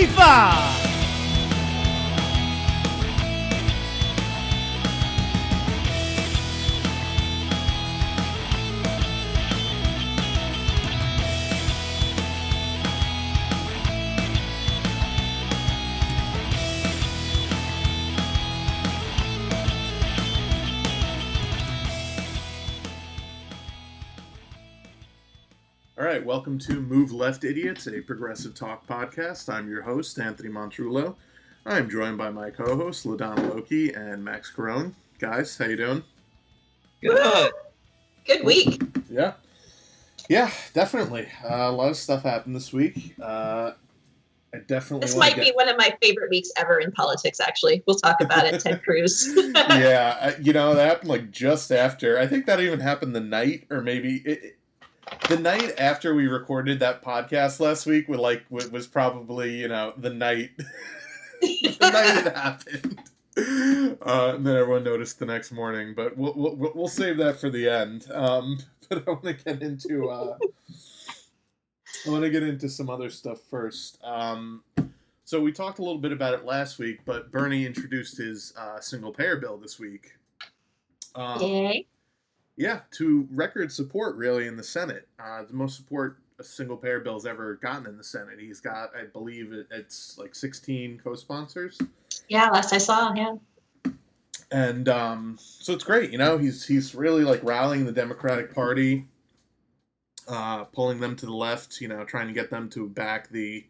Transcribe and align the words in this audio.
Antifa! 0.00 0.79
Welcome 26.30 26.60
to 26.60 26.80
Move 26.80 27.10
Left 27.10 27.42
Idiots, 27.42 27.88
a 27.88 28.00
progressive 28.00 28.54
talk 28.54 28.86
podcast. 28.86 29.52
I'm 29.52 29.68
your 29.68 29.82
host, 29.82 30.16
Anthony 30.20 30.48
Montrullo. 30.48 31.16
I'm 31.66 31.90
joined 31.90 32.18
by 32.18 32.30
my 32.30 32.50
co-hosts, 32.50 33.04
LaDonna 33.04 33.52
Loki 33.52 33.92
and 33.94 34.24
Max 34.24 34.48
Carone. 34.54 34.94
Guys, 35.18 35.58
how 35.58 35.64
you 35.64 35.76
doing? 35.76 36.04
Good. 37.02 37.50
Good 38.28 38.44
week. 38.44 38.80
Yeah, 39.10 39.32
yeah, 40.28 40.52
definitely. 40.72 41.26
Uh, 41.42 41.68
a 41.68 41.72
lot 41.72 41.90
of 41.90 41.96
stuff 41.96 42.22
happened 42.22 42.54
this 42.54 42.72
week. 42.72 43.16
Uh, 43.20 43.72
I 44.54 44.58
definitely 44.68 45.06
This 45.06 45.16
might 45.16 45.34
be 45.34 45.50
one 45.56 45.68
of 45.68 45.76
my 45.78 45.96
favorite 46.00 46.30
weeks 46.30 46.52
ever 46.56 46.78
in 46.78 46.92
politics, 46.92 47.40
actually. 47.40 47.82
We'll 47.88 47.96
talk 47.96 48.20
about 48.20 48.46
it, 48.46 48.60
Ted 48.60 48.84
Cruz. 48.84 49.34
yeah, 49.56 50.36
you 50.40 50.52
know 50.52 50.76
that 50.76 50.86
happened 50.86 51.10
like 51.10 51.32
just 51.32 51.72
after. 51.72 52.20
I 52.20 52.28
think 52.28 52.46
that 52.46 52.60
even 52.60 52.78
happened 52.78 53.16
the 53.16 53.20
night, 53.20 53.66
or 53.68 53.80
maybe 53.82 54.18
it- 54.24 54.58
the 55.28 55.38
night 55.38 55.72
after 55.78 56.14
we 56.14 56.26
recorded 56.26 56.80
that 56.80 57.02
podcast 57.02 57.60
last 57.60 57.86
week. 57.86 58.08
Was 58.08 58.20
like 58.20 58.44
wa- 58.50 58.68
was 58.70 58.86
probably 58.86 59.56
you 59.56 59.68
know 59.68 59.92
the 59.96 60.10
night 60.10 60.50
the 61.40 61.76
night 61.80 62.26
it 62.26 62.36
happened. 62.36 63.00
Uh, 63.36 64.34
and 64.34 64.46
then 64.46 64.56
everyone 64.56 64.84
noticed 64.84 65.18
the 65.18 65.26
next 65.26 65.52
morning, 65.52 65.94
but 65.94 66.16
we'll 66.16 66.34
we'll, 66.34 66.72
we'll 66.74 66.88
save 66.88 67.16
that 67.18 67.40
for 67.40 67.50
the 67.50 67.68
end. 67.68 68.06
Um, 68.12 68.58
but 68.88 69.04
I 69.06 69.10
want 69.10 69.24
to 69.24 69.32
get 69.34 69.62
into 69.62 70.08
uh, 70.08 70.36
I 72.06 72.10
want 72.10 72.22
to 72.24 72.30
get 72.30 72.42
into 72.42 72.68
some 72.68 72.90
other 72.90 73.10
stuff 73.10 73.40
first. 73.50 73.98
Um, 74.02 74.62
so 75.24 75.40
we 75.40 75.52
talked 75.52 75.78
a 75.78 75.82
little 75.82 76.00
bit 76.00 76.10
about 76.12 76.34
it 76.34 76.44
last 76.44 76.78
week, 76.78 77.00
but 77.04 77.30
Bernie 77.30 77.64
introduced 77.64 78.18
his 78.18 78.52
uh, 78.58 78.80
single 78.80 79.12
payer 79.12 79.36
bill 79.36 79.58
this 79.58 79.78
week. 79.78 80.14
Um, 81.14 81.40
Yay. 81.40 81.86
Yeah, 82.56 82.80
to 82.92 83.26
record 83.30 83.72
support 83.72 84.16
really 84.16 84.46
in 84.46 84.56
the 84.56 84.62
Senate. 84.62 85.08
Uh, 85.18 85.44
the 85.44 85.54
most 85.54 85.76
support 85.76 86.18
a 86.38 86.44
single 86.44 86.76
payer 86.76 87.00
bill's 87.00 87.26
ever 87.26 87.56
gotten 87.56 87.86
in 87.86 87.96
the 87.96 88.04
Senate. 88.04 88.38
He's 88.40 88.60
got, 88.60 88.90
I 88.96 89.04
believe, 89.04 89.52
it, 89.52 89.66
it's 89.70 90.16
like 90.18 90.34
16 90.34 91.00
co-sponsors, 91.04 91.78
Yeah, 92.28 92.48
last 92.48 92.72
I 92.72 92.78
saw, 92.78 93.12
yeah. 93.14 93.34
and 94.50 94.88
um, 94.88 95.36
so 95.38 95.72
it's 95.74 95.84
great. 95.84 96.10
You 96.10 96.18
know, 96.18 96.38
he's 96.38 96.66
he's 96.66 96.94
really 96.94 97.24
like 97.24 97.44
rallying 97.44 97.84
the 97.84 97.92
Democratic 97.92 98.54
Party, 98.54 99.06
uh, 100.26 100.64
pulling 100.64 100.98
them 100.98 101.14
to 101.16 101.26
the 101.26 101.34
left. 101.34 101.80
You 101.80 101.88
know, 101.88 102.04
trying 102.04 102.26
to 102.28 102.32
get 102.32 102.50
them 102.50 102.68
to 102.70 102.88
back 102.88 103.28
the 103.30 103.64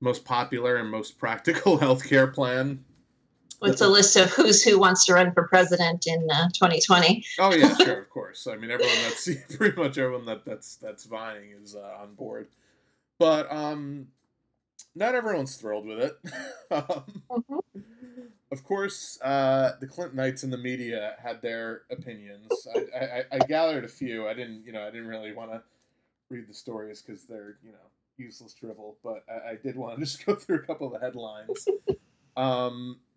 most 0.00 0.24
popular 0.24 0.76
and 0.76 0.90
most 0.90 1.18
practical 1.18 1.76
health 1.84 2.08
care 2.08 2.26
plan. 2.26 2.84
With 3.60 3.82
a 3.82 3.88
list 3.88 4.16
of 4.16 4.30
who's 4.30 4.62
who 4.62 4.78
wants 4.78 5.04
to 5.06 5.14
run 5.14 5.32
for 5.32 5.46
president 5.46 6.06
in 6.06 6.26
uh, 6.30 6.48
2020. 6.54 7.24
Oh 7.38 7.54
yeah, 7.54 7.74
sure, 7.76 7.98
of 8.02 8.10
course. 8.10 8.46
I 8.46 8.56
mean, 8.56 8.70
everyone 8.70 8.94
that's 9.02 9.28
pretty 9.56 9.76
much 9.76 9.98
everyone 9.98 10.24
that 10.26 10.44
that's 10.44 10.76
that's 10.76 11.04
vying 11.04 11.50
is 11.62 11.76
uh, 11.76 11.98
on 12.00 12.14
board, 12.14 12.48
but 13.18 13.50
um, 13.52 14.08
not 14.94 15.14
everyone's 15.14 15.56
thrilled 15.56 15.86
with 15.86 16.00
it. 16.00 16.18
um, 16.70 17.22
Mhm. 17.30 18.30
of 18.50 18.64
course, 18.64 19.20
uh, 19.22 19.72
the 19.80 19.86
Clintonites 19.86 20.42
in 20.42 20.50
the 20.50 20.58
media 20.58 21.14
had 21.22 21.40
their 21.42 21.82
opinions. 21.90 22.66
I, 22.74 22.98
I, 22.98 23.24
I 23.32 23.38
gathered 23.40 23.84
a 23.84 23.88
few. 23.88 24.26
I 24.26 24.34
didn't, 24.34 24.64
you 24.64 24.72
know, 24.72 24.82
I 24.82 24.90
didn't 24.90 25.06
really 25.06 25.32
want 25.32 25.52
to 25.52 25.62
read 26.28 26.48
the 26.48 26.54
stories 26.54 27.02
because 27.02 27.24
they're, 27.24 27.58
you 27.62 27.72
know, 27.72 27.78
useless 28.16 28.54
drivel. 28.54 28.96
But 29.04 29.24
I, 29.28 29.50
I 29.50 29.56
did 29.62 29.76
want 29.76 29.98
to 29.98 30.00
just 30.04 30.24
go 30.26 30.34
through 30.34 30.56
a 30.56 30.62
couple 30.62 30.86
of 30.86 30.94
the 30.94 30.98
headlines. 30.98 31.68
Um, 32.36 32.46
where 32.48 32.88
is 32.88 32.96
it? 32.96 33.09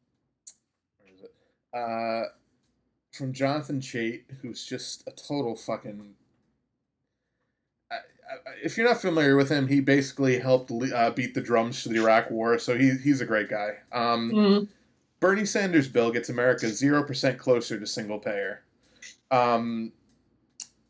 Uh, 1.73 2.23
from 3.11 3.33
Jonathan 3.33 3.79
Chait, 3.79 4.23
who's 4.41 4.65
just 4.65 5.03
a 5.07 5.11
total 5.11 5.55
fucking. 5.55 6.13
I, 7.91 7.95
I, 7.95 7.99
if 8.63 8.77
you're 8.77 8.87
not 8.87 9.01
familiar 9.01 9.35
with 9.35 9.49
him, 9.49 9.67
he 9.67 9.79
basically 9.81 10.39
helped 10.39 10.71
uh, 10.71 11.11
beat 11.11 11.33
the 11.33 11.41
drums 11.41 11.83
to 11.83 11.89
the 11.89 11.97
Iraq 12.01 12.31
War, 12.31 12.57
so 12.59 12.77
he, 12.77 12.91
he's 13.03 13.21
a 13.21 13.25
great 13.25 13.49
guy. 13.49 13.77
Um, 13.91 14.31
Mm. 14.31 14.67
Bernie 15.19 15.45
Sanders' 15.45 15.87
bill 15.87 16.11
gets 16.11 16.27
America 16.27 16.65
0% 16.65 17.37
closer 17.37 17.79
to 17.79 17.87
single 17.87 18.19
payer. 18.19 18.61
Um, 19.31 19.93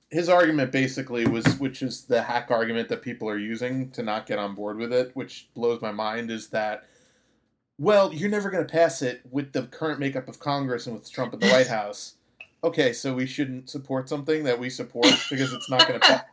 his 0.10 0.28
argument 0.28 0.72
basically 0.72 1.28
was, 1.28 1.46
which 1.60 1.84
is 1.84 2.06
the 2.06 2.22
hack 2.24 2.50
argument 2.50 2.90
that 2.90 3.04
people 3.04 3.30
are 3.30 3.38
using 3.38 3.92
to 3.92 4.02
not 4.02 4.26
get 4.26 4.40
on 4.40 4.56
board 4.56 4.78
with 4.78 4.92
it, 4.92 5.12
which 5.16 5.50
blows 5.54 5.82
my 5.84 5.92
mind, 5.92 6.32
is 6.32 6.48
that, 6.50 6.86
well, 7.80 8.14
you're 8.14 8.30
never 8.30 8.50
going 8.50 8.66
to 8.66 8.72
pass 8.72 9.02
it 9.02 9.22
with 9.32 9.52
the 9.52 9.64
current 9.64 10.00
makeup 10.00 10.28
of 10.28 10.40
Congress 10.40 10.86
and 10.88 10.96
with 10.96 11.12
Trump 11.12 11.34
in 11.34 11.40
the 11.40 11.50
White 11.50 11.68
House. 11.68 12.16
Okay, 12.64 12.94
so 12.94 13.14
we 13.14 13.26
shouldn't 13.26 13.70
support 13.70 14.08
something 14.08 14.44
that 14.44 14.58
we 14.58 14.70
support 14.70 15.08
because 15.30 15.52
it's 15.52 15.70
not 15.70 15.88
going 15.88 16.00
to 16.00 16.08
pass. 16.08 16.24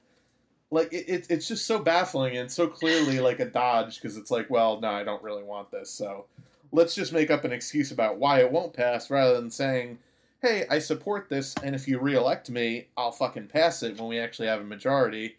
Like 0.73 0.93
it, 0.93 1.09
it, 1.09 1.27
it's 1.31 1.49
just 1.49 1.67
so 1.67 1.81
baffling 1.81 2.37
and 2.37 2.49
so 2.49 2.69
clearly 2.69 3.19
like 3.19 3.41
a 3.41 3.45
dodge 3.45 3.97
because 3.97 4.17
it's 4.17 4.31
like, 4.31 4.49
well, 4.51 4.81
no, 4.81 4.89
I 4.89 5.03
don't 5.03 5.21
really 5.21 5.43
want 5.43 5.69
this, 5.73 5.91
so 5.91 6.27
let's 6.71 6.95
just 6.95 7.13
make 7.13 7.29
up 7.29 7.45
an 7.45 7.51
excuse 7.51 7.91
about 7.91 8.19
why 8.19 8.39
it 8.39 8.53
won't 8.53 8.73
pass 8.73 9.11
rather 9.11 9.35
than 9.35 9.51
saying, 9.51 9.99
hey, 10.43 10.67
I 10.71 10.79
support 10.79 11.29
this, 11.29 11.55
and 11.63 11.75
if 11.75 11.89
you 11.89 11.99
reelect 11.99 12.51
me, 12.51 12.87
I'll 12.97 13.13
fucking 13.13 13.49
pass 13.49 13.83
it 13.83 13.99
when 13.99 14.09
we 14.09 14.19
actually 14.19 14.49
have 14.49 14.61
a 14.61 14.65
majority. 14.65 15.39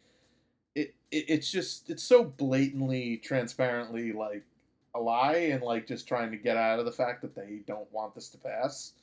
It, 0.76 0.94
it 1.12 1.26
it's 1.28 1.52
just 1.52 1.90
it's 1.90 2.04
so 2.04 2.24
blatantly, 2.24 3.18
transparently 3.18 4.12
like 4.12 4.44
a 4.96 5.00
lie, 5.00 5.50
and 5.52 5.64
like 5.64 5.88
just 5.88 6.08
trying 6.08 6.32
to 6.32 6.38
get 6.38 6.58
out 6.58 6.80
of 6.80 6.86
the 6.86 6.92
fact 6.92 7.22
that 7.22 7.36
they 7.36 7.62
don't 7.68 7.92
want 7.92 8.14
this 8.16 8.30
to 8.30 8.38
pass 8.38 8.94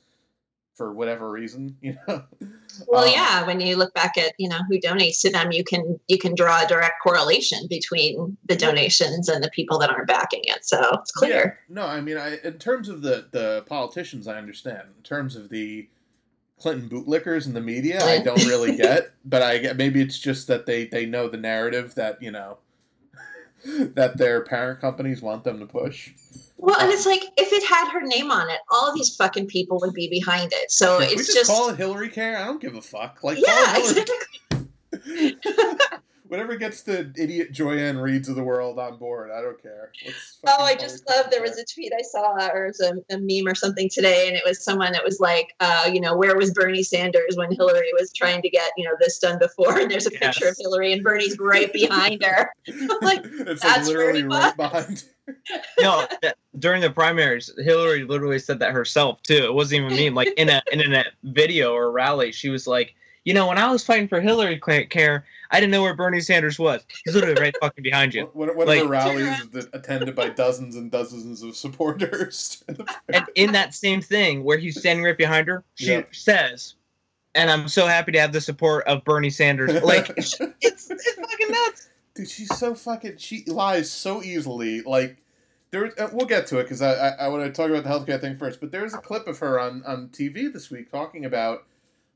for 0.75 0.93
whatever 0.93 1.29
reason, 1.29 1.75
you 1.81 1.97
know. 2.07 2.23
Well, 2.87 3.03
Um, 3.03 3.11
yeah. 3.11 3.45
When 3.45 3.59
you 3.59 3.75
look 3.75 3.93
back 3.93 4.17
at 4.17 4.33
you 4.37 4.47
know 4.47 4.59
who 4.69 4.79
donates 4.79 5.21
to 5.21 5.31
them, 5.31 5.51
you 5.51 5.63
can 5.63 5.99
you 6.07 6.17
can 6.17 6.35
draw 6.35 6.63
a 6.63 6.67
direct 6.67 7.01
correlation 7.03 7.67
between 7.69 8.37
the 8.47 8.55
donations 8.55 9.27
and 9.27 9.43
the 9.43 9.49
people 9.49 9.77
that 9.79 9.89
aren't 9.89 10.07
backing 10.07 10.41
it. 10.45 10.65
So 10.65 10.79
it's 10.93 11.11
clear. 11.11 11.59
Yeah. 11.69 11.75
No, 11.75 11.85
I 11.85 12.01
mean, 12.01 12.17
I 12.17 12.37
in 12.43 12.53
terms 12.59 12.87
of 12.87 13.01
the 13.01 13.27
the 13.31 13.63
politicians, 13.67 14.27
I 14.27 14.37
understand. 14.37 14.83
In 14.95 15.03
terms 15.03 15.35
of 15.35 15.49
the 15.49 15.89
Clinton 16.59 16.89
bootlickers 16.89 17.45
and 17.45 17.55
the 17.55 17.61
media, 17.61 18.03
I 18.03 18.19
don't 18.19 18.45
really 18.45 18.75
get. 18.85 19.11
But 19.25 19.41
I 19.41 19.57
get 19.57 19.75
maybe 19.75 20.01
it's 20.01 20.19
just 20.19 20.47
that 20.47 20.65
they 20.65 20.85
they 20.85 21.05
know 21.05 21.27
the 21.27 21.37
narrative 21.37 21.95
that 21.95 22.21
you 22.21 22.31
know 22.31 22.57
that 23.95 24.17
their 24.17 24.43
parent 24.43 24.79
companies 24.81 25.21
want 25.21 25.43
them 25.43 25.59
to 25.59 25.65
push. 25.65 26.11
Well, 26.57 26.77
and 26.79 26.89
um, 26.89 26.93
it's 26.93 27.05
like 27.05 27.23
if 27.37 27.53
it 27.53 27.63
had 27.63 27.89
her 27.91 28.01
name 28.01 28.31
on 28.31 28.49
it, 28.49 28.59
all 28.69 28.89
of 28.89 28.95
these 28.95 29.15
fucking 29.15 29.47
people 29.47 29.79
would 29.81 29.93
be 29.93 30.09
behind 30.09 30.51
it. 30.53 30.71
So 30.71 30.99
Can 30.99 31.07
we 31.07 31.13
it's 31.13 31.25
just, 31.27 31.37
just, 31.37 31.51
call 31.51 31.69
it 31.69 31.77
Hillary 31.77 32.09
Care. 32.09 32.37
I 32.37 32.45
don't 32.45 32.61
give 32.61 32.75
a 32.75 32.81
fuck. 32.81 33.23
Like 33.23 33.37
yeah, 33.45 33.77
exactly. 33.77 34.67
Hillary. 36.29 36.41
Whatever 36.41 36.57
gets 36.57 36.81
the 36.83 37.11
idiot 37.15 37.51
Joy 37.51 37.77
Ann 37.77 37.97
Reids 37.97 38.29
of 38.29 38.35
the 38.35 38.43
world 38.43 38.79
on 38.79 38.97
board, 38.97 39.31
I 39.31 39.41
don't 39.41 39.61
care. 39.61 39.91
Oh, 40.47 40.63
I 40.63 40.75
just 40.75 41.07
love. 41.09 41.29
There 41.31 41.41
was 41.41 41.57
a 41.57 41.65
tweet 41.65 41.91
I 41.97 42.01
saw, 42.01 42.47
or 42.53 42.65
it 42.65 42.77
was 42.79 42.81
a, 42.81 43.15
a 43.15 43.19
meme 43.19 43.51
or 43.51 43.55
something 43.55 43.89
today, 43.89 44.27
and 44.27 44.35
it 44.35 44.43
was 44.45 44.63
someone 44.63 44.91
that 44.93 45.03
was 45.03 45.19
like, 45.19 45.55
uh, 45.59 45.89
you 45.91 45.99
know, 45.99 46.15
where 46.15 46.35
was 46.35 46.51
Bernie 46.53 46.83
Sanders 46.83 47.35
when 47.35 47.51
Hillary 47.51 47.91
was 47.99 48.11
trying 48.13 48.41
to 48.41 48.49
get, 48.49 48.71
you 48.77 48.85
know, 48.85 48.95
this 48.99 49.19
done 49.19 49.39
before? 49.39 49.79
And 49.89 49.89
there's 49.89 50.07
a 50.07 50.11
picture 50.11 50.49
of 50.49 50.57
Hillary, 50.59 50.91
and 50.91 51.03
Bernie's 51.03 51.37
right 51.39 51.71
behind 51.71 52.21
her. 52.23 52.53
like, 53.01 53.21
it's 53.23 53.61
that's 53.61 53.87
like 53.87 53.87
literally 53.87 54.21
very 54.21 54.27
right 54.27 54.57
behind. 54.57 55.03
no, 55.79 56.05
that, 56.21 56.35
during 56.57 56.81
the 56.81 56.89
primaries, 56.89 57.51
Hillary 57.59 58.03
literally 58.03 58.39
said 58.39 58.59
that 58.59 58.71
herself 58.71 59.21
too. 59.23 59.45
It 59.45 59.53
wasn't 59.53 59.83
even 59.83 59.95
me. 59.95 60.09
Like 60.09 60.33
in 60.37 60.49
a 60.49 60.61
in 60.71 60.93
a 60.93 61.05
video 61.23 61.73
or 61.73 61.91
rally, 61.91 62.31
she 62.31 62.49
was 62.49 62.67
like, 62.67 62.95
"You 63.29 63.35
know, 63.35 63.45
when 63.47 63.59
I 63.59 63.71
was 63.71 63.85
fighting 63.85 64.07
for 64.07 64.19
Hillary 64.19 64.59
Care, 64.59 65.23
I 65.51 65.59
didn't 65.59 65.69
know 65.71 65.83
where 65.83 65.93
Bernie 65.95 66.19
Sanders 66.19 66.57
was. 66.57 66.83
He's 67.05 67.13
literally 67.13 67.39
right 67.39 67.55
fucking 67.61 67.83
behind 67.83 68.15
you." 68.15 68.25
What, 68.33 68.49
of 68.49 68.55
Like- 68.57 68.81
the 68.81 68.87
rallies 68.87 69.47
that 69.51 69.69
attended 69.73 70.15
by 70.15 70.29
dozens 70.29 70.75
and 70.75 70.89
dozens 70.89 71.43
of 71.43 71.55
supporters. 71.55 72.63
And 73.13 73.25
in 73.35 73.51
that 73.51 73.75
same 73.75 74.01
thing 74.01 74.43
where 74.43 74.57
he's 74.57 74.79
standing 74.79 75.05
right 75.05 75.15
behind 75.15 75.47
her, 75.47 75.63
she 75.75 75.91
Yeah. 75.91 76.01
says, 76.11 76.73
"And 77.35 77.51
I'm 77.51 77.67
so 77.67 77.85
happy 77.85 78.11
to 78.13 78.19
have 78.19 78.33
the 78.33 78.41
support 78.41 78.87
of 78.87 79.03
Bernie 79.03 79.29
Sanders." 79.29 79.79
Like 79.83 80.09
it's 80.17 80.35
it's 80.61 80.87
fucking 80.87 81.51
nuts. 81.51 81.89
Dude, 82.15 82.29
she's 82.31 82.57
so 82.57 82.73
fucking. 82.73 83.17
She 83.17 83.43
lies 83.45 83.91
so 83.91 84.23
easily. 84.23 84.81
Like, 84.81 85.17
there. 85.69 85.93
Uh, 86.01 86.09
we'll 86.11 86.25
get 86.25 86.47
to 86.47 86.57
it 86.57 86.63
because 86.63 86.81
I, 86.81 86.93
I, 86.93 87.09
I 87.09 87.27
want 87.27 87.43
to 87.45 87.51
talk 87.51 87.69
about 87.69 87.83
the 87.83 87.89
healthcare 88.13 88.19
thing 88.19 88.35
first. 88.35 88.59
But 88.59 88.71
there 88.71 88.81
was 88.81 88.95
a 88.95 88.97
clip 88.97 89.27
of 89.27 89.37
her 89.37 89.59
on 89.59 89.83
on 89.85 90.09
TV 90.09 90.51
this 90.51 90.71
week 90.71 90.91
talking 90.91 91.25
about 91.25 91.65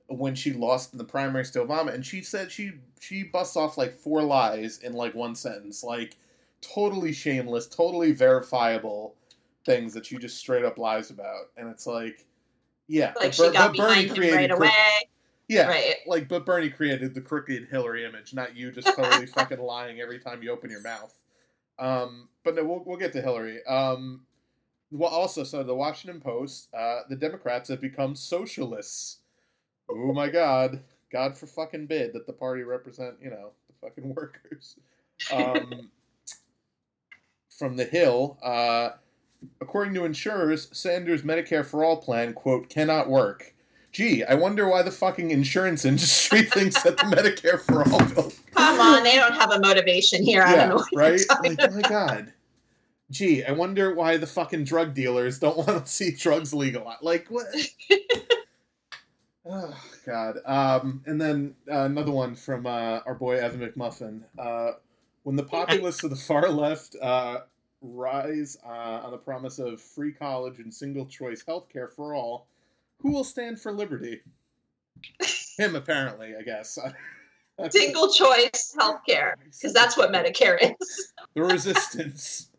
when 0.07 0.35
she 0.35 0.53
lost 0.53 0.91
in 0.93 0.97
the 0.97 1.03
primaries 1.03 1.51
to 1.51 1.65
Obama, 1.65 1.93
and 1.93 2.05
she 2.05 2.21
said 2.21 2.51
she 2.51 2.73
she 2.99 3.23
busts 3.23 3.55
off 3.57 3.77
like 3.77 3.93
four 3.95 4.21
lies 4.23 4.79
in 4.79 4.93
like 4.93 5.15
one 5.15 5.35
sentence. 5.35 5.83
Like, 5.83 6.17
totally 6.61 7.13
shameless, 7.13 7.67
totally 7.67 8.11
verifiable 8.11 9.15
things 9.65 9.93
that 9.93 10.05
she 10.05 10.17
just 10.17 10.37
straight 10.37 10.65
up 10.65 10.77
lies 10.77 11.09
about, 11.09 11.45
and 11.57 11.69
it's 11.69 11.87
like, 11.87 12.25
yeah, 12.87 13.13
Like 13.19 13.35
but 13.37 13.47
she 13.47 13.51
got 13.51 13.75
but 13.75 13.87
Bernie 13.87 14.09
created 14.09 14.35
right 14.35 14.51
away. 14.51 14.69
Yeah, 15.49 15.67
Right. 15.67 15.95
like, 16.07 16.29
but 16.29 16.45
Bernie 16.45 16.69
created 16.69 17.13
the 17.13 17.21
crooked 17.21 17.67
Hillary 17.69 18.05
image, 18.05 18.33
not 18.33 18.55
you 18.55 18.71
just 18.71 18.87
totally 18.95 19.25
fucking 19.25 19.59
lying 19.59 19.99
every 19.99 20.19
time 20.19 20.41
you 20.41 20.51
open 20.51 20.69
your 20.71 20.81
mouth. 20.81 21.13
Um, 21.79 22.29
but 22.43 22.55
no, 22.55 22.63
we'll, 22.63 22.83
we'll 22.85 22.97
get 22.97 23.11
to 23.13 23.21
Hillary. 23.21 23.63
Um, 23.65 24.21
well, 24.91 25.09
also, 25.09 25.43
so 25.43 25.63
the 25.63 25.75
Washington 25.75 26.21
Post, 26.21 26.69
uh, 26.73 27.01
the 27.09 27.15
Democrats 27.15 27.69
have 27.69 27.81
become 27.81 28.15
socialists. 28.15 29.19
Oh 29.89 30.13
my 30.13 30.29
God, 30.29 30.81
God 31.11 31.37
for 31.37 31.47
fucking 31.47 31.87
bid 31.87 32.13
that 32.13 32.25
the 32.25 32.33
party 32.33 32.63
represent, 32.63 33.15
you 33.21 33.29
know, 33.29 33.51
the 33.67 33.87
fucking 33.87 34.13
workers. 34.15 34.77
Um, 35.31 35.89
from 37.57 37.77
the 37.77 37.85
Hill, 37.85 38.37
uh, 38.43 38.89
according 39.61 39.93
to 39.95 40.05
insurers, 40.05 40.67
Sanders' 40.71 41.21
Medicare 41.21 41.65
for 41.65 41.83
All 41.83 41.97
plan 41.97 42.33
quote 42.33 42.69
cannot 42.69 43.09
work. 43.09 43.53
Gee, 43.91 44.23
I 44.23 44.33
wonder 44.33 44.67
why 44.67 44.81
the 44.81 44.91
fucking 44.91 45.29
insurance 45.29 45.85
industry 45.85 46.41
thinks 46.43 46.81
that 46.81 46.97
the 46.97 47.03
Medicare 47.03 47.59
for 47.59 47.87
All 47.87 48.03
bill. 48.09 48.33
Come 48.55 48.79
on, 48.81 49.03
they 49.03 49.15
don't 49.15 49.33
have 49.33 49.51
a 49.51 49.59
motivation 49.59 50.23
here. 50.23 50.41
I 50.41 50.55
don't 50.55 50.69
know. 50.69 50.85
Right? 50.95 51.21
Like, 51.43 51.59
oh 51.59 51.69
my 51.69 51.81
god. 51.81 52.33
Gee, 53.11 53.43
I 53.43 53.51
wonder 53.51 53.93
why 53.93 54.17
the 54.17 54.25
fucking 54.25 54.63
drug 54.63 54.95
dealers 54.95 55.37
don't 55.37 55.57
want 55.57 55.85
to 55.85 55.91
see 55.91 56.11
drugs 56.11 56.53
legalized. 56.53 57.03
Like 57.03 57.27
what? 57.27 57.45
Oh 59.45 59.75
god. 60.05 60.37
Um, 60.45 61.03
and 61.05 61.19
then 61.19 61.55
uh, 61.71 61.83
another 61.83 62.11
one 62.11 62.35
from 62.35 62.65
uh, 62.65 62.99
our 63.05 63.15
boy 63.15 63.37
Evan 63.37 63.61
McMuffin. 63.61 64.21
Uh, 64.37 64.73
when 65.23 65.35
the 65.35 65.43
populists 65.43 66.03
of 66.03 66.09
the 66.09 66.15
far 66.15 66.49
left 66.49 66.95
uh, 67.01 67.39
rise 67.81 68.57
uh, 68.65 69.01
on 69.03 69.11
the 69.11 69.17
promise 69.17 69.59
of 69.59 69.81
free 69.81 70.11
college 70.11 70.59
and 70.59 70.73
single 70.73 71.05
choice 71.05 71.43
healthcare 71.43 71.89
for 71.89 72.13
all, 72.13 72.47
who 72.99 73.11
will 73.11 73.23
stand 73.23 73.59
for 73.59 73.71
liberty? 73.71 74.21
Him, 75.57 75.75
apparently. 75.75 76.33
I 76.39 76.43
guess. 76.43 76.77
Single 77.69 78.11
choice 78.11 78.75
healthcare, 78.79 79.33
because 79.43 79.73
that's 79.73 79.95
what 79.95 80.11
Medicare 80.11 80.57
is. 80.59 81.13
the 81.35 81.43
resistance. 81.43 82.49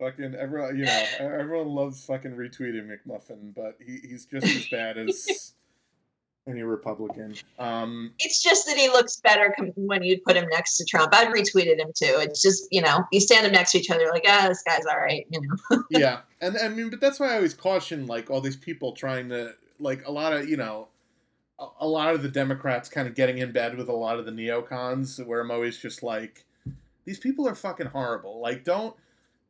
fucking 0.00 0.34
everyone, 0.34 0.76
you 0.76 0.84
know, 0.84 1.04
everyone 1.20 1.68
loves 1.68 2.04
fucking 2.04 2.32
retweeting 2.32 2.88
McMuffin, 2.88 3.54
but 3.54 3.78
he, 3.78 4.00
he's 4.08 4.26
just 4.26 4.44
as 4.44 4.66
bad 4.68 4.98
as 4.98 5.54
any 6.48 6.62
Republican. 6.62 7.34
Um, 7.58 8.12
It's 8.18 8.42
just 8.42 8.66
that 8.66 8.76
he 8.76 8.88
looks 8.88 9.16
better 9.20 9.54
com- 9.56 9.72
when 9.76 10.02
you 10.02 10.20
put 10.26 10.36
him 10.36 10.48
next 10.50 10.76
to 10.78 10.84
Trump. 10.84 11.14
I've 11.14 11.32
retweeted 11.32 11.78
him 11.78 11.92
too. 11.94 12.16
It's 12.18 12.42
just 12.42 12.66
you 12.70 12.80
know 12.82 13.04
you 13.12 13.20
stand 13.20 13.46
them 13.46 13.52
next 13.52 13.72
to 13.72 13.78
each 13.78 13.90
other, 13.90 14.08
like 14.10 14.24
ah, 14.26 14.46
this 14.48 14.62
guy's 14.66 14.86
all 14.86 14.98
right. 14.98 15.26
You 15.30 15.40
know, 15.40 15.82
yeah, 15.90 16.20
and 16.40 16.56
I 16.58 16.68
mean, 16.68 16.90
but 16.90 17.00
that's 17.00 17.20
why 17.20 17.32
I 17.32 17.36
always 17.36 17.54
caution 17.54 18.06
like 18.06 18.30
all 18.30 18.40
these 18.40 18.56
people 18.56 18.92
trying 18.92 19.28
to 19.28 19.54
like 19.78 20.06
a 20.06 20.12
lot 20.12 20.32
of 20.32 20.48
you 20.48 20.56
know. 20.56 20.88
a- 21.60 21.66
A 21.80 21.86
lot 21.86 22.12
of 22.14 22.22
the 22.22 22.28
Democrats 22.28 22.88
kind 22.88 23.06
of 23.06 23.14
getting 23.14 23.38
in 23.38 23.52
bed 23.52 23.76
with 23.76 23.88
a 23.88 23.92
lot 23.92 24.18
of 24.18 24.24
the 24.26 24.32
neocons, 24.32 25.24
where 25.24 25.40
I'm 25.40 25.50
always 25.52 25.78
just 25.78 26.02
like, 26.02 26.44
these 27.04 27.20
people 27.20 27.46
are 27.46 27.54
fucking 27.54 27.86
horrible. 27.86 28.40
Like, 28.40 28.64
don't 28.64 28.96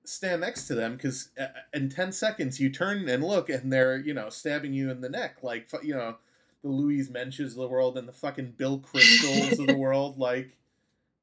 stand 0.05 0.41
next 0.43 0.67
to 0.67 0.75
them 0.75 0.97
because 0.97 1.29
in 1.73 1.89
10 1.89 2.13
seconds 2.13 2.61
you 2.61 2.69
turn 2.69 3.09
and 3.09 3.25
look 3.25 3.49
and 3.49 3.73
they're, 3.73 3.97
you 3.99 4.13
know, 4.13 4.29
stabbing 4.29 4.75
you 4.75 4.91
in 4.91 5.01
the 5.01 5.09
neck. 5.09 5.39
Like, 5.43 5.71
you 5.83 5.95
know, 5.95 6.17
the 6.63 6.69
Louise 6.69 7.11
Mensches 7.11 7.49
of 7.49 7.57
the 7.57 7.69
world 7.69 7.99
and 7.99 8.09
the 8.09 8.13
fucking 8.13 8.55
Bill 8.57 8.81
Kristols 8.81 9.59
of 9.59 9.67
the 9.67 9.77
world. 9.79 10.19
Like, 10.19 10.57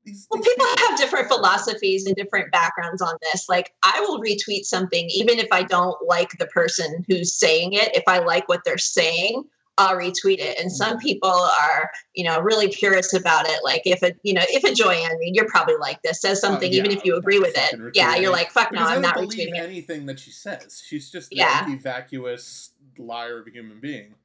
these, 0.05 0.27
well, 0.29 0.41
these 0.41 0.53
people 0.53 0.65
have 0.87 0.97
different 0.97 1.27
philosophies 1.27 2.05
and 2.05 2.15
different 2.15 2.51
backgrounds 2.51 3.01
on 3.01 3.15
this. 3.21 3.47
Like, 3.49 3.73
I 3.83 3.99
will 4.01 4.19
retweet 4.19 4.65
something 4.65 5.09
even 5.13 5.39
if 5.39 5.47
I 5.51 5.63
don't 5.63 5.97
like 6.07 6.31
the 6.37 6.47
person 6.47 7.05
who's 7.07 7.33
saying 7.33 7.73
it. 7.73 7.95
If 7.95 8.03
I 8.07 8.19
like 8.19 8.47
what 8.47 8.61
they're 8.65 8.77
saying, 8.77 9.43
I'll 9.77 9.95
retweet 9.95 10.39
it. 10.39 10.59
And 10.59 10.69
some 10.69 10.97
mm-hmm. 10.97 11.07
people 11.07 11.29
are, 11.29 11.89
you 12.13 12.25
know, 12.25 12.41
really 12.41 12.67
purist 12.67 13.13
about 13.13 13.47
it. 13.47 13.61
Like, 13.63 13.83
if 13.85 14.03
a, 14.03 14.11
you 14.23 14.33
know, 14.33 14.43
if 14.49 14.65
a 14.65 14.73
Joy 14.73 14.93
Ann 14.93 15.17
Reid, 15.17 15.35
you're 15.35 15.47
probably 15.47 15.77
like 15.79 16.01
this, 16.01 16.21
says 16.21 16.39
oh, 16.43 16.49
something, 16.49 16.69
Oh, 16.69 16.73
yeah, 16.73 16.79
even 16.79 16.91
if 16.91 17.05
you 17.05 17.15
agree 17.15 17.39
with 17.39 17.53
it, 17.55 17.95
yeah, 17.95 18.15
you're 18.15 18.31
like, 18.31 18.51
fuck 18.51 18.73
no, 18.73 18.79
Because 18.79 18.91
I'm 18.91 19.01
not 19.01 19.15
retweeting 19.15 19.55
it. 19.55 19.63
anything 19.63 20.05
that 20.07 20.19
she 20.19 20.31
says. 20.31 20.83
She's 20.85 21.09
just 21.09 21.33
Yeah. 21.33 21.65
an 21.65 21.79
vacuous 21.79 22.71
liar 22.97 23.39
of 23.39 23.47
a 23.47 23.51
human 23.51 23.79
being. 23.79 24.15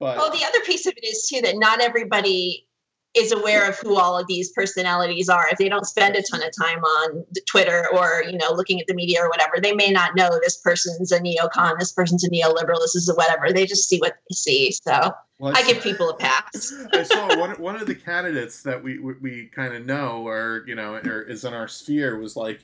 But 0.00 0.16
Well, 0.16 0.30
the 0.30 0.44
other 0.44 0.60
piece 0.64 0.86
of 0.86 0.94
it 0.96 1.04
is 1.06 1.26
too 1.26 1.40
that 1.42 1.56
not 1.56 1.80
everybody 1.80 2.68
is 3.16 3.32
aware 3.32 3.68
of 3.68 3.78
who 3.78 3.96
all 3.98 4.18
of 4.18 4.26
these 4.26 4.52
personalities 4.52 5.28
are. 5.28 5.48
If 5.48 5.58
they 5.58 5.68
don't 5.68 5.86
spend 5.86 6.14
a 6.14 6.22
ton 6.22 6.42
of 6.42 6.50
time 6.56 6.78
on 6.84 7.24
Twitter 7.50 7.86
or 7.92 8.22
you 8.24 8.36
know 8.36 8.52
looking 8.52 8.80
at 8.80 8.86
the 8.86 8.94
media 8.94 9.22
or 9.22 9.28
whatever, 9.28 9.54
they 9.60 9.72
may 9.72 9.90
not 9.90 10.14
know 10.14 10.38
this 10.42 10.58
person's 10.58 11.10
a 11.10 11.20
neocon, 11.20 11.78
this 11.78 11.92
person's 11.92 12.24
a 12.24 12.30
neoliberal, 12.30 12.80
this 12.80 12.94
is 12.94 13.08
a 13.08 13.14
whatever. 13.14 13.52
They 13.52 13.66
just 13.66 13.88
see 13.88 13.98
what 13.98 14.16
they 14.28 14.34
see. 14.34 14.72
So 14.72 15.12
well, 15.38 15.56
I 15.56 15.62
saw- 15.62 15.72
give 15.72 15.82
people 15.82 16.10
a 16.10 16.16
pass. 16.16 16.72
I 16.92 17.02
saw 17.02 17.38
one 17.38 17.52
one 17.52 17.76
of 17.76 17.86
the 17.86 17.94
candidates 17.94 18.62
that 18.62 18.82
we 18.82 18.98
we, 18.98 19.14
we 19.14 19.46
kind 19.46 19.74
of 19.74 19.84
know 19.84 20.26
or 20.26 20.64
you 20.66 20.74
know 20.74 20.94
or 20.94 21.22
is 21.22 21.44
in 21.44 21.54
our 21.54 21.68
sphere 21.68 22.18
was 22.18 22.36
like 22.36 22.60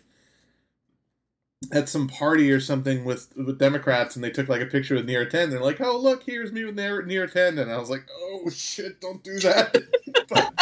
at 1.73 1.89
some 1.89 2.09
party 2.09 2.51
or 2.51 2.61
something 2.61 3.05
with 3.05 3.33
with 3.37 3.59
Democrats 3.59 4.17
and 4.17 4.25
they 4.25 4.31
took 4.31 4.49
like 4.49 4.61
a 4.61 4.67
picture 4.67 4.95
with 4.95 5.07
Neera 5.09 5.31
Tanden 5.31 5.51
they're 5.51 5.61
like 5.61 5.81
oh 5.81 5.97
look 5.99 6.23
here's 6.25 6.53
me 6.53 6.65
with 6.65 6.77
Neera, 6.77 7.03
Neera 7.07 7.31
Tanden 7.33 7.63
and 7.63 7.73
I 7.73 7.79
was 7.79 7.91
like 7.91 8.05
oh 8.13 8.49
shit 8.51 9.01
don't 9.01 9.23
do 9.23 9.39
that. 9.41 9.77
But, 10.29 10.53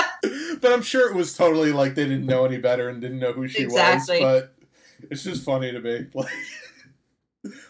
but 0.60 0.72
I'm 0.72 0.82
sure 0.82 1.08
it 1.10 1.14
was 1.16 1.36
totally 1.36 1.72
like 1.72 1.94
they 1.94 2.04
didn't 2.04 2.26
know 2.26 2.44
any 2.44 2.58
better 2.58 2.88
and 2.88 3.00
didn't 3.00 3.18
know 3.18 3.32
who 3.32 3.46
she 3.48 3.62
Exactly. 3.64 4.22
was 4.22 4.42
but 5.00 5.08
it's 5.10 5.24
just 5.24 5.44
funny 5.44 5.72
to 5.72 5.80
me. 5.80 6.06
Like 6.14 6.30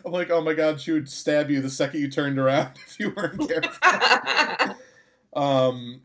I'm 0.04 0.12
like 0.12 0.30
oh 0.30 0.42
my 0.42 0.52
god 0.54 0.80
she 0.80 0.92
would 0.92 1.08
stab 1.08 1.50
you 1.50 1.60
the 1.62 1.70
second 1.70 2.00
you 2.00 2.10
turned 2.10 2.38
around 2.38 2.70
if 2.86 3.00
you 3.00 3.10
weren't 3.16 3.48
careful 3.48 4.76
um 5.34 6.00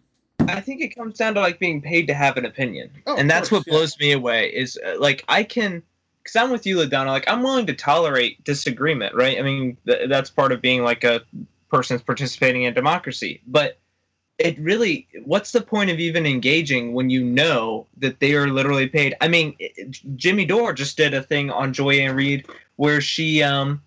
I 0.48 0.62
think 0.62 0.82
it 0.82 0.96
comes 0.96 1.18
down 1.18 1.34
to 1.34 1.42
like 1.42 1.60
being 1.60 1.82
paid 1.82 2.08
to 2.08 2.14
have 2.14 2.38
an 2.38 2.46
opinion, 2.46 2.90
Oh, 3.06 3.18
and 3.18 3.30
that's 3.30 3.50
course, 3.50 3.66
what 3.66 3.74
blows 3.74 4.00
me 4.00 4.14
away. 4.14 4.48
Is 4.48 4.80
uh, 4.86 4.94
like 4.98 5.26
I 5.28 5.44
can, 5.44 5.84
because 6.28 6.44
I'm 6.44 6.52
with 6.52 6.66
you, 6.66 6.78
Ladonna. 6.78 7.08
Like 7.08 7.28
I'm 7.28 7.42
willing 7.42 7.66
to 7.68 7.74
tolerate 7.74 8.44
disagreement, 8.44 9.16
right? 9.16 9.40
I 9.40 9.42
mean, 9.42 9.78
th- 9.88 10.10
that's 10.10 10.30
part 10.30 10.52
of 10.52 10.62
being 10.62 10.84
like 10.84 11.04
a 11.04 11.22
person's 11.72 12.02
participating 12.02 12.64
in 12.64 12.74
democracy. 12.74 13.42
But 13.48 13.78
it 14.38 14.60
really, 14.60 15.08
what's 15.24 15.52
the 15.54 15.62
point 15.62 15.90
of 15.90 16.00
even 16.00 16.26
engaging 16.26 16.94
when 16.94 17.10
you 17.10 17.24
know 17.24 17.88
that 17.98 18.20
they 18.20 18.36
are 18.36 18.48
literally 18.48 18.88
paid? 18.88 19.16
I 19.22 19.30
mean, 19.30 19.56
it- 19.60 19.98
Jimmy 20.18 20.46
Dore 20.46 20.74
just 20.74 20.98
did 20.98 21.14
a 21.14 21.24
thing 21.24 21.50
on 21.50 21.74
Joy 21.74 21.96
Ann 22.00 22.16
Reid 22.16 22.46
where 22.76 23.00
she, 23.02 23.42
um, 23.42 23.82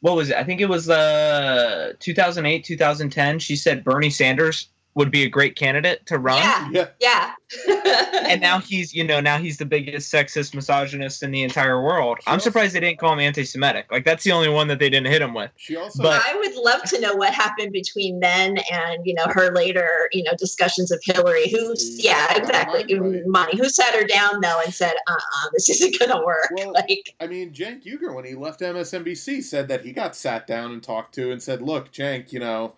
what 0.00 0.16
was 0.16 0.28
it? 0.30 0.36
I 0.36 0.44
think 0.44 0.60
it 0.60 0.68
was 0.68 0.90
uh 0.90 1.94
2008, 1.98 2.62
2010. 2.62 3.38
She 3.38 3.56
said 3.56 3.82
Bernie 3.82 4.10
Sanders 4.10 4.68
would 4.96 5.10
be 5.12 5.22
a 5.22 5.28
great 5.28 5.54
candidate 5.54 6.04
to 6.06 6.18
run 6.18 6.38
yeah, 6.38 6.68
yeah 7.00 7.32
yeah. 7.66 8.22
and 8.26 8.40
now 8.40 8.58
he's 8.58 8.92
you 8.92 9.04
know 9.04 9.20
now 9.20 9.38
he's 9.38 9.56
the 9.58 9.64
biggest 9.64 10.12
sexist 10.12 10.52
misogynist 10.54 11.22
in 11.22 11.30
the 11.30 11.42
entire 11.44 11.80
world 11.80 12.18
i'm 12.26 12.38
Sure. 12.38 12.44
surprised 12.44 12.74
they 12.74 12.80
didn't 12.80 12.98
call 12.98 13.12
him 13.12 13.20
anti-semitic 13.20 13.86
like 13.92 14.04
that's 14.04 14.24
the 14.24 14.32
only 14.32 14.48
one 14.48 14.66
that 14.68 14.80
they 14.80 14.90
didn't 14.90 15.06
hit 15.06 15.22
him 15.22 15.32
with 15.34 15.50
she 15.56 15.76
also 15.76 16.02
But- 16.02 16.22
I 16.26 16.34
would 16.36 16.54
love 16.56 16.82
to 16.84 17.00
know 17.00 17.14
what 17.14 17.32
happened 17.32 17.72
between 17.72 18.18
then 18.20 18.58
and 18.72 19.06
you 19.06 19.14
know 19.14 19.26
her 19.28 19.52
later 19.52 20.08
you 20.12 20.24
know 20.24 20.32
discussions 20.38 20.90
of 20.90 21.00
Hillary. 21.04 21.48
Who's 21.50 22.02
yeah, 22.02 22.26
Yeah, 22.32 22.38
exactly. 22.38 22.98
right, 22.98 23.12
right. 23.12 23.26
Money. 23.26 23.56
Who 23.58 23.68
sat 23.68 23.94
her 23.94 24.04
down 24.06 24.40
though 24.40 24.60
and 24.64 24.72
said, 24.74 24.94
"Uh, 25.06 25.12
uh 25.12 25.48
this 25.52 25.68
isn't 25.80 25.98
gonna 25.98 26.24
work." 26.24 26.48
Well, 26.52 26.72
like, 26.72 27.14
I 27.20 27.26
mean, 27.26 27.52
Cenk 27.52 27.84
Uygur, 27.84 28.14
when 28.14 28.24
he 28.24 28.34
left 28.34 28.60
MSNBC, 28.60 29.42
said 29.42 29.68
that 29.68 29.84
he 29.84 29.92
got 29.92 30.16
sat 30.16 30.46
down 30.46 30.72
and 30.72 30.82
talked 30.82 31.14
to 31.16 31.30
and 31.32 31.40
said, 31.42 31.60
"Look, 31.62 31.92
Cenk, 31.92 32.32
you 32.32 32.40
know, 32.40 32.74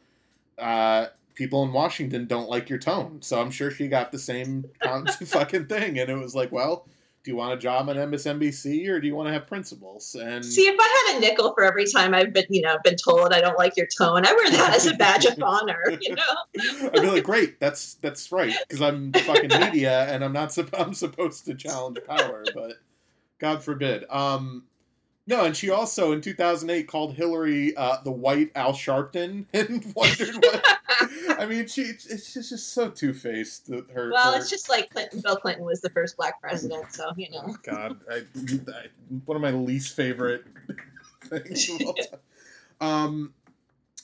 uh, 0.58 1.06
people 1.38 1.62
in 1.62 1.72
Washington 1.72 2.26
don't 2.26 2.50
like 2.50 2.68
your 2.68 2.78
tone." 2.78 3.22
So 3.22 3.40
I'm 3.40 3.50
sure 3.50 3.70
she 3.70 3.88
got 3.88 4.12
the 4.12 4.18
same 4.18 4.66
fucking 5.24 5.66
thing, 5.66 5.98
and 5.98 6.10
it 6.10 6.16
was 6.16 6.34
like, 6.34 6.52
"Well, 6.52 6.86
do 7.24 7.30
you 7.30 7.36
want 7.36 7.54
a 7.54 7.56
job 7.56 7.88
on 7.88 7.96
MSNBC 7.96 8.88
or 8.88 9.00
do 9.00 9.06
you 9.06 9.14
want 9.14 9.28
to 9.28 9.32
have 9.32 9.46
principles?" 9.46 10.14
And 10.14 10.44
see, 10.44 10.62
if 10.62 10.76
I 10.78 11.06
had 11.06 11.16
a 11.16 11.20
nickel 11.20 11.54
for 11.54 11.64
every 11.64 11.86
time 11.86 12.14
I've 12.14 12.34
been, 12.34 12.46
you 12.50 12.60
know, 12.60 12.76
been 12.84 12.96
told 12.96 13.32
I 13.32 13.40
don't 13.40 13.58
like 13.58 13.76
your 13.76 13.88
tone, 13.96 14.26
I 14.26 14.32
wear 14.32 14.50
that 14.50 14.74
as 14.74 14.86
a 14.86 14.94
badge 14.94 15.24
of 15.24 15.42
honor. 15.42 15.82
You 16.00 16.14
know. 16.14 16.90
I'd 16.92 17.02
be 17.02 17.10
like, 17.10 17.24
"Great, 17.24 17.58
that's 17.60 17.94
that's 17.94 18.30
right," 18.30 18.54
because 18.66 18.82
I'm 18.82 19.12
the 19.12 19.20
fucking 19.20 19.50
media 19.60 20.04
and 20.12 20.22
I'm 20.22 20.32
not 20.32 20.56
I'm 20.74 20.92
supposed 20.92 21.46
to 21.46 21.54
challenge 21.54 21.98
power, 22.06 22.44
but 22.54 22.74
God 23.38 23.62
forbid. 23.62 24.04
Um, 24.10 24.64
no, 25.28 25.44
and 25.44 25.54
she 25.54 25.68
also 25.68 26.12
in 26.12 26.22
2008 26.22 26.88
called 26.88 27.14
Hillary 27.14 27.76
uh, 27.76 27.98
the 28.02 28.10
white 28.10 28.50
Al 28.54 28.72
Sharpton 28.72 29.44
and 29.52 29.92
wondered 29.94 30.34
what. 30.36 30.77
I 31.28 31.46
mean, 31.46 31.66
she 31.66 31.82
it's 31.82 32.04
just, 32.06 32.50
just 32.50 32.72
so 32.72 32.90
two 32.90 33.12
faced. 33.12 33.68
Her 33.68 34.10
Well, 34.12 34.32
her- 34.32 34.38
it's 34.38 34.50
just 34.50 34.68
like 34.68 34.90
Clinton. 34.90 35.20
Bill 35.20 35.36
Clinton 35.36 35.64
was 35.64 35.80
the 35.80 35.90
first 35.90 36.16
black 36.16 36.40
president, 36.40 36.92
so 36.92 37.12
you 37.16 37.30
know. 37.30 37.44
Oh, 37.46 37.56
God, 37.62 38.00
I, 38.10 38.16
I, 38.16 38.86
one 39.24 39.36
of 39.36 39.42
my 39.42 39.50
least 39.50 39.94
favorite 39.94 40.44
things 41.24 41.68
of 41.70 41.86
all 41.86 41.94
time. 41.94 42.20
Um, 42.80 43.34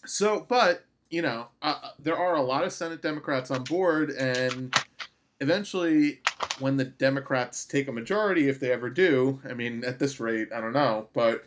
so, 0.07 0.45
but 0.49 0.85
you 1.11 1.23
know, 1.23 1.49
uh, 1.63 1.91
there 1.99 2.17
are 2.17 2.37
a 2.37 2.43
lot 2.43 2.65
of 2.65 2.73
Senate 2.73 3.03
Democrats 3.03 3.51
on 3.51 3.65
board, 3.65 4.11
and 4.11 4.75
eventually, 5.41 6.21
when 6.59 6.77
the 6.77 6.85
Democrats 6.85 7.65
take 7.65 7.89
a 7.89 7.93
majority, 7.93 8.49
if 8.49 8.61
they 8.61 8.73
ever 8.73 8.91
do, 8.91 9.41
I 9.49 9.55
mean, 9.55 9.85
at 9.85 9.99
this 9.99 10.21
rate, 10.21 10.49
I 10.55 10.61
don't 10.61 10.73
know, 10.73 11.09
but 11.13 11.45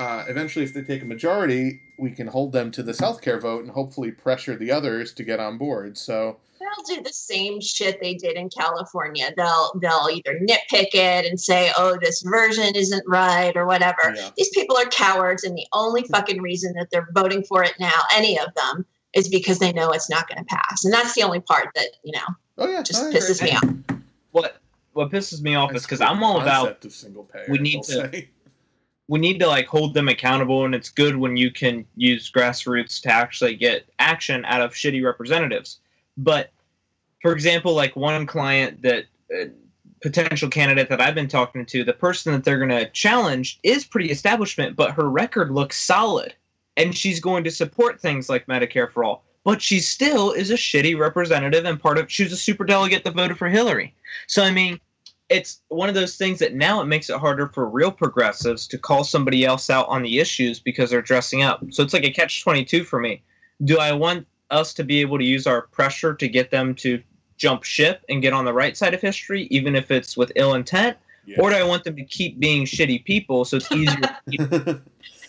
uh, 0.00 0.24
eventually, 0.28 0.64
if 0.64 0.72
they 0.72 0.80
take 0.80 1.02
a 1.02 1.04
majority, 1.04 1.82
we 1.98 2.10
can 2.10 2.26
hold 2.26 2.52
them 2.52 2.70
to 2.70 2.82
this 2.82 2.98
healthcare 3.02 3.38
vote 3.38 3.62
and 3.62 3.70
hopefully 3.70 4.10
pressure 4.10 4.56
the 4.56 4.70
others 4.72 5.12
to 5.12 5.22
get 5.22 5.38
on 5.38 5.58
board. 5.58 5.98
So 5.98 6.38
they'll 6.58 6.96
do 6.96 7.02
the 7.02 7.12
same 7.12 7.60
shit 7.60 8.00
they 8.00 8.14
did 8.14 8.36
in 8.38 8.48
California. 8.48 9.30
They'll 9.36 9.72
they'll 9.78 10.08
either 10.10 10.40
nitpick 10.40 10.94
it 10.94 11.26
and 11.26 11.38
say, 11.38 11.70
"Oh, 11.76 11.98
this 12.00 12.22
version 12.22 12.74
isn't 12.74 13.04
right" 13.06 13.54
or 13.54 13.66
whatever. 13.66 14.14
Yeah. 14.16 14.30
These 14.38 14.48
people 14.54 14.74
are 14.78 14.86
cowards, 14.86 15.44
and 15.44 15.54
the 15.54 15.66
only 15.74 16.04
fucking 16.04 16.40
reason 16.40 16.72
that 16.78 16.88
they're 16.90 17.08
voting 17.14 17.42
for 17.42 17.62
it 17.62 17.74
now, 17.78 18.00
any 18.14 18.38
of 18.38 18.54
them, 18.54 18.86
is 19.14 19.28
because 19.28 19.58
they 19.58 19.70
know 19.70 19.90
it's 19.90 20.08
not 20.08 20.30
going 20.30 20.38
to 20.42 20.46
pass. 20.46 20.82
And 20.82 20.94
that's 20.94 21.14
the 21.14 21.24
only 21.24 21.40
part 21.40 21.68
that 21.74 21.88
you 22.04 22.12
know 22.12 22.34
oh 22.56 22.70
yeah, 22.70 22.82
just 22.82 23.02
I 23.04 23.08
agree. 23.08 23.20
pisses 23.20 23.42
me 23.42 23.50
off. 23.50 24.00
What 24.30 24.56
what 24.94 25.10
pisses 25.10 25.42
me 25.42 25.56
off 25.56 25.74
is 25.74 25.82
because 25.82 26.00
I'm 26.00 26.22
all 26.22 26.40
about 26.40 26.82
of 26.86 26.92
single 26.92 27.24
payer. 27.24 27.44
we 27.50 27.58
need 27.58 27.82
to- 27.82 28.10
say. 28.10 28.30
We 29.10 29.18
need 29.18 29.40
to 29.40 29.46
like 29.48 29.66
hold 29.66 29.92
them 29.92 30.08
accountable 30.08 30.64
and 30.64 30.72
it's 30.72 30.88
good 30.88 31.16
when 31.16 31.36
you 31.36 31.50
can 31.50 31.84
use 31.96 32.30
grassroots 32.30 33.02
to 33.02 33.10
actually 33.10 33.56
get 33.56 33.84
action 33.98 34.44
out 34.44 34.62
of 34.62 34.72
shitty 34.72 35.04
representatives. 35.04 35.80
But 36.16 36.50
for 37.20 37.32
example 37.32 37.74
like 37.74 37.96
one 37.96 38.26
client 38.26 38.82
that 38.82 39.04
uh, 39.34 39.46
potential 40.00 40.48
candidate 40.48 40.88
that 40.88 41.00
i've 41.00 41.14
been 41.14 41.28
talking 41.28 41.66
to 41.66 41.84
the 41.84 41.92
person 41.92 42.32
that 42.32 42.44
they're 42.44 42.58
going 42.58 42.70
to 42.70 42.88
challenge 42.90 43.60
is 43.62 43.84
pretty 43.84 44.10
establishment 44.10 44.76
but 44.76 44.92
her 44.92 45.10
record 45.10 45.50
looks 45.50 45.78
solid 45.78 46.34
and 46.76 46.96
she's 46.96 47.20
going 47.20 47.44
to 47.44 47.50
support 47.50 48.00
things 48.00 48.28
like 48.28 48.46
medicare 48.46 48.90
for 48.90 49.04
all 49.04 49.24
but 49.44 49.60
she 49.60 49.80
still 49.80 50.32
is 50.32 50.50
a 50.50 50.54
shitty 50.54 50.98
representative 50.98 51.64
and 51.64 51.80
part 51.80 51.98
of 51.98 52.10
she 52.10 52.22
was 52.22 52.32
a 52.32 52.36
super 52.36 52.64
delegate 52.64 53.04
that 53.04 53.14
voted 53.14 53.36
for 53.36 53.48
hillary. 53.48 53.94
So 54.26 54.42
i 54.42 54.50
mean 54.50 54.80
it's 55.30 55.62
one 55.68 55.88
of 55.88 55.94
those 55.94 56.16
things 56.16 56.40
that 56.40 56.54
now 56.54 56.82
it 56.82 56.86
makes 56.86 57.08
it 57.08 57.16
harder 57.16 57.46
for 57.46 57.68
real 57.68 57.92
progressives 57.92 58.66
to 58.66 58.76
call 58.76 59.04
somebody 59.04 59.44
else 59.44 59.70
out 59.70 59.88
on 59.88 60.02
the 60.02 60.18
issues 60.18 60.58
because 60.58 60.90
they're 60.90 61.00
dressing 61.00 61.42
up. 61.42 61.62
So 61.70 61.84
it's 61.84 61.94
like 61.94 62.04
a 62.04 62.10
catch 62.10 62.42
22 62.42 62.82
for 62.82 62.98
me. 62.98 63.22
Do 63.64 63.78
I 63.78 63.92
want 63.92 64.26
us 64.50 64.74
to 64.74 64.84
be 64.84 65.00
able 65.00 65.18
to 65.18 65.24
use 65.24 65.46
our 65.46 65.62
pressure 65.62 66.14
to 66.14 66.28
get 66.28 66.50
them 66.50 66.74
to 66.76 67.00
jump 67.36 67.62
ship 67.62 68.04
and 68.08 68.20
get 68.20 68.32
on 68.32 68.44
the 68.44 68.52
right 68.52 68.76
side 68.76 68.92
of 68.92 69.00
history, 69.00 69.44
even 69.50 69.76
if 69.76 69.92
it's 69.92 70.16
with 70.16 70.32
ill 70.34 70.54
intent? 70.54 70.96
Yeah. 71.24 71.36
Or 71.40 71.50
do 71.50 71.56
I 71.56 71.62
want 71.62 71.84
them 71.84 71.94
to 71.94 72.04
keep 72.04 72.40
being 72.40 72.64
shitty 72.64 73.04
people 73.04 73.44
so 73.44 73.58
it's 73.58 73.70
easier? 73.70 74.82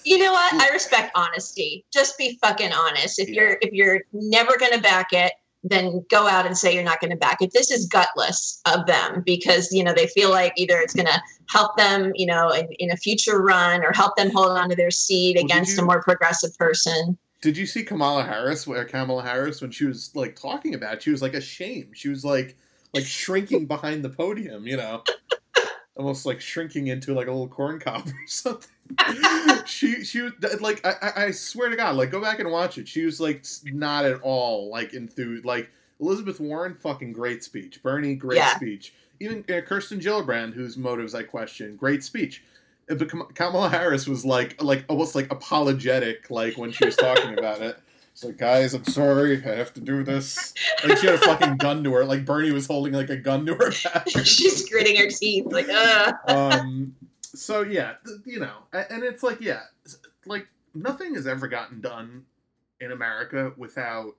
You 0.04 0.18
know 0.18 0.32
what? 0.32 0.54
I 0.56 0.70
respect 0.70 1.12
honesty. 1.16 1.86
Just 1.94 2.18
be 2.18 2.40
fucking 2.42 2.74
honest. 2.74 3.20
If 3.20 3.30
you're 3.30 3.58
if 3.62 3.72
you're 3.72 4.02
never 4.12 4.58
going 4.58 4.72
to 4.74 4.82
back 4.82 5.14
it, 5.14 5.34
then 5.64 6.04
go 6.10 6.28
out 6.28 6.46
and 6.46 6.58
say 6.58 6.74
you're 6.74 6.84
not 6.84 7.00
going 7.00 7.12
to 7.12 7.18
back 7.18 7.42
it. 7.42 7.52
This 7.54 7.70
is 7.72 7.86
gutless 7.88 8.60
of 8.66 8.86
them 8.88 9.22
because 9.26 9.72
you 9.72 9.84
know 9.84 9.94
they 9.94 10.08
feel 10.08 10.30
like 10.32 10.54
either 10.58 10.80
it's 10.80 10.94
going 10.94 11.06
to 11.08 11.22
help 11.50 11.78
them, 11.78 12.12
you 12.16 12.26
know, 12.26 12.50
in, 12.52 12.68
in 12.80 12.92
a 12.92 12.98
future 12.98 13.42
run 13.42 13.84
or 13.84 13.92
help 13.94 14.16
them 14.16 14.32
hold 14.32 14.52
on 14.58 14.70
to 14.70 14.76
their 14.76 14.92
seat 14.92 15.36
Well, 15.36 15.46
against 15.46 15.78
you- 15.78 15.84
a 15.84 15.86
more 15.86 16.02
progressive 16.02 16.58
person. 16.58 17.18
Did 17.42 17.58
you 17.58 17.66
see 17.66 17.84
Kamala 17.84 18.24
Harris? 18.24 18.68
Where 18.68 18.86
Kamala 18.86 19.24
Harris, 19.24 19.62
when 19.62 19.72
she 19.72 19.86
was 19.86 20.12
like 20.16 20.36
talking 20.36 20.76
about, 20.76 20.94
it, 20.96 21.04
she 21.04 21.10
was 21.10 21.24
like 21.24 21.34
ashamed. 21.34 21.98
She 21.98 22.10
was 22.10 22.24
like 22.24 22.56
like 22.94 23.04
shrinking 23.06 23.66
behind 23.66 24.04
the 24.04 24.10
podium, 24.10 24.68
you 24.68 24.78
know, 24.78 25.04
almost 25.96 26.26
like 26.26 26.40
shrinking 26.42 26.88
into 26.88 27.14
like 27.14 27.28
a 27.28 27.32
little 27.32 27.48
corn 27.48 27.80
cob 27.80 28.08
or 28.08 28.14
something. 28.28 28.70
she 29.66 30.04
she 30.04 30.22
was 30.22 30.34
like 30.62 30.86
I, 30.86 30.94
I- 31.02 31.24
I 31.26 31.32
swear 31.32 31.70
to 31.70 31.76
God, 31.76 31.96
like 31.96 32.12
go 32.12 32.22
back 32.22 32.40
and 32.40 32.52
watch 32.52 32.78
it. 32.78 32.88
She 32.88 33.04
was 33.06 33.20
like 33.20 33.46
not 33.66 34.06
at 34.06 34.22
all 34.22 34.70
like 34.70 34.94
enthused. 34.94 35.46
Like 35.46 35.70
Elizabeth 36.00 36.40
Warren, 36.40 36.74
fucking 36.76 37.14
great 37.14 37.44
speech. 37.44 37.82
Bernie, 37.84 38.16
great 38.16 38.38
Yeah. 38.38 38.56
speech. 38.56 38.94
Even 39.20 39.46
uh, 39.56 39.62
Kirsten 39.62 40.00
Gillibrand, 40.00 40.54
whose 40.54 40.78
motives 40.78 41.14
I 41.14 41.24
question, 41.24 41.76
great 41.76 42.04
speech. 42.04 42.44
Uh, 42.90 42.96
But 42.96 43.36
Kamala 43.36 43.70
Harris 43.70 44.08
was 44.08 44.26
like 44.26 44.62
like 44.62 44.84
almost 44.90 45.14
like 45.16 45.32
apologetic, 45.32 46.30
like 46.32 46.58
when 46.58 46.72
she 46.72 46.86
was 46.86 46.96
talking 46.96 47.38
about 47.38 47.62
it. 47.62 47.78
It's 48.14 48.26
like, 48.26 48.38
guys, 48.38 48.74
I'm 48.74 48.84
sorry, 48.84 49.38
I 49.46 49.56
have 49.56 49.74
to 49.76 49.80
do 49.80 50.04
this. 50.04 50.54
Like 50.86 50.98
she 50.98 51.06
had 51.06 51.16
a 51.16 51.20
fucking 51.20 51.56
gun 51.58 51.82
to 51.86 51.94
her. 51.94 52.04
Like 52.04 52.26
Bernie 52.26 52.52
was 52.52 52.68
holding 52.68 52.92
like 52.94 53.10
a 53.10 53.16
gun 53.16 53.46
to 53.46 53.56
her 53.56 53.72
back. 53.86 54.10
She's 54.26 54.68
gritting 54.70 54.98
her 54.98 55.08
teeth 55.08 55.46
like, 55.46 55.70
uh 55.70 56.12
um, 56.28 56.94
so 57.34 57.62
yeah, 57.62 57.94
th- 58.06 58.20
you 58.26 58.40
know, 58.40 58.58
and 58.74 59.04
it's 59.04 59.24
like 59.24 59.42
yeah, 59.42 59.62
like 60.26 60.48
nothing 60.74 61.16
has 61.16 61.28
ever 61.28 61.48
gotten 61.48 61.82
done 61.82 62.26
in 62.80 62.92
America 62.92 63.54
without 63.58 64.14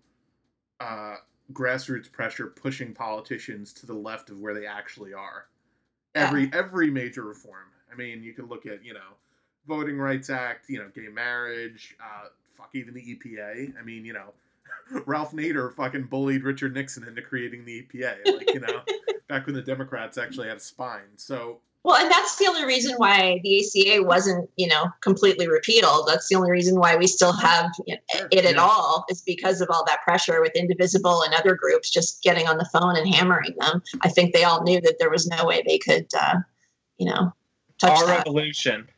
uh, 0.80 1.16
grassroots 1.52 2.10
pressure 2.10 2.46
pushing 2.46 2.92
politicians 2.92 3.72
to 3.74 3.86
the 3.86 3.94
left 3.94 4.30
of 4.30 4.38
where 4.38 4.54
they 4.54 4.66
actually 4.66 5.12
are. 5.12 5.46
Every 6.14 6.50
every 6.52 6.90
major 6.90 7.22
reform. 7.22 7.68
I 7.92 7.96
mean, 7.96 8.22
you 8.22 8.32
can 8.32 8.46
look 8.46 8.66
at 8.66 8.84
you 8.84 8.94
know, 8.94 9.16
Voting 9.66 9.98
Rights 9.98 10.30
Act, 10.30 10.68
you 10.68 10.78
know, 10.78 10.88
gay 10.94 11.08
marriage, 11.08 11.96
uh, 12.00 12.28
fuck 12.56 12.70
even 12.74 12.94
the 12.94 13.00
EPA. 13.00 13.74
I 13.78 13.82
mean, 13.82 14.04
you 14.04 14.12
know. 14.12 14.32
Ralph 15.06 15.32
Nader 15.32 15.72
fucking 15.72 16.04
bullied 16.04 16.42
Richard 16.42 16.74
Nixon 16.74 17.06
into 17.06 17.22
creating 17.22 17.64
the 17.64 17.82
EPA, 17.82 18.16
like 18.26 18.52
you 18.52 18.60
know, 18.60 18.82
back 19.28 19.46
when 19.46 19.54
the 19.54 19.62
Democrats 19.62 20.18
actually 20.18 20.48
had 20.48 20.56
a 20.56 20.60
spine. 20.60 21.16
So 21.16 21.60
Well, 21.84 21.96
and 22.00 22.10
that's 22.10 22.36
the 22.36 22.46
only 22.46 22.64
reason 22.64 22.94
why 22.96 23.40
the 23.42 23.58
ACA 23.58 24.04
wasn't, 24.04 24.48
you 24.56 24.68
know, 24.68 24.86
completely 25.00 25.48
repealed. 25.48 26.06
That's 26.06 26.28
the 26.28 26.36
only 26.36 26.52
reason 26.52 26.78
why 26.78 26.94
we 26.94 27.08
still 27.08 27.32
have 27.32 27.72
you 27.86 27.96
know, 27.96 28.28
it 28.30 28.44
at 28.44 28.56
all 28.56 29.04
is 29.08 29.20
because 29.22 29.60
of 29.60 29.68
all 29.68 29.84
that 29.86 30.02
pressure 30.02 30.40
with 30.40 30.54
Indivisible 30.54 31.22
and 31.22 31.34
other 31.34 31.56
groups 31.56 31.90
just 31.90 32.22
getting 32.22 32.46
on 32.46 32.58
the 32.58 32.68
phone 32.72 32.96
and 32.96 33.12
hammering 33.12 33.56
them. 33.58 33.82
I 34.02 34.10
think 34.10 34.32
they 34.32 34.44
all 34.44 34.62
knew 34.62 34.80
that 34.82 35.00
there 35.00 35.10
was 35.10 35.26
no 35.26 35.44
way 35.44 35.64
they 35.66 35.78
could, 35.78 36.06
uh, 36.16 36.36
you 36.98 37.06
know, 37.06 37.32
touch 37.78 37.98
Our 37.98 38.06
that. 38.06 38.18
revolution 38.18 38.88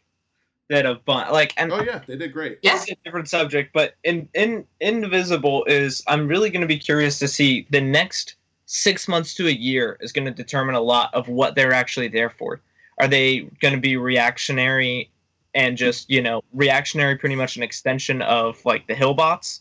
that 0.70 0.86
of 0.86 1.04
bun 1.04 1.30
like 1.30 1.52
and 1.56 1.72
Oh 1.72 1.82
yeah, 1.82 2.00
they 2.06 2.16
did 2.16 2.32
great. 2.32 2.58
Yeah. 2.62 2.82
A 2.88 2.96
different 3.04 3.28
subject, 3.28 3.72
but 3.72 3.94
in 4.04 4.28
in 4.34 4.66
Indivisible 4.80 5.64
is 5.66 6.02
I'm 6.06 6.26
really 6.26 6.50
going 6.50 6.62
to 6.62 6.66
be 6.66 6.78
curious 6.78 7.18
to 7.18 7.28
see 7.28 7.66
the 7.70 7.80
next 7.80 8.36
six 8.66 9.08
months 9.08 9.34
to 9.34 9.46
a 9.46 9.52
year 9.52 9.96
is 10.00 10.12
going 10.12 10.24
to 10.24 10.30
determine 10.30 10.74
a 10.74 10.80
lot 10.80 11.12
of 11.14 11.28
what 11.28 11.54
they're 11.54 11.72
actually 11.72 12.08
there 12.08 12.30
for. 12.30 12.60
Are 12.98 13.08
they 13.08 13.40
going 13.60 13.74
to 13.74 13.80
be 13.80 13.96
reactionary 13.96 15.10
and 15.54 15.76
just 15.76 16.10
you 16.10 16.22
know 16.22 16.42
reactionary, 16.52 17.16
pretty 17.16 17.36
much 17.36 17.56
an 17.56 17.62
extension 17.62 18.22
of 18.22 18.64
like 18.64 18.86
the 18.86 18.94
Hillbots, 18.94 19.60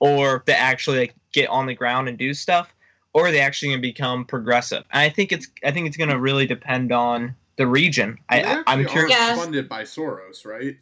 or 0.00 0.42
they 0.46 0.54
actually 0.54 0.98
like 0.98 1.14
get 1.32 1.48
on 1.48 1.66
the 1.66 1.74
ground 1.74 2.08
and 2.08 2.18
do 2.18 2.34
stuff, 2.34 2.74
or 3.12 3.26
are 3.26 3.30
they 3.30 3.40
actually 3.40 3.68
going 3.68 3.78
to 3.78 3.88
become 3.88 4.24
progressive? 4.24 4.84
And 4.92 5.00
I 5.00 5.08
think 5.08 5.32
it's 5.32 5.48
I 5.64 5.70
think 5.70 5.86
it's 5.86 5.96
going 5.96 6.10
to 6.10 6.18
really 6.18 6.46
depend 6.46 6.92
on 6.92 7.34
the 7.56 7.66
region. 7.66 8.18
Well, 8.30 8.40
I, 8.40 8.42
they 8.42 8.48
I 8.48 8.62
I'm 8.66 8.86
curious. 8.86 9.10
Yeah. 9.10 9.36
funded 9.36 9.68
by 9.68 9.82
Soros, 9.82 10.44
right? 10.44 10.76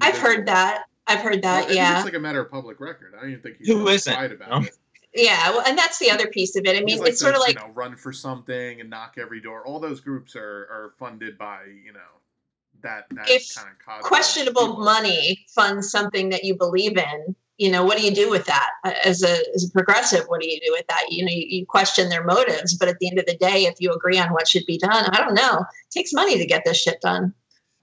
I've 0.00 0.18
heard 0.18 0.46
that. 0.46 0.84
I've 1.06 1.20
heard 1.20 1.42
that. 1.42 1.64
think 1.64 1.76
yeah. 1.76 1.96
it's 1.96 2.04
like 2.04 2.14
a 2.14 2.20
matter 2.20 2.40
of 2.40 2.50
public 2.50 2.78
record. 2.78 3.14
I 3.16 3.22
don't 3.22 3.30
even 3.30 3.42
think 3.42 3.56
he's 3.56 3.66
Who 3.66 3.78
really 3.78 3.94
isn't, 3.94 4.32
about 4.32 4.62
no? 4.62 4.68
it. 4.68 4.76
Yeah. 5.14 5.50
Well, 5.50 5.64
and 5.66 5.76
that's 5.76 5.98
the 5.98 6.10
other 6.10 6.28
piece 6.28 6.56
of 6.56 6.64
it. 6.66 6.76
I 6.76 6.84
mean, 6.84 6.98
like 6.98 7.10
it's 7.10 7.20
sort 7.20 7.34
of 7.34 7.40
like 7.40 7.54
you 7.54 7.66
know 7.66 7.72
run 7.74 7.96
for 7.96 8.12
something 8.12 8.80
and 8.80 8.88
knock 8.88 9.16
every 9.18 9.40
door. 9.40 9.66
All 9.66 9.80
those 9.80 10.00
groups 10.00 10.36
are 10.36 10.68
are 10.70 10.94
funded 10.98 11.36
by 11.36 11.64
you 11.84 11.92
know 11.92 12.00
that 12.82 13.06
that 13.10 13.28
If 13.28 13.54
kind 13.54 13.68
of 13.68 14.02
questionable 14.02 14.78
money 14.78 15.44
funds 15.54 15.90
something 15.90 16.30
that 16.30 16.44
you 16.44 16.56
believe 16.56 16.96
in 16.96 17.34
you 17.58 17.70
know 17.70 17.84
what 17.84 17.98
do 17.98 18.04
you 18.04 18.14
do 18.14 18.30
with 18.30 18.46
that 18.46 18.70
as 19.04 19.22
a 19.22 19.36
as 19.54 19.64
a 19.64 19.70
progressive 19.70 20.24
what 20.28 20.40
do 20.40 20.48
you 20.48 20.58
do 20.60 20.72
with 20.72 20.86
that 20.88 21.04
you 21.10 21.22
know 21.22 21.30
you, 21.30 21.44
you 21.46 21.66
question 21.66 22.08
their 22.08 22.24
motives 22.24 22.74
but 22.74 22.88
at 22.88 22.98
the 22.98 23.08
end 23.08 23.18
of 23.18 23.26
the 23.26 23.36
day 23.36 23.64
if 23.66 23.74
you 23.80 23.92
agree 23.92 24.18
on 24.18 24.32
what 24.32 24.48
should 24.48 24.64
be 24.64 24.78
done 24.78 25.04
i 25.12 25.20
don't 25.20 25.34
know 25.34 25.58
it 25.58 25.90
takes 25.90 26.14
money 26.14 26.38
to 26.38 26.46
get 26.46 26.64
this 26.64 26.78
shit 26.78 27.00
done 27.02 27.34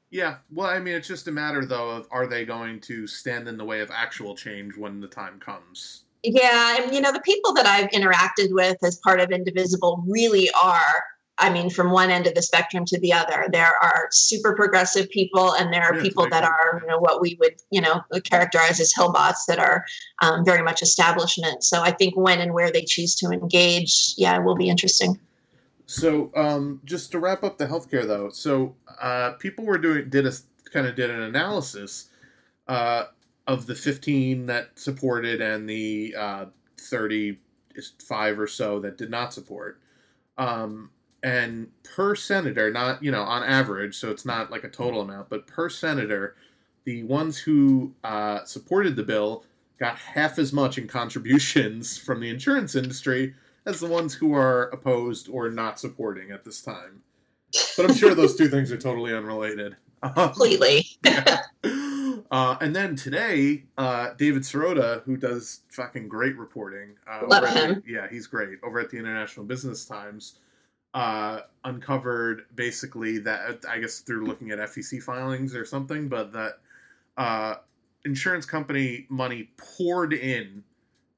Yeah, 0.09 0.37
well, 0.53 0.67
I 0.67 0.79
mean, 0.79 0.95
it's 0.95 1.07
just 1.07 1.27
a 1.27 1.31
matter 1.31 1.65
though 1.65 1.89
of 1.89 2.07
are 2.11 2.27
they 2.27 2.45
going 2.45 2.79
to 2.81 3.07
stand 3.07 3.47
in 3.47 3.57
the 3.57 3.65
way 3.65 3.81
of 3.81 3.91
actual 3.91 4.35
change 4.35 4.77
when 4.77 5.01
the 5.01 5.07
time 5.07 5.37
comes? 5.39 6.03
Yeah 6.23 6.77
and 6.79 6.93
you 6.93 7.01
know 7.01 7.11
the 7.11 7.21
people 7.21 7.53
that 7.53 7.65
i've 7.65 7.89
interacted 7.91 8.51
with 8.51 8.77
as 8.83 8.97
part 8.97 9.19
of 9.19 9.31
indivisible 9.31 10.03
really 10.07 10.49
are 10.51 11.03
i 11.37 11.49
mean 11.49 11.69
from 11.69 11.91
one 11.91 12.09
end 12.09 12.27
of 12.27 12.33
the 12.33 12.41
spectrum 12.41 12.83
to 12.85 12.99
the 12.99 13.13
other. 13.13 13.45
There 13.51 13.73
are 13.81 14.07
super 14.11 14.55
progressive 14.55 15.09
people 15.09 15.53
and 15.53 15.71
there 15.71 15.83
are 15.83 15.95
Yeah, 15.95 16.01
people 16.01 16.27
that 16.29 16.43
are 16.43 16.79
you 16.81 16.87
know 16.87 16.99
what 16.99 17.21
we 17.21 17.37
would 17.39 17.55
you 17.69 17.81
know 17.81 18.01
characterize 18.23 18.79
as 18.79 18.93
hillbots 18.93 19.45
that 19.47 19.59
are 19.59 19.85
um, 20.21 20.43
very 20.43 20.63
much 20.63 20.81
establishment. 20.81 21.63
So 21.63 21.81
i 21.81 21.91
think 21.91 22.15
when 22.17 22.41
and 22.41 22.53
where 22.53 22.71
they 22.71 22.83
choose 22.83 23.15
to 23.15 23.29
engage 23.29 24.13
yeah 24.17 24.37
will 24.39 24.55
be 24.55 24.69
interesting. 24.69 25.19
So, 25.89 26.31
um, 26.35 26.81
just 26.83 27.11
to 27.13 27.19
wrap 27.19 27.43
up 27.43 27.57
the 27.57 27.65
healthcare 27.65 28.05
though, 28.05 28.29
so 28.29 28.75
uh, 29.01 29.31
people 29.39 29.65
were 29.65 29.77
doing 29.77 30.09
did 30.09 30.25
a 30.27 30.33
kind 30.71 30.85
of 30.85 30.95
did 30.95 31.09
an 31.09 31.21
analysis 31.21 32.09
uh, 32.67 33.05
of 33.47 33.65
the 33.65 33.75
15 33.75 34.45
that 34.45 34.77
supported 34.77 35.41
and 35.41 35.69
the 35.69 36.13
uh, 36.17 36.45
35 36.79 38.39
or 38.39 38.47
so 38.47 38.79
that 38.81 38.97
did 38.97 39.09
not 39.09 39.33
support. 39.33 39.79
Um, 40.37 40.91
and 41.23 41.69
per 41.83 42.15
senator, 42.15 42.71
not 42.71 43.01
you 43.01 43.11
know 43.11 43.23
on 43.23 43.43
average, 43.43 43.95
so 43.95 44.11
it's 44.11 44.25
not 44.25 44.51
like 44.51 44.63
a 44.63 44.69
total 44.69 45.01
amount, 45.01 45.29
but 45.29 45.47
per 45.47 45.69
senator, 45.69 46.35
the 46.83 47.03
ones 47.03 47.37
who 47.37 47.93
uh, 48.03 48.43
supported 48.45 48.95
the 48.95 49.03
bill 49.03 49.43
got 49.79 49.97
half 49.97 50.37
as 50.39 50.53
much 50.53 50.77
in 50.77 50.87
contributions 50.87 51.97
from 52.05 52.19
the 52.19 52.29
insurance 52.29 52.75
industry 52.75 53.33
as 53.65 53.79
the 53.79 53.87
ones 53.87 54.13
who 54.13 54.33
are 54.33 54.69
opposed 54.69 55.27
or 55.29 55.49
not 55.49 55.79
supporting 55.79 56.31
at 56.31 56.43
this 56.43 56.61
time. 56.61 57.01
But 57.75 57.89
I'm 57.89 57.95
sure 57.95 58.13
those 58.13 58.35
two 58.35 58.47
things 58.47 58.71
are 58.71 58.77
totally 58.77 59.13
unrelated. 59.13 59.75
Completely. 60.03 60.85
yeah. 61.03 61.41
Uh, 62.29 62.57
and 62.61 62.75
then 62.75 62.95
today, 62.95 63.63
uh, 63.77 64.09
David 64.17 64.41
Sirota, 64.43 65.01
who 65.03 65.15
does 65.17 65.61
fucking 65.69 66.07
great 66.09 66.37
reporting, 66.37 66.95
uh, 67.09 67.21
Love 67.27 67.47
him. 67.49 67.83
the- 67.85 67.91
yeah, 67.91 68.07
he's 68.09 68.27
great 68.27 68.59
over 68.63 68.79
at 68.79 68.89
the 68.89 68.97
International 68.97 69.45
Business 69.45 69.85
Times. 69.85 70.39
Uh, 70.93 71.41
uncovered 71.63 72.45
basically 72.55 73.19
that 73.19 73.63
I 73.69 73.79
guess 73.79 73.99
through 73.99 74.25
looking 74.25 74.51
at 74.51 74.57
FEC 74.59 75.01
filings 75.01 75.53
or 75.55 75.63
something, 75.65 76.07
but 76.09 76.31
that 76.33 76.59
uh, 77.17 77.55
insurance 78.05 78.45
company 78.45 79.05
money 79.09 79.49
poured 79.57 80.13
in 80.13 80.63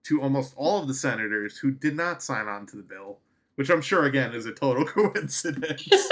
to 0.04 0.22
almost 0.22 0.54
all 0.58 0.82
of 0.82 0.88
the 0.88 0.94
senators 0.94 1.58
who 1.58 1.72
did 1.72 1.96
not 1.96 2.22
sign 2.22 2.48
on 2.48 2.66
to 2.68 2.78
the 2.78 2.84
bill, 2.84 3.20
which 3.56 3.70
I'm 3.70 3.82
sure 3.82 4.06
again 4.06 4.34
is 4.34 4.46
a 4.48 4.52
total 4.54 4.86
coincidence. 4.86 5.88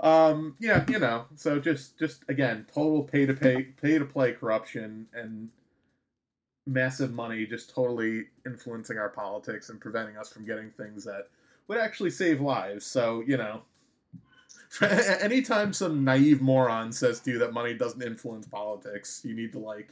um, 0.00 0.56
yeah, 0.58 0.84
you 0.88 0.98
know, 0.98 1.26
so 1.36 1.58
just 1.58 1.98
just 1.98 2.24
again, 2.28 2.66
total 2.72 3.02
pay 3.02 3.26
to 3.26 3.34
pay 3.34 3.62
pay 3.80 3.98
to 3.98 4.04
play 4.04 4.32
corruption 4.32 5.06
and 5.14 5.48
massive 6.66 7.12
money 7.12 7.46
just 7.46 7.72
totally 7.74 8.24
influencing 8.44 8.98
our 8.98 9.08
politics 9.08 9.70
and 9.70 9.80
preventing 9.80 10.16
us 10.16 10.32
from 10.32 10.44
getting 10.44 10.70
things 10.70 11.04
that 11.04 11.28
would 11.68 11.78
actually 11.78 12.10
save 12.10 12.40
lives. 12.40 12.84
So, 12.84 13.22
you 13.26 13.36
know, 13.36 13.62
anytime 15.20 15.72
some 15.72 16.04
naive 16.04 16.42
moron 16.42 16.92
says 16.92 17.20
to 17.20 17.30
you 17.32 17.38
that 17.38 17.52
money 17.52 17.74
doesn't 17.74 18.02
influence 18.02 18.46
politics, 18.46 19.22
you 19.24 19.34
need 19.34 19.52
to 19.52 19.58
like 19.58 19.88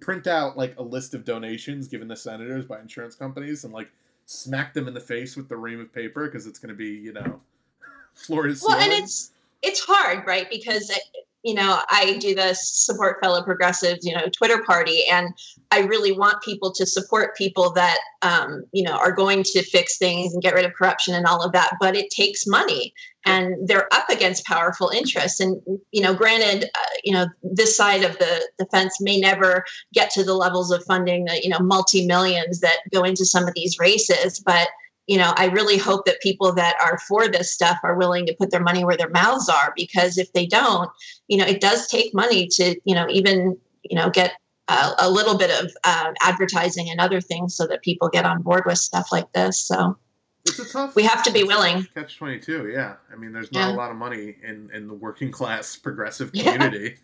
print 0.00 0.26
out 0.26 0.56
like 0.56 0.76
a 0.78 0.82
list 0.82 1.14
of 1.14 1.24
donations 1.24 1.88
given 1.88 2.08
to 2.08 2.16
senators 2.16 2.64
by 2.64 2.80
insurance 2.80 3.14
companies 3.14 3.64
and 3.64 3.72
like 3.72 3.90
smack 4.26 4.74
them 4.74 4.88
in 4.88 4.94
the 4.94 5.00
face 5.00 5.36
with 5.36 5.48
the 5.48 5.56
ream 5.56 5.80
of 5.80 5.92
paper 5.92 6.26
because 6.26 6.46
it's 6.46 6.58
going 6.58 6.68
to 6.68 6.74
be, 6.74 6.90
you 6.90 7.12
know, 7.12 7.40
floor 8.14 8.42
to 8.44 8.48
Well, 8.48 8.56
ceiling. 8.78 8.82
and 8.82 8.92
it's 9.04 9.30
it's 9.62 9.80
hard, 9.80 10.24
right? 10.26 10.48
Because 10.50 10.90
it- 10.90 11.02
you 11.44 11.54
know, 11.54 11.80
I 11.90 12.18
do 12.18 12.34
the 12.34 12.52
support 12.54 13.18
fellow 13.22 13.42
progressives, 13.44 14.04
you 14.04 14.12
know, 14.12 14.26
Twitter 14.36 14.60
party, 14.64 15.04
and 15.06 15.28
I 15.70 15.80
really 15.80 16.10
want 16.10 16.42
people 16.42 16.72
to 16.72 16.84
support 16.84 17.36
people 17.36 17.70
that, 17.74 17.98
um, 18.22 18.64
you 18.72 18.82
know, 18.82 18.94
are 18.96 19.12
going 19.12 19.44
to 19.44 19.62
fix 19.62 19.98
things 19.98 20.34
and 20.34 20.42
get 20.42 20.52
rid 20.52 20.64
of 20.66 20.74
corruption 20.74 21.14
and 21.14 21.26
all 21.26 21.40
of 21.42 21.52
that. 21.52 21.70
But 21.80 21.96
it 21.96 22.10
takes 22.10 22.44
money, 22.44 22.92
and 23.24 23.54
they're 23.68 23.86
up 23.94 24.10
against 24.10 24.46
powerful 24.46 24.88
interests. 24.88 25.38
And 25.38 25.62
you 25.92 26.02
know, 26.02 26.12
granted, 26.12 26.64
uh, 26.74 26.94
you 27.04 27.12
know, 27.12 27.26
this 27.42 27.76
side 27.76 28.02
of 28.02 28.18
the 28.18 28.46
the 28.58 28.66
fence 28.66 29.00
may 29.00 29.20
never 29.20 29.64
get 29.94 30.10
to 30.14 30.24
the 30.24 30.34
levels 30.34 30.72
of 30.72 30.84
funding 30.84 31.24
that 31.26 31.44
you 31.44 31.50
know 31.50 31.60
multi 31.60 32.04
millions 32.04 32.60
that 32.60 32.78
go 32.92 33.04
into 33.04 33.24
some 33.24 33.46
of 33.46 33.54
these 33.54 33.78
races, 33.78 34.40
but 34.40 34.68
you 35.08 35.16
know, 35.18 35.32
I 35.36 35.46
really 35.46 35.78
hope 35.78 36.04
that 36.04 36.20
people 36.20 36.52
that 36.54 36.76
are 36.84 36.98
for 37.08 37.28
this 37.28 37.50
stuff 37.50 37.78
are 37.82 37.96
willing 37.96 38.26
to 38.26 38.34
put 38.38 38.50
their 38.50 38.62
money 38.62 38.84
where 38.84 38.96
their 38.96 39.08
mouths 39.08 39.48
are 39.48 39.72
because 39.74 40.18
if 40.18 40.32
they 40.34 40.46
don't, 40.46 40.90
you 41.28 41.38
know, 41.38 41.46
it 41.46 41.60
does 41.62 41.88
take 41.88 42.14
money 42.14 42.46
to, 42.52 42.76
you 42.84 42.94
know, 42.94 43.06
even, 43.08 43.58
you 43.82 43.96
know, 43.96 44.10
get 44.10 44.34
a, 44.68 44.90
a 44.98 45.10
little 45.10 45.38
bit 45.38 45.50
of 45.64 45.72
uh, 45.84 46.12
advertising 46.22 46.90
and 46.90 47.00
other 47.00 47.22
things 47.22 47.56
so 47.56 47.66
that 47.66 47.82
people 47.82 48.08
get 48.10 48.26
on 48.26 48.42
board 48.42 48.64
with 48.66 48.76
stuff 48.76 49.08
like 49.10 49.32
this. 49.32 49.58
So 49.58 49.96
It's 50.44 50.58
a 50.58 50.68
tough. 50.70 50.94
we 50.94 51.04
have 51.04 51.22
to 51.22 51.32
be 51.32 51.42
willing. 51.42 51.86
Catch 51.94 52.18
twenty 52.18 52.38
two. 52.38 52.68
Yeah, 52.68 52.96
I 53.10 53.16
mean, 53.16 53.32
there's 53.32 53.50
not 53.50 53.68
Yeah. 53.68 53.74
a 53.74 53.76
lot 53.76 53.90
of 53.90 53.96
money 53.96 54.36
in 54.42 54.70
in 54.74 54.86
the 54.88 54.94
working 54.94 55.30
class 55.38 55.74
progressive 55.74 56.32
community 56.32 56.96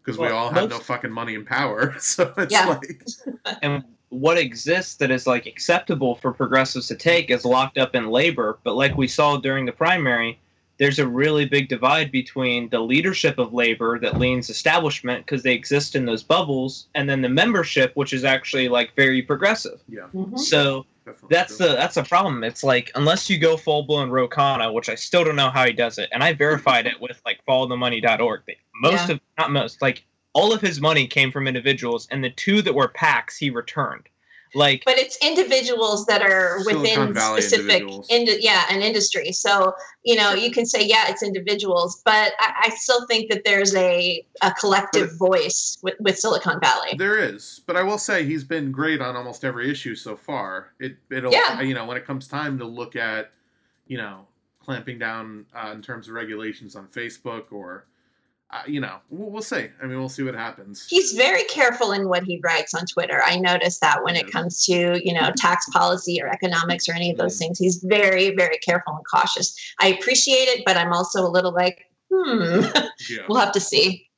because 0.00 0.16
we 0.16 0.28
Well, 0.28 0.36
all 0.36 0.50
have 0.50 0.70
no 0.70 0.78
fucking 0.78 1.10
money 1.10 1.34
and 1.34 1.44
power. 1.44 1.96
So 2.00 2.32
it's 2.38 2.52
Yeah. 2.52 2.66
like, 2.66 3.02
and 3.62 3.82
what 4.10 4.38
exists 4.38 4.96
that 4.96 5.10
is 5.10 5.26
like 5.26 5.46
acceptable 5.46 6.14
for 6.16 6.32
progressives 6.32 6.86
to 6.88 6.94
take 6.96 7.30
is 7.30 7.44
locked 7.44 7.76
up 7.78 7.94
in 7.94 8.08
labor 8.08 8.58
but 8.64 8.74
like 8.74 8.96
we 8.96 9.06
saw 9.08 9.36
during 9.36 9.66
the 9.66 9.72
primary 9.72 10.38
there's 10.78 10.98
a 11.00 11.06
really 11.06 11.44
big 11.44 11.68
divide 11.68 12.10
between 12.12 12.68
the 12.68 12.78
leadership 12.78 13.36
of 13.38 13.52
labor 13.52 13.98
that 13.98 14.16
leans 14.18 14.48
establishment 14.48 15.26
because 15.26 15.42
they 15.42 15.52
exist 15.52 15.94
in 15.96 16.06
those 16.06 16.22
bubbles 16.22 16.86
and 16.94 17.08
then 17.10 17.20
the 17.20 17.28
membership 17.28 17.90
which 17.96 18.12
is 18.12 18.24
actually 18.24 18.68
like 18.68 18.94
very 18.96 19.20
progressive 19.20 19.80
yeah, 19.88 20.06
Mhm. 20.14 20.38
so 20.38 20.86
definitely. 21.04 21.28
that's 21.36 21.58
the 21.58 21.68
that's 21.68 21.96
a 21.98 22.02
problem 22.04 22.44
it's 22.44 22.64
like 22.64 22.90
unless 22.94 23.28
you 23.28 23.38
go 23.38 23.56
full 23.56 23.82
blown 23.82 24.08
Ro 24.08 24.26
Khanna 24.28 24.72
which 24.72 24.88
i 24.88 24.94
still 24.94 25.24
don't 25.24 25.36
know 25.36 25.50
how 25.50 25.66
he 25.66 25.72
does 25.72 25.98
it 25.98 26.08
and 26.12 26.22
i 26.22 26.32
verified 26.32 26.86
it 26.86 26.98
with 27.00 27.20
like 27.26 27.40
followthemoney.org 27.46 28.42
They- 28.46 28.56
most 28.80 29.08
Yeah. 29.08 29.14
of 29.16 29.20
not 29.36 29.50
most 29.50 29.82
like 29.82 30.04
all 30.38 30.52
of 30.52 30.60
his 30.60 30.80
money 30.80 31.06
came 31.06 31.30
from 31.32 31.46
individuals 31.46 32.06
and 32.10 32.22
the 32.22 32.30
two 32.30 32.62
that 32.62 32.74
were 32.74 32.88
packs 32.88 33.36
he 33.36 33.50
returned 33.50 34.06
like 34.54 34.82
But 34.86 34.96
it's 34.98 35.18
individuals 35.22 36.06
that 36.06 36.22
are 36.22 36.58
within 36.64 37.14
specific, 37.14 37.82
individuals. 37.82 38.06
ind- 38.08 38.42
yeah, 38.50 38.64
an 38.70 38.80
industry. 38.80 39.30
So 39.32 39.74
you 40.04 40.16
know, 40.16 40.32
you 40.32 40.50
can 40.50 40.64
say, 40.64 40.82
yeah, 40.86 41.04
it's 41.10 41.22
individuals, 41.22 42.00
but 42.04 42.32
I, 42.38 42.48
I 42.66 42.68
still 42.70 43.06
think 43.08 43.30
that 43.30 43.42
there's 43.44 43.74
a, 43.74 44.24
a 44.40 44.50
collective 44.52 45.18
voice 45.18 45.76
with, 45.82 45.96
with 46.00 46.18
Silicon 46.18 46.58
Valley. 46.60 46.92
There 46.96 47.18
is, 47.18 47.60
but 47.66 47.76
I 47.76 47.82
will 47.82 47.98
say 47.98 48.24
he's 48.24 48.42
been 48.44 48.72
great 48.72 49.02
on 49.02 49.16
almost 49.16 49.44
every 49.44 49.70
issue 49.70 49.94
so 49.94 50.16
far. 50.16 50.72
It 50.80 50.96
it'll 51.10 51.30
Yeah. 51.32 51.60
you 51.60 51.74
know 51.74 51.84
when 51.84 51.98
it 51.98 52.06
comes 52.06 52.26
time 52.26 52.58
to 52.58 52.64
look 52.64 52.96
at 52.96 53.32
you 53.86 53.98
know 53.98 54.26
clamping 54.64 54.98
down 54.98 55.44
uh, 55.54 55.72
in 55.74 55.82
terms 55.82 56.08
of 56.08 56.14
regulations 56.14 56.74
on 56.74 56.86
Facebook 56.88 57.52
or 57.52 57.84
uh, 58.50 58.62
you 58.66 58.80
know 58.80 58.96
we'll, 59.10 59.30
we'll 59.30 59.42
see. 59.42 59.68
I 59.82 59.86
mean 59.86 59.98
we'll 59.98 60.08
see 60.08 60.22
what 60.22 60.34
happens. 60.34 60.86
he's 60.88 61.12
very 61.12 61.44
careful 61.44 61.92
in 61.92 62.08
what 62.08 62.22
he 62.24 62.40
writes 62.42 62.72
on 62.74 62.86
Twitter. 62.86 63.20
I 63.26 63.36
noticed 63.36 63.80
that 63.82 64.02
when 64.04 64.16
it 64.16 64.30
comes 64.30 64.64
to, 64.66 64.98
you 65.06 65.12
know, 65.12 65.30
tax 65.36 65.68
policy 65.70 66.20
or 66.22 66.28
economics 66.28 66.88
or 66.88 66.92
any 66.94 67.10
of 67.10 67.18
those 67.18 67.38
things, 67.38 67.58
he's 67.58 67.82
very, 67.84 68.34
very 68.34 68.58
careful 68.58 68.94
and 68.94 69.04
cautious. 69.06 69.54
I 69.80 69.88
appreciate 69.88 70.48
it, 70.48 70.62
but 70.64 70.76
I'm 70.78 70.92
also 70.92 71.20
a 71.26 71.28
little 71.28 71.52
like, 71.52 71.84
hmm, 72.12 72.60
Yeah. 73.10 73.22
we'll 73.28 73.38
have 73.38 73.52
to 73.52 73.60
see. 73.60 74.08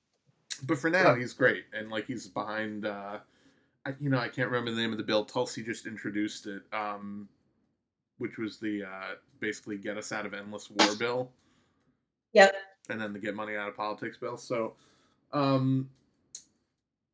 But 0.64 0.78
for 0.78 0.90
now, 0.90 1.14
he's 1.14 1.32
great, 1.32 1.64
and 1.72 1.90
like 1.90 2.06
he's 2.06 2.26
behind. 2.28 2.84
Uh, 2.86 3.18
I, 3.86 3.94
you 3.98 4.10
know, 4.10 4.18
I 4.18 4.28
can't 4.28 4.50
remember 4.50 4.70
the 4.70 4.76
name 4.80 4.92
of 4.92 4.98
the 4.98 5.04
bill. 5.04 5.24
Tulsi 5.24 5.62
just 5.62 5.86
introduced 5.86 6.46
it, 6.46 6.62
um, 6.72 7.28
which 8.18 8.36
was 8.36 8.58
the 8.58 8.84
uh, 8.84 9.14
basically 9.40 9.78
get 9.78 9.96
us 9.96 10.12
out 10.12 10.26
of 10.26 10.34
endless 10.34 10.68
war 10.70 10.94
bill, 10.98 11.30
Yep. 12.34 12.54
And 12.90 13.00
then 13.00 13.12
the 13.12 13.18
get 13.18 13.35
money 13.35 13.57
out 13.57 13.68
of 13.68 13.76
politics 13.76 14.16
bill. 14.16 14.37
So, 14.37 14.74
um, 15.33 15.88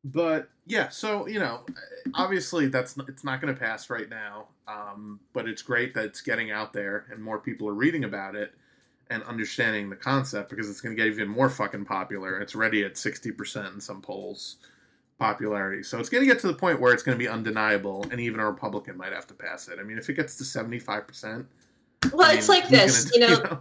but 0.03 0.49
yeah, 0.65 0.89
so 0.89 1.27
you 1.27 1.39
know, 1.39 1.61
obviously 2.13 2.67
that's 2.67 2.97
it's 3.07 3.23
not 3.23 3.41
going 3.41 3.53
to 3.53 3.59
pass 3.59 3.89
right 3.89 4.09
now, 4.09 4.47
um, 4.67 5.19
but 5.33 5.47
it's 5.47 5.61
great 5.61 5.93
that 5.95 6.05
it's 6.05 6.21
getting 6.21 6.51
out 6.51 6.73
there 6.73 7.05
and 7.11 7.21
more 7.21 7.39
people 7.39 7.67
are 7.67 7.73
reading 7.73 8.03
about 8.03 8.35
it 8.35 8.53
and 9.09 9.23
understanding 9.23 9.89
the 9.89 9.95
concept 9.95 10.49
because 10.49 10.69
it's 10.69 10.81
going 10.81 10.95
to 10.95 11.01
get 11.01 11.11
even 11.11 11.27
more 11.27 11.49
fucking 11.49 11.85
popular. 11.85 12.39
It's 12.39 12.55
already 12.55 12.83
at 12.83 12.97
sixty 12.97 13.31
percent 13.31 13.73
in 13.73 13.81
some 13.81 14.01
polls 14.01 14.57
popularity, 15.19 15.83
so 15.83 15.99
it's 15.99 16.09
going 16.09 16.21
to 16.21 16.27
get 16.27 16.39
to 16.41 16.47
the 16.47 16.53
point 16.53 16.79
where 16.79 16.93
it's 16.93 17.03
going 17.03 17.17
to 17.17 17.23
be 17.23 17.27
undeniable, 17.27 18.05
and 18.11 18.19
even 18.19 18.39
a 18.39 18.45
Republican 18.45 18.97
might 18.97 19.13
have 19.13 19.27
to 19.27 19.33
pass 19.33 19.67
it. 19.67 19.79
I 19.79 19.83
mean, 19.83 19.97
if 19.97 20.09
it 20.09 20.13
gets 20.13 20.37
to 20.37 20.45
seventy 20.45 20.79
five 20.79 21.07
percent, 21.07 21.47
Well, 22.13 22.35
it's 22.35 22.49
like 22.49 22.67
this, 22.69 23.11
you 23.13 23.19
know, 23.27 23.59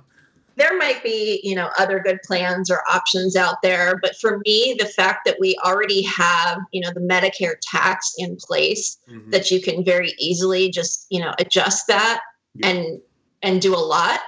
there 0.56 0.76
might 0.78 1.02
be 1.02 1.40
you 1.42 1.54
know 1.54 1.70
other 1.78 2.00
good 2.00 2.18
plans 2.24 2.70
or 2.70 2.80
options 2.90 3.36
out 3.36 3.56
there 3.62 3.98
but 4.02 4.16
for 4.16 4.38
me 4.44 4.74
the 4.78 4.86
fact 4.86 5.20
that 5.24 5.36
we 5.38 5.56
already 5.64 6.02
have 6.02 6.58
you 6.72 6.80
know 6.80 6.90
the 6.94 7.00
medicare 7.00 7.54
tax 7.62 8.14
in 8.18 8.36
place 8.36 8.98
Mhm. 9.08 9.30
that 9.30 9.50
you 9.50 9.60
can 9.60 9.84
very 9.84 10.12
easily 10.18 10.70
just 10.70 11.06
you 11.10 11.20
know 11.20 11.32
adjust 11.38 11.86
that 11.86 12.20
Yeah. 12.54 12.68
and 12.70 13.00
and 13.42 13.60
do 13.60 13.74
a 13.74 13.78
lot 13.78 14.20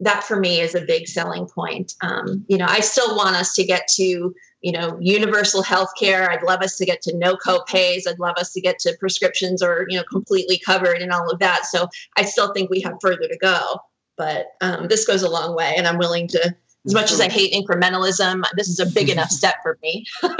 that 0.00 0.22
for 0.24 0.38
me 0.38 0.60
is 0.60 0.74
a 0.74 0.82
big 0.82 1.08
selling 1.08 1.46
point. 1.46 1.94
Um, 2.02 2.44
you 2.48 2.58
know 2.58 2.66
i 2.68 2.80
still 2.80 3.16
want 3.16 3.34
us 3.36 3.54
to 3.54 3.64
get 3.64 3.88
to 3.96 4.34
you 4.60 4.72
know 4.72 4.98
universal 5.00 5.62
health 5.62 5.90
care. 5.98 6.30
I'd 6.30 6.42
love 6.42 6.60
us 6.60 6.76
to 6.78 6.84
get 6.84 7.00
to 7.02 7.16
no 7.16 7.36
co-pays. 7.36 8.06
I'd 8.06 8.18
love 8.18 8.36
us 8.36 8.52
to 8.54 8.60
get 8.60 8.78
to 8.80 8.96
prescriptions 8.98 9.62
or 9.62 9.86
you 9.88 9.96
know 9.96 10.04
completely 10.10 10.58
covered 10.58 10.98
and 10.98 11.12
all 11.12 11.30
of 11.30 11.38
that. 11.38 11.66
So 11.66 11.88
i 12.16 12.24
still 12.24 12.52
think 12.52 12.68
we 12.70 12.80
have 12.80 12.94
further 13.00 13.28
to 13.28 13.38
go 13.38 13.80
but 14.16 14.54
um, 14.60 14.88
this 14.88 15.06
goes 15.06 15.22
a 15.22 15.30
long 15.30 15.54
way 15.56 15.74
and 15.76 15.86
i'm 15.86 15.98
willing 15.98 16.26
to 16.28 16.54
as 16.86 16.94
much 16.94 17.10
as 17.12 17.20
i 17.20 17.28
hate 17.28 17.52
incrementalism 17.52 18.42
this 18.56 18.68
is 18.68 18.80
a 18.80 18.86
big 18.86 19.08
enough 19.08 19.30
step 19.40 19.56
for 19.62 19.78
me 19.82 20.04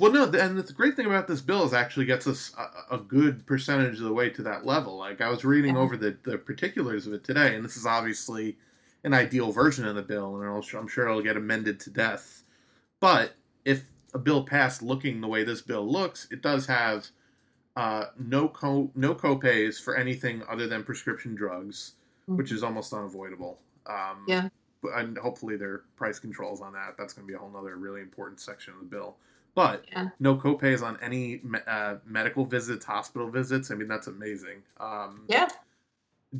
Well, 0.00 0.12
no, 0.12 0.24
and 0.26 0.56
the 0.56 0.72
great 0.72 0.94
thing 0.94 1.06
about 1.06 1.26
this 1.26 1.40
bill 1.40 1.64
is 1.64 1.72
actually 1.72 2.06
gets 2.06 2.28
us 2.28 2.52
a, 2.56 2.94
a 2.94 2.98
good 2.98 3.44
percentage 3.46 3.96
of 3.98 4.04
the 4.04 4.12
way 4.12 4.30
to 4.30 4.42
that 4.44 4.64
level. 4.64 4.96
Like 4.96 5.20
I 5.20 5.28
was 5.28 5.44
reading 5.44 5.74
Yeah. 5.74 5.80
over 5.80 5.96
the, 5.96 6.16
the 6.22 6.38
particulars 6.38 7.08
of 7.08 7.12
it 7.14 7.24
today, 7.24 7.56
and 7.56 7.64
this 7.64 7.76
is 7.76 7.84
obviously 7.84 8.56
an 9.02 9.12
ideal 9.12 9.50
version 9.50 9.84
of 9.88 9.96
the 9.96 10.02
bill, 10.02 10.36
and 10.40 10.48
I'll, 10.48 10.64
I'm 10.78 10.86
sure 10.86 11.08
it'll 11.08 11.20
get 11.20 11.36
amended 11.36 11.80
to 11.80 11.90
death. 11.90 12.44
But 13.00 13.34
if 13.64 13.90
a 14.14 14.18
bill 14.20 14.44
passed 14.44 14.82
looking 14.82 15.20
the 15.20 15.26
way 15.26 15.42
this 15.42 15.62
bill 15.62 15.90
looks, 15.90 16.28
it 16.30 16.42
does 16.42 16.64
have 16.66 17.08
uh, 17.74 18.06
no 18.18 18.48
co 18.48 18.92
no 18.94 19.16
copays 19.16 19.82
for 19.82 19.96
anything 19.96 20.44
other 20.48 20.68
than 20.68 20.84
prescription 20.84 21.34
drugs, 21.34 21.94
which 22.36 22.52
is 22.52 22.62
almost 22.62 22.92
unavoidable. 22.92 23.58
Um, 23.86 24.24
Yeah. 24.26 24.48
And 24.94 25.18
hopefully 25.18 25.56
there 25.56 25.70
are 25.72 25.84
price 25.96 26.18
controls 26.20 26.60
on 26.60 26.72
that. 26.74 26.94
That's 26.96 27.12
going 27.12 27.26
to 27.26 27.28
be 27.30 27.34
a 27.34 27.38
whole 27.38 27.54
other 27.56 27.76
really 27.76 28.00
important 28.00 28.40
section 28.40 28.74
of 28.74 28.80
the 28.80 28.86
bill. 28.86 29.16
But 29.54 29.84
Yeah. 29.90 30.10
no 30.20 30.36
copays 30.36 30.82
on 30.82 30.96
any 31.02 31.42
uh, 31.66 31.96
medical 32.06 32.44
visits, 32.44 32.84
hospital 32.84 33.28
visits. 33.28 33.70
I 33.72 33.74
mean, 33.74 33.88
that's 33.88 34.06
amazing. 34.06 34.62
Um, 34.78 35.22
Yeah. 35.28 35.48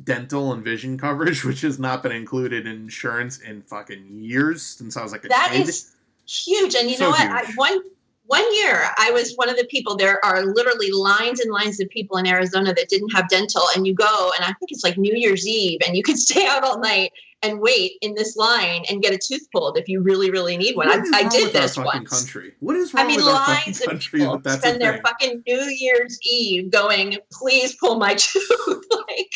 dental 0.03 0.53
and 0.53 0.63
vision 0.63 0.97
coverage, 0.97 1.43
which 1.49 1.61
has 1.61 1.79
not 1.79 2.01
been 2.03 2.11
included 2.13 2.65
in 2.65 2.73
insurance 2.73 3.39
in 3.39 3.61
fucking 3.63 4.21
years 4.21 4.61
since 4.61 4.95
I 4.95 5.03
was 5.03 5.11
like 5.11 5.25
a 5.25 5.27
That 5.27 5.49
kid. 5.51 5.67
is 5.67 5.95
huge. 6.27 6.75
And 6.75 6.89
you 6.89 6.95
So 6.95 7.05
know 7.05 7.09
what? 7.11 7.21
I, 7.29 7.43
one 7.55 7.81
one 8.29 8.45
year, 8.57 8.85
I 8.99 9.09
was 9.09 9.33
one 9.37 9.49
of 9.49 9.57
the 9.57 9.65
people. 9.65 9.97
There 9.97 10.23
are 10.23 10.45
literally 10.45 10.91
lines 10.91 11.39
and 11.39 11.51
lines 11.51 11.79
of 11.79 11.89
people 11.89 12.17
in 12.17 12.27
Arizona 12.27 12.75
that 12.75 12.87
didn't 12.87 13.09
have 13.09 13.27
dental, 13.27 13.63
and 13.75 13.87
you 13.87 13.95
go, 13.95 14.31
and 14.37 14.45
I 14.45 14.53
think 14.59 14.69
it's 14.69 14.83
like 14.83 14.99
New 14.99 15.15
Year's 15.15 15.47
Eve, 15.47 15.79
and 15.85 15.97
you 15.97 16.03
can 16.03 16.15
stay 16.27 16.45
out 16.45 16.63
all 16.63 16.79
night 16.79 17.11
and 17.41 17.59
wait 17.59 17.93
in 18.01 18.13
this 18.13 18.35
line 18.35 18.83
and 18.87 19.01
get 19.01 19.13
a 19.13 19.17
tooth 19.17 19.47
pulled 19.51 19.79
if 19.79 19.87
you 19.87 20.03
really, 20.03 20.29
really 20.29 20.57
need 20.57 20.75
one. 20.75 20.89
I, 20.89 21.01
I 21.11 21.27
did 21.27 21.53
this 21.53 21.75
once. 21.75 22.07
country? 22.07 22.53
What 22.59 22.75
is 22.75 22.93
wrong 22.93 23.05
I 23.05 23.07
mean, 23.07 23.17
with 23.17 23.25
our 23.25 23.45
fucking 23.45 23.63
lines 23.65 23.81
of 23.81 23.87
country 23.87 24.19
people 24.19 24.35
that 24.35 24.43
that's 24.43 24.61
spend 24.61 24.79
their 24.79 25.01
fucking 25.01 25.41
New 25.47 25.63
Year's 25.63 26.19
Eve 26.21 26.69
going, 26.69 27.17
"Please 27.31 27.75
pull 27.77 27.97
my 27.97 28.13
tooth." 28.17 28.45
like, 29.07 29.31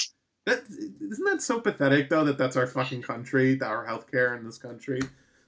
That, 0.46 0.64
isn't 0.70 1.26
that 1.26 1.42
so 1.42 1.60
pathetic 1.60 2.10
though 2.10 2.26
that 2.26 2.38
that's 2.38 2.58
our 2.58 2.68
fucking 2.68 3.02
country, 3.02 3.56
that 3.56 3.66
our 3.66 3.88
healthcare 3.88 4.38
in 4.38 4.46
this 4.46 4.60
country, 4.60 5.02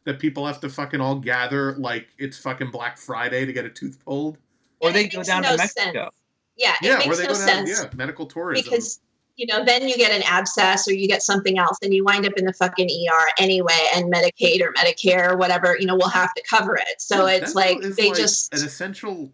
that 0.06 0.20
people 0.20 0.46
have 0.46 0.60
to 0.62 0.70
fucking 0.70 1.02
all 1.02 1.16
gather 1.16 1.74
like 1.74 2.08
it's 2.18 2.38
fucking 2.38 2.72
Black 2.72 2.98
Friday 2.98 3.46
to 3.46 3.52
get 3.54 3.66
a 3.66 3.70
tooth 3.70 3.98
pulled. 4.06 4.38
Or 4.80 4.92
they 4.92 5.08
go 5.08 5.24
down 5.24 5.42
no 5.42 5.52
to 5.52 5.58
Mexico. 5.58 5.92
sense. 5.92 6.10
yeah, 6.56 6.74
it 6.82 6.86
Yeah, 6.86 6.96
makes 6.98 7.08
where 7.08 7.18
they 7.18 7.24
no 7.24 7.30
go 7.34 7.38
down, 7.46 7.66
sense. 7.68 7.82
yeah, 7.84 7.90
medical 7.96 8.26
tourism. 8.26 8.64
because 8.64 9.00
you 9.36 9.46
know 9.48 9.66
then 9.66 9.88
you 9.88 9.98
get 9.98 10.12
an 10.12 10.22
abscess 10.24 10.88
or 10.88 10.94
you 10.94 11.08
get 11.08 11.22
something 11.22 11.58
else 11.58 11.78
and 11.82 11.94
you 11.94 12.04
wind 12.06 12.26
up 12.26 12.34
in 12.38 12.46
the 12.46 12.54
fucking 12.54 12.88
ER 12.88 13.28
anyway 13.40 13.88
and 13.96 14.14
Medicaid 14.14 14.62
or 14.62 14.72
Medicare 14.74 15.32
or 15.32 15.38
whatever 15.38 15.76
you 15.80 15.86
know 15.88 15.96
will 15.96 16.08
have 16.10 16.34
to 16.36 16.44
cover 16.50 16.76
it 16.78 17.02
so 17.02 17.26
Yeah, 17.28 17.34
it's 17.38 17.54
dental 17.54 17.74
like 17.80 17.84
is 17.86 17.96
they 17.98 18.10
like 18.10 18.18
just 18.18 18.54
an 18.54 18.64
essential 18.66 19.30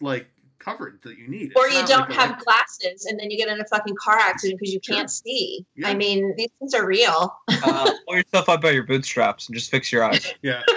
like 0.00 0.26
coverage 0.64 1.00
that 1.02 1.18
you 1.18 1.28
need. 1.28 1.52
or 1.56 1.66
It's 1.66 1.74
you 1.76 1.86
don't 1.86 2.08
like 2.08 2.10
a- 2.10 2.14
have 2.14 2.44
glasses 2.44 3.04
and 3.06 3.18
then 3.20 3.30
you 3.30 3.36
get 3.36 3.48
in 3.48 3.60
a 3.60 3.64
fucking 3.66 3.96
car 3.96 4.16
accident 4.16 4.58
because 4.60 4.72
you 4.72 4.80
can't 4.80 5.10
see 5.10 5.64
Yeah. 5.76 5.88
I 5.88 5.94
mean 5.94 6.34
these 6.36 6.48
things 6.58 6.72
are 6.74 6.86
real 6.86 7.36
Uh, 7.48 7.90
pull 8.06 8.16
yourself 8.16 8.48
up 8.48 8.60
by 8.62 8.70
your 8.70 8.84
bootstraps 8.84 9.48
and 9.48 9.54
just 9.56 9.70
fix 9.70 9.92
your 9.92 10.04
eyes. 10.04 10.32
yeah. 10.42 10.62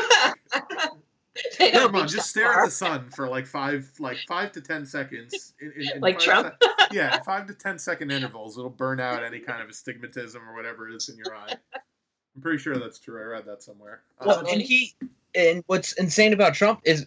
they 1.59 1.71
don't 1.71 1.91
Come 1.91 2.01
on, 2.01 2.07
just 2.07 2.29
stare 2.31 2.51
far. 2.53 2.63
at 2.63 2.65
the 2.65 2.71
sun 2.71 3.09
for 3.11 3.27
like 3.29 3.45
five, 3.45 3.91
like 3.99 4.17
five 4.27 4.51
to 4.53 4.61
ten 4.61 4.85
seconds. 4.85 5.53
In, 5.61 5.71
in, 5.77 5.91
in 5.95 6.01
Like 6.01 6.17
Trump? 6.19 6.55
sec- 6.61 6.71
yeah, 6.91 7.21
five 7.21 7.45
to 7.47 7.53
ten 7.53 7.77
second 7.77 8.11
intervals. 8.11 8.57
It'll 8.57 8.69
burn 8.71 8.99
out 8.99 9.23
any 9.23 9.39
kind 9.39 9.61
of 9.61 9.69
astigmatism 9.69 10.41
or 10.47 10.55
whatever 10.55 10.89
is 10.89 11.09
in 11.09 11.17
your 11.17 11.35
eye. 11.35 11.53
I'm 12.35 12.41
pretty 12.41 12.57
sure 12.57 12.77
that's 12.77 12.99
true. 12.99 13.19
I 13.21 13.25
read 13.25 13.45
that 13.45 13.61
somewhere. 13.61 14.01
Well, 14.25 14.39
Um, 14.39 14.45
and 14.51 14.61
he 14.61 14.95
and 15.35 15.63
what's 15.67 15.93
insane 15.93 16.33
about 16.33 16.55
Trump 16.55 16.81
is, 16.85 17.05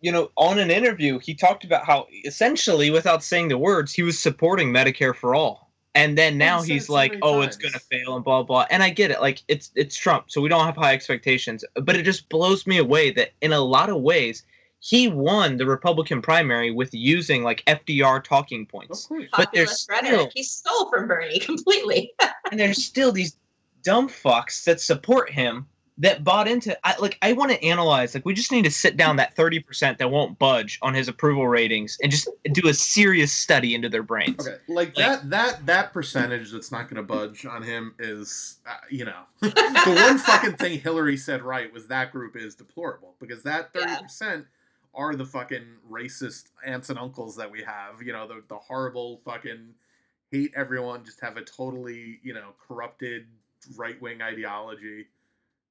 you 0.00 0.10
know, 0.12 0.30
on 0.36 0.58
an 0.58 0.70
interview 0.70 1.18
he 1.18 1.34
talked 1.34 1.64
about 1.64 1.84
how 1.84 2.06
essentially, 2.24 2.90
without 2.90 3.22
saying 3.22 3.48
the 3.48 3.58
words, 3.58 3.92
he 3.92 4.02
was 4.02 4.18
supporting 4.18 4.72
Medicare 4.72 5.14
for 5.14 5.34
all. 5.34 5.70
And 5.96 6.16
then 6.16 6.38
now 6.38 6.62
he 6.62 6.74
he's 6.74 6.86
so 6.86 6.92
like, 6.92 7.10
many 7.10 7.22
"Oh, 7.22 7.40
it's 7.42 7.56
gonna 7.56 7.78
fail," 7.80 8.14
and 8.14 8.24
blah 8.24 8.42
blah. 8.44 8.64
And 8.70 8.80
I 8.82 8.90
get 8.90 9.10
it, 9.10 9.20
like 9.20 9.42
it's 9.48 9.72
it's 9.74 9.96
Trump, 9.96 10.30
so 10.30 10.40
we 10.40 10.48
don't 10.48 10.64
have 10.64 10.76
high 10.76 10.92
expectations. 10.94 11.64
But 11.82 11.96
it 11.96 12.04
just 12.04 12.28
blows 12.28 12.64
me 12.66 12.78
away 12.78 13.10
that 13.12 13.30
in 13.40 13.52
a 13.52 13.60
lot 13.60 13.90
of 13.90 14.00
ways, 14.00 14.44
he 14.78 15.08
won 15.08 15.56
the 15.56 15.66
Republican 15.66 16.22
primary 16.22 16.70
with 16.70 16.94
using 16.94 17.42
like 17.42 17.64
FDR 17.66 18.22
talking 18.22 18.66
points. 18.66 19.06
course. 19.06 19.24
but 19.36 19.50
there's 19.52 19.84
Populist 19.86 19.90
rhetoric. 19.90 20.20
still- 20.20 20.30
He 20.34 20.42
stole 20.44 20.90
from 20.90 21.08
Bernie 21.08 21.38
completely. 21.50 22.12
and 22.50 22.58
there's 22.60 22.84
still 22.84 23.10
these 23.10 23.36
dumb 23.82 24.08
fucks 24.08 24.62
that 24.64 24.80
support 24.80 25.28
him 25.30 25.66
that 26.00 26.24
bought 26.24 26.48
into 26.48 26.76
I 26.82 26.96
like 26.98 27.18
I 27.20 27.34
want 27.34 27.52
to 27.52 27.62
analyze 27.62 28.14
like 28.14 28.24
we 28.24 28.32
just 28.32 28.50
need 28.50 28.64
to 28.64 28.70
sit 28.70 28.96
down 28.96 29.16
that 29.16 29.36
30% 29.36 29.98
that 29.98 30.10
won't 30.10 30.38
budge 30.38 30.78
on 30.80 30.94
his 30.94 31.08
approval 31.08 31.46
ratings 31.46 31.98
and 32.02 32.10
just 32.10 32.28
do 32.52 32.68
a 32.68 32.74
serious 32.74 33.30
study 33.32 33.74
into 33.74 33.88
their 33.88 34.02
brains. 34.02 34.48
Okay, 34.48 34.56
like 34.66 34.94
that 34.94 35.28
that 35.30 35.66
that 35.66 35.92
percentage 35.92 36.50
that's 36.52 36.72
not 36.72 36.84
going 36.88 36.96
to 36.96 37.02
budge 37.02 37.44
on 37.44 37.62
him 37.62 37.94
is, 37.98 38.58
uh, 38.66 38.76
you 38.90 39.04
know, 39.04 39.22
the 39.40 40.02
one 40.06 40.18
fucking 40.26 40.54
thing 40.54 40.80
Hillary 40.80 41.18
said 41.18 41.42
right 41.42 41.72
was 41.72 41.86
that 41.88 42.12
group 42.12 42.34
is 42.34 42.54
deplorable 42.54 43.14
because 43.20 43.42
that 43.42 43.72
thirty 43.74 43.90
Yeah. 43.90 44.00
percent 44.00 44.46
are 44.94 45.14
the 45.14 45.26
fucking 45.26 45.66
racist 45.88 46.46
aunts 46.64 46.90
and 46.90 46.98
uncles 46.98 47.36
that 47.36 47.50
we 47.50 47.62
have. 47.62 48.02
You 48.02 48.14
know, 48.14 48.26
the 48.26 48.42
the 48.48 48.56
horrible 48.56 49.20
fucking 49.24 49.74
hate 50.32 50.52
everyone, 50.56 51.04
just 51.04 51.20
have 51.20 51.36
a 51.36 51.42
totally 51.42 52.20
you 52.22 52.32
know 52.32 52.54
corrupted 52.66 53.26
right 53.76 54.00
wing 54.00 54.22
ideology. 54.22 55.08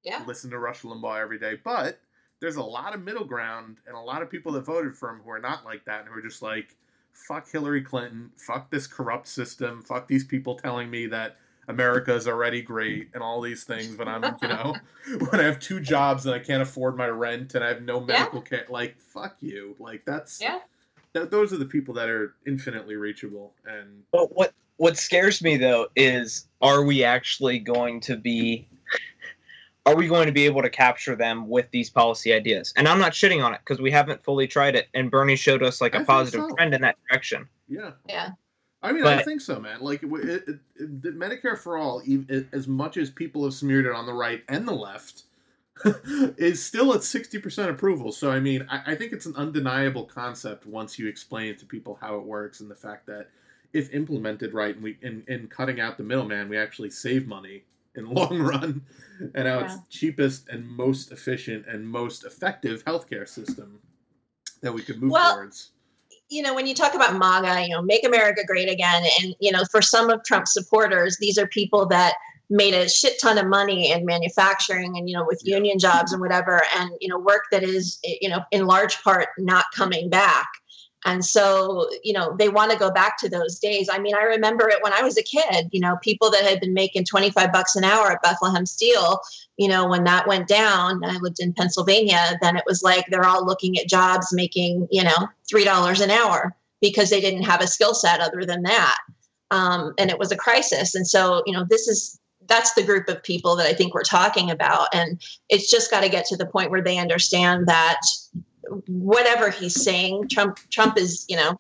Yeah. 0.04 0.24
Listen 0.28 0.50
to 0.52 0.60
Rush 0.60 0.82
Limbaugh 0.82 1.20
every 1.22 1.40
day, 1.40 1.58
but 1.64 2.00
there's 2.40 2.56
a 2.56 2.64
lot 2.64 2.96
of 2.96 3.04
middle 3.04 3.26
ground 3.26 3.78
and 3.86 3.96
a 3.96 4.00
lot 4.00 4.22
of 4.22 4.30
people 4.30 4.52
that 4.54 4.62
voted 4.66 4.96
for 4.96 5.10
him 5.10 5.20
who 5.24 5.30
are 5.32 5.40
not 5.40 5.66
like 5.66 5.84
that 5.86 6.02
and 6.02 6.10
who 6.10 6.16
are 6.16 6.22
just 6.22 6.42
like 6.42 6.76
fuck 7.12 7.50
Hillary 7.52 7.82
Clinton, 7.82 8.32
fuck 8.38 8.72
this 8.72 8.88
corrupt 8.88 9.28
system, 9.28 9.82
fuck 9.82 10.08
these 10.08 10.24
people 10.24 10.56
telling 10.56 10.90
me 10.90 11.06
that 11.08 11.36
America 11.68 12.14
is 12.16 12.28
already 12.28 12.62
great 12.62 13.10
and 13.14 13.22
all 13.22 13.42
these 13.42 13.64
things 13.66 13.98
when 13.98 14.08
I'm, 14.08 14.24
you 14.42 14.48
know, 14.48 14.74
when 15.30 15.40
I 15.42 15.44
have 15.44 15.60
two 15.60 15.80
jobs 15.80 16.26
and 16.26 16.34
I 16.34 16.40
can't 16.40 16.62
afford 16.62 16.96
my 16.98 17.08
rent 17.08 17.56
and 17.56 17.64
I 17.64 17.68
have 17.68 17.82
no 17.84 18.00
medical 18.00 18.42
care. 18.42 18.66
Like, 18.70 19.00
fuck 19.00 19.36
you. 19.42 19.76
Like, 19.80 20.04
that's, 20.06 20.40
Yeah. 20.42 20.60
th- 21.14 21.30
those 21.30 21.52
are 21.54 21.58
the 21.58 21.66
people 21.66 21.94
that 21.96 22.10
are 22.10 22.36
infinitely 22.48 22.96
reachable. 22.96 23.54
And 23.66 24.04
But 24.12 24.34
what 24.36 24.54
what 24.78 24.98
scares 24.98 25.42
me 25.44 25.58
though 25.58 25.88
is 25.98 26.48
are 26.62 26.86
we 26.86 27.04
actually 27.04 27.60
going 27.60 28.00
to 28.00 28.16
be 28.16 28.69
are 29.86 29.96
we 29.96 30.08
going 30.08 30.28
to 30.28 30.32
be 30.32 30.46
able 30.46 30.62
to 30.62 30.70
capture 30.70 31.16
them 31.16 31.48
with 31.48 31.70
these 31.72 31.90
policy 31.90 32.34
ideas? 32.34 32.74
And 32.76 32.88
I'm 32.88 33.00
not 33.00 33.14
shitting 33.14 33.44
on 33.44 33.54
it 33.54 33.60
because 33.66 33.82
we 33.82 33.90
haven't 33.92 34.24
fully 34.24 34.48
tried 34.48 34.76
it 34.76 34.88
and 34.94 35.10
Bernie 35.10 35.36
showed 35.36 35.64
us 35.64 35.82
like 35.82 35.94
I 35.96 35.98
a 35.98 36.00
think 36.02 36.08
positive 36.08 36.42
so. 36.50 36.56
trend 36.56 36.74
in 36.74 36.82
that 36.82 36.98
direction. 37.10 37.48
yeah. 37.68 37.92
Yeah. 38.08 38.30
I 38.82 38.94
mean, 38.94 39.06
I 39.06 39.22
think 39.24 39.42
so, 39.42 39.60
man. 39.60 39.82
Like, 39.82 40.04
it, 40.04 40.10
it, 40.10 40.30
it, 40.48 40.60
it- 40.78 41.02
the 41.02 41.10
Medicare 41.12 41.58
for 41.58 41.78
all, 41.78 42.02
ev- 42.10 42.48
as 42.54 42.66
much 42.66 42.96
as 42.96 43.10
people 43.10 43.44
have 43.44 43.54
smeared 43.54 43.86
it 43.86 43.92
on 43.92 44.06
the 44.06 44.14
right 44.14 44.42
and 44.48 44.66
the 44.66 44.72
left, 44.74 45.24
is 46.38 46.64
still 46.64 46.94
at 46.94 47.02
60% 47.02 47.70
approval. 47.70 48.14
So, 48.14 48.32
I 48.32 48.40
mean, 48.40 48.66
I, 48.70 48.94
I 48.94 48.96
think 48.96 49.12
it's 49.12 49.26
an 49.26 49.36
undeniable 49.36 50.06
concept 50.06 50.66
once 50.66 50.98
you 50.98 51.08
explain 51.08 51.48
it 51.50 51.60
to 51.60 51.66
people 51.66 51.98
how 52.00 52.16
it 52.16 52.24
works 52.24 52.62
and 52.62 52.72
the 52.72 52.76
fact 52.76 53.06
that 53.08 53.28
if 53.74 53.94
implemented 53.94 54.54
right 54.54 54.74
and 54.76 54.84
we 54.84 54.98
in, 55.02 55.24
in 55.28 55.48
cutting 55.48 55.82
out 55.82 55.98
the 55.98 56.04
middleman, 56.04 56.48
we 56.48 56.58
actually 56.58 56.90
save 56.90 57.28
money 57.28 57.64
in 57.96 58.06
the 58.06 58.12
long 58.14 58.40
run. 58.40 58.82
And 59.36 59.48
how 59.48 59.60
it's 59.60 59.76
cheapest 59.90 60.50
and 60.50 60.66
most 60.66 61.12
efficient 61.12 61.66
and 61.68 61.86
most 61.88 62.24
effective 62.24 62.84
healthcare 62.86 63.28
system 63.28 63.80
that 64.62 64.74
we 64.74 64.82
could 64.82 65.02
move 65.02 65.12
Well, 65.12 65.36
towards. 65.36 65.72
you 66.30 66.42
know, 66.42 66.54
when 66.56 66.66
you 66.66 66.74
talk 66.74 66.96
about 66.96 67.18
MAGA, 67.18 67.68
you 67.68 67.76
know, 67.76 67.82
make 67.82 68.06
America 68.06 68.42
great 68.48 68.70
again, 68.70 69.04
and 69.22 69.36
you 69.40 69.52
know, 69.52 69.64
for 69.72 69.82
some 69.82 70.10
of 70.10 70.24
Trump's 70.24 70.54
supporters, 70.54 71.18
these 71.20 71.38
are 71.38 71.48
people 71.48 71.86
that 71.88 72.14
made 72.50 72.74
a 72.74 72.90
shit 72.90 73.20
ton 73.22 73.38
of 73.38 73.46
money 73.46 73.92
in 73.92 74.06
manufacturing 74.06 74.98
and 74.98 75.08
you 75.08 75.16
know 75.16 75.24
with 75.26 75.40
Yeah. 75.44 75.58
union 75.58 75.78
jobs 75.78 76.14
and 76.14 76.20
whatever 76.22 76.64
and 76.78 76.90
you 77.00 77.08
know 77.08 77.20
work 77.20 77.44
that 77.52 77.62
is 77.62 78.00
you 78.04 78.28
know 78.28 78.40
in 78.50 78.66
large 78.66 79.00
part 79.04 79.28
not 79.38 79.66
coming 79.76 80.10
back 80.10 80.48
and 81.06 81.24
so 81.24 81.90
you 82.04 82.14
know 82.14 82.36
they 82.38 82.50
want 82.50 82.72
to 82.72 82.78
go 82.78 82.92
back 82.92 83.18
to 83.20 83.30
those 83.30 83.60
days. 83.60 83.90
I 83.92 84.00
mean 84.00 84.16
i 84.16 84.24
remember 84.24 84.70
it 84.70 84.82
when 84.82 84.94
i 84.94 85.02
was 85.02 85.18
a 85.18 85.24
kid 85.24 85.70
you 85.72 85.80
know 85.80 85.98
people 86.02 86.30
that 86.32 86.44
had 86.44 86.60
been 86.60 86.74
making 86.74 87.06
25 87.06 87.52
bucks 87.52 87.76
an 87.76 87.84
hour 87.84 88.12
at 88.12 88.22
bethlehem 88.22 88.66
steel 88.66 89.20
you 89.58 89.68
know 89.68 89.88
when 89.88 90.04
that 90.04 90.28
went 90.28 90.48
down 90.48 91.04
i 91.06 91.18
lived 91.18 91.40
in 91.40 91.54
pennsylvania 91.54 92.38
then 92.42 92.58
it 92.58 92.64
was 92.68 92.84
like 92.84 93.06
they're 93.08 93.26
all 93.26 93.46
looking 93.46 93.78
at 93.78 93.88
jobs 93.88 94.28
making 94.34 94.88
you 94.92 95.04
know 95.04 95.28
three 95.50 95.64
dollars 95.64 96.02
an 96.02 96.12
hour 96.12 96.56
because 96.82 97.10
they 97.10 97.22
didn't 97.22 97.44
have 97.44 97.62
a 97.62 97.68
skill 97.68 97.94
set 97.94 98.20
other 98.20 98.46
than 98.46 98.64
that. 98.64 98.98
Um, 99.52 99.94
and 99.98 100.10
it 100.10 100.20
was 100.20 100.32
a 100.32 100.38
crisis. 100.38 100.96
And 100.96 101.08
so 101.08 101.44
you 101.46 101.54
know 101.54 101.66
this 101.70 101.88
is 101.88 102.20
that's 102.48 102.74
the 102.74 102.84
group 102.84 103.08
of 103.08 103.22
people 103.22 103.56
that 103.56 103.68
i 103.68 103.74
think 103.74 103.94
we're 103.94 104.04
talking 104.04 104.50
about. 104.50 104.88
And 104.94 105.22
it's 105.50 105.70
just 105.70 105.92
got 105.92 106.02
to 106.02 106.10
get 106.10 106.26
to 106.26 106.38
the 106.38 106.46
point 106.46 106.72
where 106.72 106.82
they 106.82 106.98
understand 106.98 107.68
that 107.68 108.00
whatever 108.88 109.50
he's 109.50 109.82
saying 109.82 110.28
trump 110.30 110.58
trump 110.70 110.98
is 110.98 111.26
you 111.30 111.36
know 111.36 111.60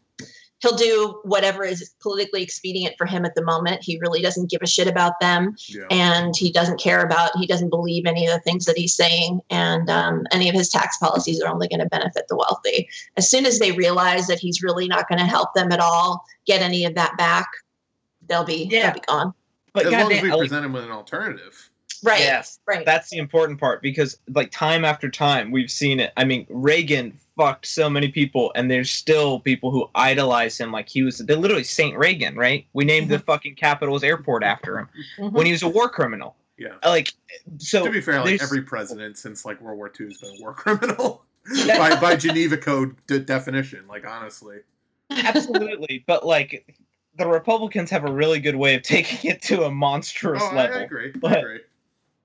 he'll 0.61 0.75
do 0.75 1.19
whatever 1.23 1.63
is 1.63 1.93
politically 2.01 2.43
expedient 2.43 2.93
for 2.97 3.05
him 3.05 3.23
at 3.23 3.33
the 3.35 3.43
moment 3.43 3.81
he 3.81 3.97
really 3.99 4.21
doesn't 4.21 4.49
give 4.49 4.61
a 4.61 4.67
shit 4.67 4.87
about 4.87 5.13
them 5.21 5.55
Yeah. 5.67 5.85
and 5.89 6.35
he 6.35 6.51
doesn't 6.51 6.79
care 6.79 7.01
about 7.01 7.31
he 7.37 7.47
doesn't 7.47 7.69
believe 7.69 8.05
any 8.05 8.27
of 8.27 8.33
the 8.33 8.41
things 8.41 8.65
that 8.65 8.77
he's 8.77 8.93
saying 8.95 9.39
and 9.49 9.89
um, 9.89 10.25
any 10.31 10.49
of 10.49 10.55
his 10.55 10.69
tax 10.69 10.97
policies 10.97 11.41
are 11.41 11.51
only 11.51 11.67
going 11.67 11.79
to 11.79 11.85
benefit 11.87 12.25
the 12.27 12.35
wealthy 12.35 12.89
as 13.17 13.29
soon 13.29 13.45
as 13.45 13.59
they 13.59 13.71
realize 13.71 14.27
that 14.27 14.39
he's 14.39 14.61
really 14.61 14.87
not 14.87 15.07
going 15.07 15.19
to 15.19 15.25
help 15.25 15.53
them 15.53 15.71
at 15.71 15.79
all 15.79 16.25
get 16.45 16.61
any 16.61 16.83
of 16.85 16.93
that 16.95 17.15
back 17.17 17.47
they'll 18.27 18.43
be 18.43 18.67
Yeah. 18.69 18.83
they'll 18.87 18.93
be 18.95 19.05
gone 19.07 19.33
But 19.73 19.85
as 19.85 19.91
long 19.93 20.11
as 20.11 20.21
we 20.21 20.29
present 20.29 20.65
him 20.65 20.73
with 20.73 20.83
an 20.83 20.91
alternative. 20.91 21.68
Right 22.03 22.19
yes, 22.19 22.59
right 22.67 22.85
that's 22.85 23.09
the 23.09 23.17
important 23.17 23.59
part 23.59 23.81
because 23.81 24.17
like 24.33 24.51
time 24.51 24.85
after 24.85 25.09
time 25.09 25.51
we've 25.51 25.71
seen 25.71 25.99
it. 25.99 26.11
I 26.17 26.23
mean, 26.25 26.45
Reagan 26.49 27.17
fucked 27.37 27.65
so 27.65 27.89
many 27.89 28.09
people, 28.09 28.51
and 28.55 28.69
there's 28.69 28.91
still 28.91 29.39
people 29.39 29.71
who 29.71 29.89
idolize 29.95 30.59
him 30.59 30.71
like 30.71 30.89
he 30.89 31.03
was. 31.03 31.19
They're 31.19 31.37
literally 31.37 31.63
Saint 31.63 31.97
Reagan, 31.97 32.35
right? 32.35 32.65
We 32.73 32.83
named 32.85 33.09
the 33.09 33.19
fucking 33.19 33.55
Capitol's 33.55 34.03
airport 34.03 34.43
after 34.43 34.79
him 34.79 34.89
Mhm. 35.17 35.31
when 35.31 35.45
he 35.45 35.51
was 35.51 35.63
a 35.63 35.69
war 35.69 35.89
criminal. 35.89 36.35
Yeah. 36.57 36.75
Like, 36.83 37.13
so 37.57 37.85
to 37.85 37.91
be 37.91 38.01
fair, 38.01 38.23
like 38.23 38.41
every 38.41 38.61
president 38.61 39.17
since 39.17 39.45
like 39.45 39.61
World 39.61 39.77
War 39.77 39.91
II 39.97 40.07
has 40.07 40.17
been 40.17 40.35
a 40.37 40.41
war 40.41 40.53
criminal 40.57 41.23
by 41.67 41.99
by 41.99 42.15
Geneva 42.15 42.57
Code 42.57 42.95
de- 43.07 43.19
definition. 43.19 43.87
Like 43.87 44.05
honestly, 44.05 44.57
absolutely 45.09 46.03
but 46.05 46.25
like 46.25 46.75
the 47.17 47.27
Republicans 47.27 47.89
have 47.89 48.05
a 48.05 48.11
really 48.11 48.39
good 48.39 48.55
way 48.55 48.75
of 48.75 48.81
taking 48.81 49.31
it 49.31 49.41
to 49.43 49.63
a 49.63 49.71
monstrous 49.71 50.43
oh, 50.43 50.55
level. 50.55 50.77
I 50.79 50.83
agree. 50.83 51.13
I 51.23 51.35
agree. 51.35 51.59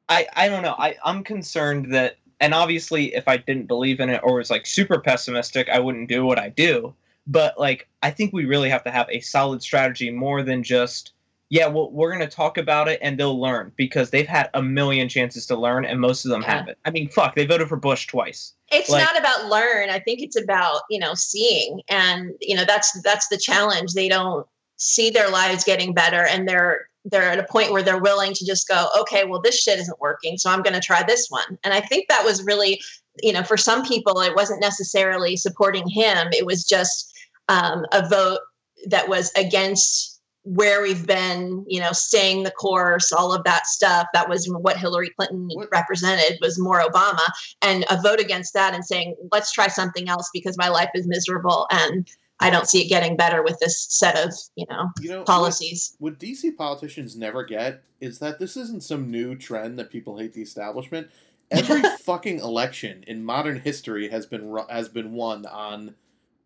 I, 0.09 0.27
I 0.35 0.49
don't 0.49 0.63
know. 0.63 0.75
I, 0.79 0.97
I'm 1.05 1.25
concerned 1.25 1.93
that, 1.95 2.17
and 2.41 2.53
obviously, 2.53 3.15
if 3.15 3.27
I 3.29 3.37
didn't 3.39 3.67
believe 3.67 4.01
in 4.01 4.11
it 4.11 4.21
or 4.25 4.37
was 4.37 4.51
like 4.51 4.67
super 4.67 4.99
pessimistic, 5.01 5.69
I 5.69 5.79
wouldn't 5.79 6.09
do 6.09 6.25
what 6.27 6.39
I 6.39 6.51
do. 6.51 6.95
But 7.27 7.59
like, 7.59 7.89
I 8.03 8.11
think 8.11 8.33
we 8.35 8.45
really 8.45 8.69
have 8.69 8.85
to 8.85 8.91
have 8.91 9.09
a 9.09 9.21
solid 9.21 9.63
strategy 9.63 10.11
more 10.11 10.43
than 10.43 10.63
just, 10.63 11.13
yeah, 11.49 11.67
well, 11.69 11.91
we're 11.91 12.11
going 12.15 12.29
to 12.29 12.37
talk 12.37 12.59
about 12.59 12.87
it 12.87 12.99
and 13.01 13.19
they'll 13.19 13.41
learn 13.41 13.73
because 13.77 14.11
they've 14.11 14.27
had 14.27 14.51
a 14.53 14.63
million 14.63 15.09
chances 15.09 15.47
to 15.47 15.57
learn 15.57 15.87
and 15.87 16.01
most 16.01 16.27
of 16.27 16.31
them 16.31 16.43
Yeah. 16.43 16.59
haven't. 16.59 16.79
I 16.85 16.91
mean, 16.91 17.09
fuck, 17.09 17.35
they 17.35 17.47
voted 17.47 17.69
for 17.69 17.77
Bush 17.77 18.07
twice. 18.09 18.53
it's 18.71 18.91
Like- 18.91 19.05
not 19.05 19.19
about 19.19 19.47
learn 19.49 19.89
i 19.91 19.99
think 20.01 20.21
it's 20.21 20.41
about 20.41 20.81
you 20.91 20.99
know 20.99 21.13
seeing 21.15 21.81
and 21.89 22.31
you 22.41 22.57
know 22.57 22.65
that's 22.65 22.91
that's 23.03 23.29
the 23.29 23.37
challenge 23.39 23.93
they 23.93 24.09
don't 24.09 24.47
see 24.77 25.11
their 25.11 25.29
lives 25.31 25.65
getting 25.65 25.93
better 25.93 26.27
and 26.27 26.49
they're 26.49 26.89
they're 27.05 27.31
at 27.31 27.39
a 27.39 27.45
point 27.45 27.71
where 27.71 27.83
they're 27.83 28.01
willing 28.01 28.33
to 28.33 28.47
just 28.47 28.67
go 28.67 28.89
okay 28.99 29.25
well 29.25 29.41
this 29.41 29.61
shit 29.61 29.79
isn't 29.79 30.01
working 30.01 30.39
so 30.39 30.51
i'm 30.51 30.63
going 30.63 30.75
to 30.75 30.81
try 30.81 31.03
this 31.03 31.29
one. 31.29 31.59
And 31.65 31.75
i 31.75 31.81
think 31.81 32.09
that 32.09 32.25
was 32.25 32.45
really 32.45 32.81
you 33.23 33.33
know 33.33 33.43
for 33.43 33.57
some 33.57 33.85
people 33.85 34.21
it 34.21 34.35
wasn't 34.35 34.61
necessarily 34.61 35.37
supporting 35.37 35.89
him. 35.89 36.29
It 36.33 36.47
was 36.47 36.65
just 36.65 37.13
um, 37.49 37.85
a 37.93 38.09
vote 38.09 38.41
that 38.87 39.09
was 39.09 39.31
against 39.37 40.21
where 40.43 40.83
we've 40.83 41.07
been 41.07 41.65
you 41.67 41.81
know 41.81 41.93
staying 41.93 42.43
the 42.43 42.51
course 42.51 43.13
all 43.13 43.33
of 43.33 43.45
that 43.45 43.67
stuff. 43.67 44.07
That 44.13 44.29
was 44.29 44.47
what 44.47 44.77
hillary 44.77 45.11
clinton 45.17 45.49
represented 45.73 46.39
was 46.41 46.59
more 46.59 46.81
obama 46.81 47.27
and 47.63 47.85
a 47.91 48.01
vote 48.01 48.21
against 48.21 48.53
that 48.55 48.75
and 48.75 48.85
saying 48.85 49.15
let's 49.33 49.53
try 49.53 49.69
something 49.69 50.09
else 50.09 50.29
because 50.35 50.59
my 50.59 50.69
life 50.69 50.91
is 50.95 51.07
miserable 51.07 51.67
and 51.71 52.09
i 52.41 52.51
don't 52.51 52.69
see 52.69 52.83
it 52.85 52.89
getting 52.89 53.17
better 53.17 53.43
with 53.43 53.59
this 53.61 53.87
set 53.91 54.17
of 54.27 54.33
you 54.57 54.67
know 54.71 54.91
You 55.01 55.11
know, 55.11 55.23
policies 55.25 55.95
what 55.99 56.19
DC 56.19 56.57
politicians 56.57 57.17
never 57.17 57.45
get 57.45 57.83
is 58.01 58.19
that 58.19 58.39
this 58.39 58.57
isn't 58.57 58.83
some 58.83 59.11
new 59.11 59.35
trend 59.37 59.79
that 59.79 59.91
people 59.91 60.19
hate 60.19 60.33
the 60.35 60.43
establishment. 60.43 61.09
Every 61.51 61.83
fucking 62.03 62.39
election 62.41 63.05
in 63.07 63.25
modern 63.25 63.61
history 63.61 64.09
has 64.09 64.27
been 64.27 64.57
has 64.69 64.89
been 64.89 65.13
won 65.13 65.47
on 65.47 65.95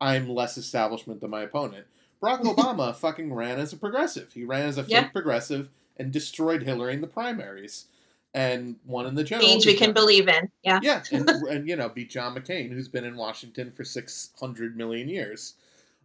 I'm 0.00 0.28
less 0.28 0.56
establishment 0.58 1.20
than 1.20 1.30
my 1.30 1.42
opponent. 1.42 1.86
Barack 2.22 2.42
Obama 2.54 2.94
fucking 2.94 3.32
ran 3.32 3.58
as 3.58 3.72
a 3.72 3.76
progressive. 3.76 4.32
He 4.32 4.44
ran 4.44 4.66
as 4.68 4.76
a 4.78 4.82
fake 4.82 4.90
Yeah. 4.92 5.08
progressive 5.08 5.70
and 5.96 6.12
destroyed 6.12 6.62
Hillary 6.62 6.94
in 6.94 7.00
the 7.00 7.06
primaries 7.08 7.86
and 8.34 8.76
won 8.84 9.06
in 9.06 9.14
the 9.14 9.24
general. 9.24 9.48
change 9.48 9.66
we 9.66 9.74
can 9.74 9.92
believe 9.92 10.28
in 10.28 10.48
yeah 10.62 10.78
yeah, 10.82 11.02
and, 11.12 11.28
and 11.50 11.68
you 11.68 11.74
know, 11.76 11.88
beat 11.88 12.10
John 12.10 12.34
McCain, 12.36 12.70
who's 12.70 12.88
been 12.88 13.04
in 13.04 13.16
Washington 13.16 13.72
for 13.72 13.84
six 13.84 14.30
hundred 14.38 14.76
million 14.76 15.08
years. 15.08 15.54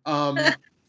Um, 0.05 0.39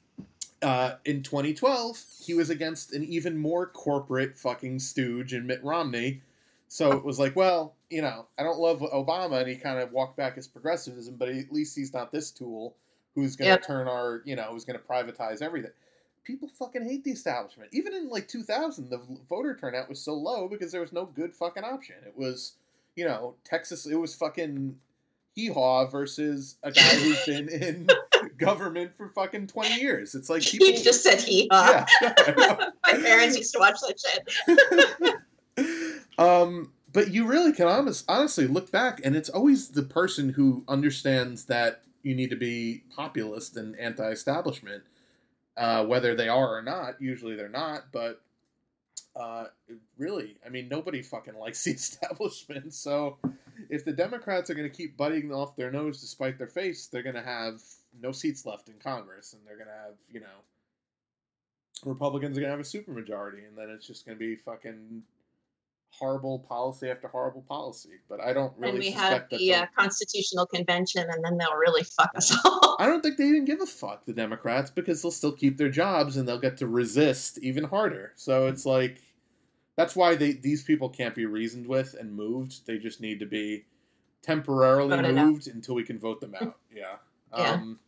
uh, 0.62 0.94
in 1.04 1.22
2012, 1.22 2.02
he 2.24 2.34
was 2.34 2.50
against 2.50 2.92
an 2.92 3.04
even 3.04 3.36
more 3.36 3.66
corporate 3.66 4.36
fucking 4.36 4.78
stooge 4.78 5.34
in 5.34 5.46
Mitt 5.46 5.62
Romney. 5.62 6.22
So 6.68 6.92
it 6.92 7.04
was 7.04 7.18
like, 7.18 7.36
well, 7.36 7.74
you 7.90 8.02
know, 8.02 8.26
I 8.38 8.42
don't 8.42 8.58
love 8.58 8.80
Obama, 8.80 9.40
and 9.40 9.48
he 9.48 9.56
kind 9.56 9.78
of 9.78 9.92
walked 9.92 10.16
back 10.16 10.36
his 10.36 10.48
progressivism, 10.48 11.16
but 11.16 11.28
at 11.28 11.52
least 11.52 11.76
he's 11.76 11.92
not 11.92 12.10
this 12.10 12.30
tool 12.30 12.74
who's 13.14 13.36
going 13.36 13.48
to 13.48 13.52
Yep. 13.52 13.66
turn 13.66 13.86
our, 13.88 14.22
you 14.24 14.34
know, 14.34 14.44
who's 14.50 14.64
going 14.64 14.78
to 14.78 14.84
privatize 14.84 15.40
everything. 15.40 15.70
People 16.24 16.48
fucking 16.48 16.84
hate 16.84 17.04
the 17.04 17.10
establishment. 17.10 17.68
Even 17.72 17.94
in 17.94 18.08
like 18.08 18.26
2000, 18.26 18.88
the 18.88 19.00
voter 19.28 19.54
turnout 19.54 19.88
was 19.88 20.00
so 20.00 20.14
low 20.14 20.48
because 20.48 20.72
there 20.72 20.80
was 20.80 20.92
no 20.92 21.04
good 21.04 21.34
fucking 21.34 21.62
option. 21.62 21.96
It 22.06 22.16
was, 22.16 22.54
you 22.96 23.04
know, 23.04 23.34
Texas. 23.44 23.86
It 23.86 23.96
was 23.96 24.14
fucking 24.14 24.76
hee 25.34 25.48
haw 25.48 25.86
versus 25.86 26.56
a 26.62 26.72
guy 26.72 26.80
who's 26.80 27.24
been 27.26 27.48
in 27.48 27.88
government 28.38 28.96
for 28.96 29.08
fucking 29.08 29.46
20 29.46 29.80
years. 29.80 30.14
It's 30.14 30.28
like 30.28 30.42
people. 30.46 30.66
you 30.66 30.82
just 30.82 31.02
said 31.02 31.20
he 31.20 31.48
yeah. 31.50 31.86
My 32.02 32.92
parents 32.92 33.36
used 33.36 33.52
to 33.52 33.58
watch 33.58 33.78
that 33.86 35.18
shit 35.56 35.68
um, 36.18 36.72
but 36.92 37.12
you 37.12 37.26
really 37.26 37.52
can 37.52 37.66
honest, 37.66 38.04
honestly 38.08 38.46
look 38.46 38.70
back, 38.70 39.00
and 39.04 39.16
it's 39.16 39.28
always 39.28 39.68
the 39.68 39.82
person 39.82 40.30
who 40.30 40.64
understands 40.68 41.44
that 41.46 41.82
you 42.02 42.14
need 42.14 42.30
to 42.30 42.36
be 42.36 42.84
populist 42.94 43.56
and 43.56 43.76
anti-establishment, 43.78 44.84
uh, 45.56 45.84
whether 45.84 46.14
they 46.14 46.28
are 46.28 46.56
or 46.56 46.62
not. 46.62 47.00
Usually 47.00 47.34
they're 47.34 47.48
not, 47.48 47.86
but 47.92 48.20
uh, 49.16 49.46
really, 49.98 50.36
I 50.46 50.50
mean, 50.50 50.68
nobody 50.68 51.02
fucking 51.02 51.34
likes 51.34 51.64
the 51.64 51.72
establishment. 51.72 52.72
So 52.72 53.18
if 53.70 53.84
the 53.84 53.92
Democrats 53.92 54.50
are 54.50 54.54
going 54.54 54.68
to 54.68 54.74
keep 54.74 54.96
butting 54.96 55.32
off 55.32 55.56
their 55.56 55.70
nose 55.70 56.00
to 56.00 56.06
spite 56.06 56.38
their 56.38 56.48
face, 56.48 56.86
they're 56.86 57.02
going 57.02 57.14
to 57.14 57.22
have 57.22 57.60
no 58.00 58.12
seats 58.12 58.46
left 58.46 58.68
in 58.68 58.74
Congress, 58.82 59.32
and 59.32 59.42
they're 59.46 59.56
going 59.56 59.68
to 59.68 59.84
have, 59.84 59.94
you 60.10 60.20
know. 60.20 60.42
Republicans 61.84 62.38
are 62.38 62.40
gonna 62.40 62.52
have 62.52 62.60
a 62.60 62.62
supermajority, 62.62 63.46
and 63.46 63.56
then 63.56 63.68
it's 63.68 63.86
just 63.86 64.06
gonna 64.06 64.16
be 64.16 64.36
fucking 64.36 65.02
horrible 65.90 66.40
policy 66.40 66.88
after 66.88 67.08
horrible 67.08 67.42
policy. 67.42 67.90
But 68.08 68.20
I 68.20 68.32
don't 68.32 68.52
really 68.56 68.70
and 68.70 68.78
we 68.78 68.90
have 68.90 69.28
the 69.30 69.54
uh, 69.54 69.66
constitutional 69.76 70.46
convention 70.46 71.08
and 71.08 71.24
then 71.24 71.38
they'll 71.38 71.56
really 71.56 71.84
fuck 71.84 72.10
us 72.16 72.36
all 72.44 72.76
I 72.80 72.86
don't 72.86 73.00
think 73.00 73.16
they 73.16 73.24
even 73.24 73.44
give 73.44 73.60
a 73.60 73.66
fuck 73.66 74.04
the 74.04 74.12
Democrats 74.12 74.70
because 74.70 75.02
they'll 75.02 75.12
still 75.12 75.32
keep 75.32 75.56
their 75.56 75.68
jobs 75.68 76.16
and 76.16 76.26
they'll 76.26 76.40
get 76.40 76.56
to 76.58 76.66
resist 76.66 77.38
even 77.38 77.64
harder. 77.64 78.12
So 78.16 78.48
it's 78.48 78.66
like 78.66 79.00
that's 79.76 79.96
why 79.96 80.14
they 80.14 80.32
these 80.32 80.62
people 80.62 80.88
can't 80.88 81.14
be 81.14 81.26
reasoned 81.26 81.66
with 81.66 81.94
and 81.98 82.14
moved. 82.14 82.66
They 82.66 82.78
just 82.78 83.00
need 83.00 83.20
to 83.20 83.26
be 83.26 83.64
temporarily 84.22 84.96
Voted 84.96 85.18
out. 85.18 85.26
moved 85.26 85.48
until 85.48 85.74
we 85.74 85.84
can 85.84 85.98
vote 85.98 86.20
them 86.20 86.34
out. 86.40 86.56
Yeah. 86.74 86.96
Yeah. 87.36 87.52
Um, 87.52 87.78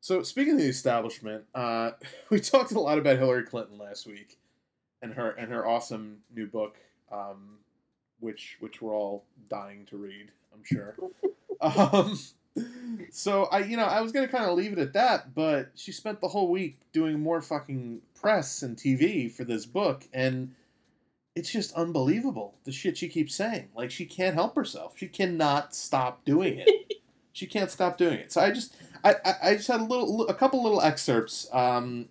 so 0.00 0.22
speaking 0.22 0.54
of 0.54 0.60
the 0.60 0.68
establishment, 0.68 1.44
uh, 1.54 1.92
we 2.30 2.38
talked 2.40 2.72
a 2.72 2.80
lot 2.80 2.98
about 2.98 3.18
Hillary 3.18 3.44
Clinton 3.44 3.78
last 3.78 4.06
week 4.06 4.38
and 5.02 5.12
her 5.14 5.30
and 5.30 5.50
her 5.50 5.66
awesome 5.66 6.18
new 6.34 6.46
book, 6.46 6.76
um, 7.10 7.58
which 8.20 8.56
which 8.60 8.80
we're 8.82 8.94
all 8.94 9.24
dying 9.48 9.86
to 9.86 9.96
read. 9.96 10.30
I'm 10.52 10.62
sure. 10.64 10.96
um, 11.60 12.18
so 13.10 13.44
I, 13.44 13.60
you 13.60 13.76
know, 13.76 13.84
I 13.84 14.00
was 14.00 14.12
gonna 14.12 14.28
kind 14.28 14.44
of 14.44 14.56
leave 14.56 14.72
it 14.72 14.78
at 14.78 14.92
that, 14.92 15.34
but 15.34 15.70
she 15.74 15.92
spent 15.92 16.20
the 16.20 16.28
whole 16.28 16.50
week 16.50 16.78
doing 16.92 17.20
more 17.20 17.40
fucking 17.40 18.00
press 18.20 18.62
and 18.62 18.76
TV 18.76 19.30
for 19.30 19.44
this 19.44 19.66
book, 19.66 20.04
and 20.12 20.54
it's 21.34 21.50
just 21.50 21.72
unbelievable 21.74 22.54
the 22.64 22.72
shit 22.72 22.96
she 22.96 23.08
keeps 23.08 23.34
saying. 23.34 23.68
Like 23.74 23.90
she 23.90 24.06
can't 24.06 24.34
help 24.34 24.54
herself. 24.54 24.94
She 24.96 25.08
cannot 25.08 25.74
stop 25.74 26.24
doing 26.24 26.58
it. 26.58 26.94
she 27.32 27.46
can't 27.46 27.70
stop 27.70 27.98
doing 27.98 28.18
it. 28.18 28.32
So 28.32 28.40
I 28.40 28.50
just, 28.50 28.76
I, 29.02 29.16
I, 29.24 29.34
I 29.42 29.54
just 29.56 29.68
had 29.68 29.80
a 29.80 29.84
little, 29.84 30.26
a 30.28 30.34
couple 30.34 30.62
little 30.62 30.80
excerpts. 30.80 31.48
Um, 31.52 32.08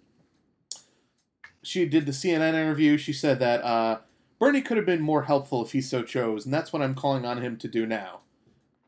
she 1.63 1.85
did 1.85 2.05
the 2.05 2.11
CNN 2.11 2.53
interview. 2.53 2.97
She 2.97 3.13
said 3.13 3.39
that 3.39 3.63
uh, 3.63 3.99
Bernie 4.37 4.61
could 4.61 4.77
have 4.77 4.85
been 4.85 5.01
more 5.01 5.23
helpful 5.23 5.63
if 5.63 5.71
he 5.71 5.79
so 5.79 6.03
chose, 6.03 6.43
and 6.45 6.53
that's 6.53 6.73
what 6.73 6.81
I'm 6.81 6.93
calling 6.93 7.25
on 7.25 7.41
him 7.41 7.57
to 7.57 7.69
do 7.69 7.85
now. 7.85 8.19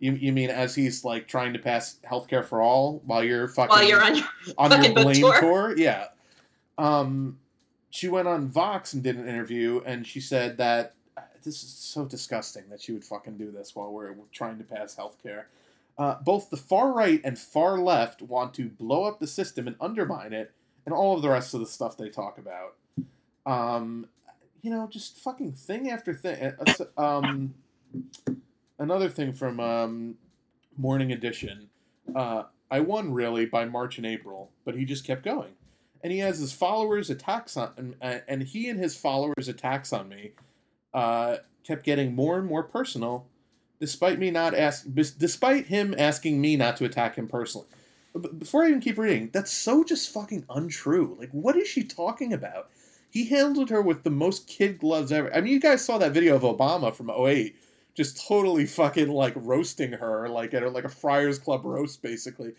You, 0.06 0.13
you 0.13 0.32
mean 0.32 0.52
as 0.52 0.76
he's 0.76 1.04
like 1.04 1.28
trying 1.28 1.52
to 1.54 1.60
pass 1.60 1.98
healthcare 2.08 2.46
for 2.46 2.62
all 2.62 3.02
while 3.06 3.24
you're 3.24 3.48
fucking 3.48 3.70
while 3.70 3.84
you're 3.84 4.04
on 4.04 4.15
your 4.15 4.26
on 4.58 4.84
your 4.84 4.94
blame 4.94 5.15
tour. 5.15 5.39
tour? 5.39 5.78
Yeah. 5.78 6.08
Um, 6.78 7.39
she 7.89 8.08
went 8.08 8.28
on 8.28 8.48
Vox 8.50 8.94
and 8.94 9.02
did 9.02 9.15
an 9.15 9.28
interview, 9.28 9.82
and 9.86 10.06
she 10.06 10.20
said 10.20 10.58
that 10.58 10.94
uh, 11.18 11.22
this 11.44 11.63
is 11.63 11.70
so 11.70 12.06
disgusting 12.06 12.63
that 12.70 12.82
she 12.82 12.91
would 12.91 13.04
fucking 13.04 13.38
do 13.38 13.50
this 13.50 13.76
while 13.76 13.91
we're, 13.91 14.12
we're 14.12 14.26
trying 14.32 14.58
to 14.60 14.63
pass 14.63 14.96
healthcare. 14.96 15.46
Uh, 15.98 16.15
both 16.24 16.50
the 16.50 16.58
far 16.58 16.91
right 16.91 17.22
and 17.24 17.39
far 17.39 17.80
left 17.80 18.22
want 18.22 18.54
to 18.54 18.70
blow 18.70 19.06
up 19.06 19.20
the 19.20 19.28
system 19.28 19.65
and 19.65 19.76
undermine 19.80 20.34
it, 20.34 20.52
and 20.86 20.94
all 20.94 21.15
of 21.15 21.22
the 21.24 21.30
rest 21.30 21.54
of 21.54 21.62
the 21.62 21.65
stuff 21.65 21.98
they 21.98 22.10
talk 22.10 22.38
about. 22.38 22.76
Um, 23.46 24.08
you 24.62 24.70
know, 24.70 24.88
just 24.91 25.18
fucking 25.20 25.54
thing 25.54 25.89
after 25.89 26.13
thing. 26.13 26.54
Uh, 26.60 26.74
uh, 26.98 27.02
Um, 27.02 27.54
another 28.80 29.10
thing 29.10 29.34
from 29.34 29.60
um, 29.60 30.16
Morning 30.78 31.12
Edition. 31.12 31.70
Uh, 32.16 32.44
I 32.70 32.80
won 32.80 33.14
really 33.14 33.46
by 33.46 33.66
March 33.66 33.98
and 33.98 34.06
April, 34.06 34.52
but 34.64 34.76
he 34.76 34.86
just 34.86 35.06
kept 35.06 35.24
going, 35.24 35.54
and 36.04 36.12
he 36.12 36.20
has 36.20 36.40
his 36.40 36.54
followers 36.54 37.10
attacks 37.10 37.58
on, 37.58 37.96
and, 38.02 38.24
and 38.28 38.44
he 38.44 38.70
and 38.70 38.80
his 38.80 38.96
followers 38.96 39.48
attacks 39.48 39.94
on 39.94 40.10
me 40.10 40.32
uh, 40.94 41.38
kept 41.64 41.84
getting 41.84 42.16
more 42.16 42.38
and 42.38 42.48
more 42.48 42.64
personal, 42.64 43.28
despite 43.80 44.20
me 44.20 44.32
not 44.32 44.54
ask, 44.54 44.86
despite 44.94 45.68
him 45.68 45.96
asking 45.98 46.40
me 46.40 46.56
not 46.56 46.78
to 46.78 46.86
attack 46.86 47.16
him 47.16 47.28
personally. 47.28 47.68
But 48.14 48.40
before 48.40 48.64
I 48.64 48.70
even 48.70 48.80
keep 48.80 48.98
reading, 48.98 49.30
that's 49.34 49.52
so 49.52 49.84
just 49.84 50.14
fucking 50.14 50.46
untrue. 50.50 51.18
Like, 51.20 51.32
what 51.32 51.58
is 51.58 51.68
she 51.68 51.84
talking 51.84 52.32
about? 52.32 52.70
He 53.10 53.26
handled 53.26 53.70
her 53.70 53.82
with 53.82 54.04
the 54.04 54.10
most 54.10 54.48
kid 54.48 54.80
gloves 54.80 55.12
ever. 55.12 55.34
I 55.34 55.42
mean, 55.42 55.52
you 55.54 55.60
guys 55.60 55.84
saw 55.84 55.98
that 55.98 56.14
video 56.14 56.36
of 56.36 56.44
Obama 56.44 56.94
from 56.94 57.10
08 57.10 57.56
just 57.96 58.28
totally 58.28 58.66
fucking 58.66 59.10
like 59.10 59.34
roasting 59.38 59.94
her 59.94 60.30
like 60.30 60.54
at 60.54 60.64
a, 60.64 60.70
like 60.70 60.86
a 60.86 60.90
Friars 60.90 61.40
Club 61.40 61.66
roast 61.66 62.02
basically. 62.04 62.54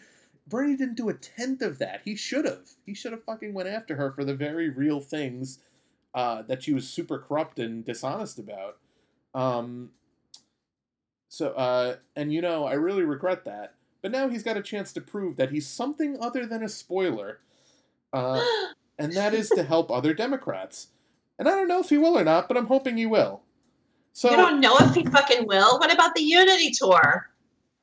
Bernie 0.49 0.77
didn't 0.77 0.97
do 0.97 1.09
a 1.11 1.15
tenth 1.15 1.63
of 1.63 1.79
that. 1.79 2.03
He 2.05 2.17
should 2.17 2.45
have. 2.47 2.69
He 2.87 2.95
should 2.95 3.13
have 3.13 3.25
fucking 3.25 3.55
went 3.55 3.69
after 3.69 3.97
her 3.97 4.13
for 4.13 4.25
the 4.25 4.35
very 4.35 4.71
real 4.71 5.01
things 5.01 5.61
uh, 6.15 6.43
that 6.43 6.63
she 6.65 6.75
was 6.75 6.89
super 6.89 7.19
corrupt 7.19 7.59
and 7.61 7.85
dishonest 7.85 8.39
about. 8.39 8.79
Um, 9.35 9.91
so 11.29 11.51
uh, 11.53 11.97
and 12.17 12.33
you 12.33 12.43
know 12.43 12.65
I 12.65 12.75
really 12.75 13.05
regret 13.05 13.45
that. 13.47 13.75
But 14.03 14.13
now 14.13 14.29
he's 14.29 14.45
got 14.45 14.57
a 14.59 14.63
chance 14.63 14.93
to 14.95 15.01
prove 15.01 15.37
that 15.37 15.51
he's 15.53 15.67
something 15.69 16.19
other 16.21 16.47
than 16.47 16.63
a 16.63 16.69
spoiler. 16.69 17.41
uh, 18.13 18.43
and 18.99 19.15
that 19.15 19.35
is 19.35 19.53
to 19.53 19.65
help 19.65 19.91
other 19.93 20.15
Democrats. 20.15 20.89
And 21.39 21.49
I 21.49 21.53
don't 21.53 21.69
know 21.69 21.81
if 21.81 21.91
he 21.91 21.99
will 21.99 22.19
or 22.19 22.25
not, 22.25 22.49
but 22.49 22.59
I'm 22.59 22.69
hoping 22.69 22.99
he 22.99 23.07
will. 23.07 23.43
So 24.17 24.31
you 24.31 24.37
don't 24.39 24.61
know 24.61 24.75
if 24.79 24.95
he 24.95 25.05
fucking 25.05 25.47
will. 25.47 25.79
What 25.79 25.93
about 25.93 26.15
the 26.15 26.23
Unity 26.23 26.71
tour? 26.71 27.29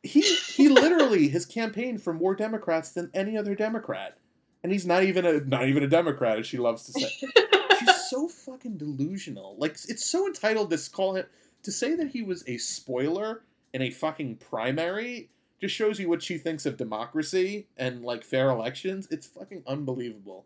he 0.01 0.21
he 0.21 0.67
literally 0.67 1.29
has 1.29 1.45
campaigned 1.45 2.01
for 2.01 2.11
more 2.11 2.33
Democrats 2.33 2.89
than 2.89 3.11
any 3.13 3.37
other 3.37 3.53
Democrat, 3.53 4.17
and 4.63 4.71
he's 4.71 4.87
not 4.87 5.03
even 5.03 5.27
a 5.27 5.41
not 5.41 5.67
even 5.67 5.83
a 5.83 5.87
Democrat, 5.87 6.39
as 6.39 6.47
she 6.47 6.57
loves 6.57 6.85
to 6.85 6.91
say. 6.93 7.07
She's 7.79 8.09
so 8.09 8.27
fucking 8.27 8.77
delusional. 8.77 9.55
Like 9.59 9.73
it's 9.87 10.05
so 10.05 10.25
entitled 10.25 10.71
to 10.71 10.91
call 10.91 11.17
him 11.17 11.25
to 11.61 11.71
say 11.71 11.93
that 11.93 12.07
he 12.07 12.23
was 12.23 12.43
a 12.47 12.57
spoiler 12.57 13.43
in 13.75 13.83
a 13.83 13.91
fucking 13.91 14.37
primary. 14.37 15.29
Just 15.61 15.75
shows 15.75 15.99
you 15.99 16.09
what 16.09 16.23
she 16.23 16.39
thinks 16.39 16.65
of 16.65 16.77
democracy 16.77 17.67
and 17.77 18.03
like 18.03 18.23
fair 18.23 18.49
elections. 18.49 19.07
It's 19.11 19.27
fucking 19.27 19.61
unbelievable. 19.67 20.45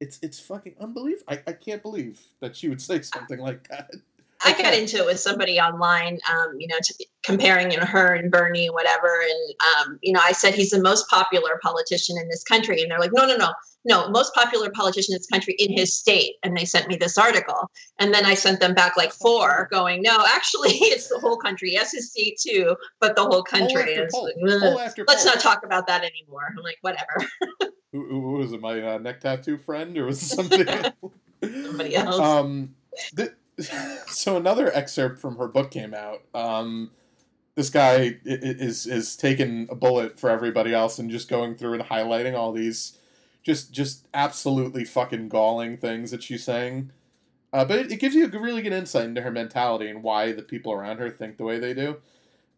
It's 0.00 0.18
it's 0.22 0.40
fucking 0.40 0.76
unbelievable. 0.80 1.26
I, 1.28 1.42
I 1.46 1.52
can't 1.52 1.82
believe 1.82 2.18
that 2.40 2.56
she 2.56 2.70
would 2.70 2.80
say 2.80 3.02
something 3.02 3.38
like 3.38 3.68
that. 3.68 3.90
I 4.42 4.52
got 4.60 4.74
into 4.74 4.98
it 4.98 5.06
with 5.06 5.20
somebody 5.20 5.60
online, 5.60 6.18
um, 6.30 6.54
you 6.58 6.66
know, 6.66 6.76
to, 6.82 7.06
comparing 7.22 7.70
you 7.70 7.78
know, 7.78 7.84
her 7.84 8.14
and 8.14 8.30
Bernie, 8.30 8.68
whatever. 8.68 9.20
And, 9.22 9.54
um, 9.88 9.98
you 10.02 10.12
know, 10.12 10.20
I 10.22 10.32
said 10.32 10.54
he's 10.54 10.70
the 10.70 10.80
most 10.80 11.08
popular 11.08 11.58
politician 11.62 12.16
in 12.18 12.28
this 12.28 12.42
country. 12.42 12.80
And 12.80 12.90
they're 12.90 12.98
like, 12.98 13.12
no, 13.12 13.26
no, 13.26 13.36
no, 13.36 13.52
no, 13.84 14.08
most 14.08 14.34
popular 14.34 14.70
politician 14.70 15.14
in 15.14 15.18
this 15.18 15.26
country 15.26 15.54
in 15.58 15.72
his 15.72 15.94
state. 15.94 16.34
And 16.42 16.56
they 16.56 16.64
sent 16.64 16.88
me 16.88 16.96
this 16.96 17.18
article. 17.18 17.70
And 17.98 18.14
then 18.14 18.24
I 18.24 18.34
sent 18.34 18.60
them 18.60 18.74
back 18.74 18.96
like 18.96 19.12
four 19.12 19.68
going, 19.70 20.02
no, 20.02 20.24
actually, 20.26 20.70
it's 20.74 21.08
the 21.08 21.18
whole 21.18 21.36
country. 21.36 21.72
Yes, 21.72 21.92
his 21.92 22.10
state 22.10 22.38
too, 22.38 22.76
but 23.00 23.16
the 23.16 23.24
whole 23.24 23.42
country. 23.42 23.96
Poll 24.10 24.26
is 24.26 24.36
like, 24.36 24.60
Poll 24.60 24.78
"Ugh, 24.78 24.80
after 24.80 25.04
Let's 25.06 25.24
not 25.24 25.40
talk 25.40 25.64
about 25.64 25.86
that 25.86 26.02
anymore. 26.02 26.48
I'm 26.56 26.62
like, 26.62 26.78
whatever. 26.80 27.28
Who, 27.92 28.06
who 28.08 28.32
was 28.34 28.52
it? 28.52 28.60
My 28.60 28.80
uh, 28.80 28.98
neck 28.98 29.20
tattoo 29.20 29.58
friend, 29.58 29.98
or 29.98 30.06
was 30.06 30.22
it 30.22 30.26
something? 30.26 30.64
Somebody 31.42 31.96
else. 31.96 32.20
um, 32.20 32.72
th- 33.16 33.32
so 34.06 34.36
another 34.36 34.74
excerpt 34.74 35.20
from 35.20 35.36
her 35.36 35.48
book 35.48 35.70
came 35.70 35.94
out. 35.94 36.22
Um, 36.34 36.90
this 37.54 37.70
guy 37.70 38.18
is 38.24 38.86
is 38.86 39.16
taking 39.16 39.68
a 39.70 39.74
bullet 39.74 40.18
for 40.18 40.30
everybody 40.30 40.72
else 40.72 40.98
and 40.98 41.10
just 41.10 41.28
going 41.28 41.56
through 41.56 41.74
and 41.74 41.82
highlighting 41.82 42.34
all 42.34 42.52
these 42.52 42.98
just 43.42 43.72
just 43.72 44.06
absolutely 44.14 44.84
fucking 44.84 45.28
galling 45.28 45.76
things 45.76 46.10
that 46.10 46.22
she's 46.22 46.44
saying. 46.44 46.90
Uh, 47.52 47.64
but 47.64 47.78
it, 47.78 47.92
it 47.92 47.96
gives 47.96 48.14
you 48.14 48.24
a 48.24 48.28
really 48.28 48.62
good 48.62 48.72
insight 48.72 49.06
into 49.06 49.22
her 49.22 49.30
mentality 49.30 49.88
and 49.88 50.02
why 50.02 50.32
the 50.32 50.42
people 50.42 50.72
around 50.72 50.98
her 50.98 51.10
think 51.10 51.36
the 51.36 51.44
way 51.44 51.58
they 51.58 51.74
do. 51.74 51.96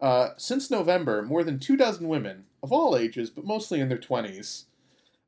Uh, 0.01 0.31
since 0.37 0.71
November, 0.71 1.23
more 1.23 1.43
than 1.43 1.59
two 1.59 1.77
dozen 1.77 2.09
women 2.09 2.45
of 2.63 2.73
all 2.73 2.97
ages, 2.97 3.31
but 3.31 3.45
mostly 3.45 3.81
in 3.81 3.89
their 3.89 3.99
twenties, 3.99 4.67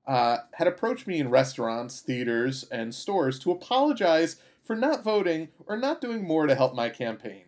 uh, 0.07 0.39
had 0.55 0.67
approached 0.67 1.07
me 1.07 1.19
in 1.19 1.31
restaurants, 1.31 2.01
theaters, 2.01 2.65
and 2.71 2.95
stores 2.95 3.39
to 3.39 3.51
apologize 3.51 4.37
for 4.65 4.75
not 4.75 5.05
voting 5.05 5.49
or 5.67 5.77
not 5.77 6.01
doing 6.01 6.27
more 6.27 6.47
to 6.47 6.55
help 6.55 6.75
my 6.75 6.89
campaign. 6.89 7.45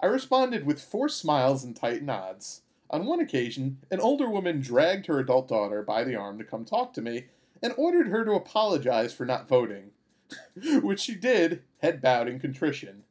I 0.00 0.06
responded 0.06 0.66
with 0.66 0.80
forced 0.80 1.18
smiles 1.18 1.64
and 1.64 1.74
tight 1.74 2.02
nods. 2.02 2.62
On 2.90 3.06
one 3.06 3.20
occasion, 3.20 3.78
an 3.90 4.00
older 4.00 4.28
woman 4.28 4.60
dragged 4.60 5.06
her 5.06 5.18
adult 5.18 5.48
daughter 5.48 5.82
by 5.82 6.04
the 6.04 6.14
arm 6.14 6.38
to 6.38 6.44
come 6.44 6.64
talk 6.64 6.92
to 6.94 7.02
me 7.02 7.26
and 7.62 7.72
ordered 7.76 8.08
her 8.08 8.24
to 8.24 8.32
apologize 8.32 9.14
for 9.14 9.24
not 9.24 9.48
voting, 9.48 9.92
which 10.82 11.00
she 11.00 11.14
did, 11.14 11.62
head 11.78 12.02
bowed 12.02 12.28
in 12.28 12.38
contrition. 12.38 13.04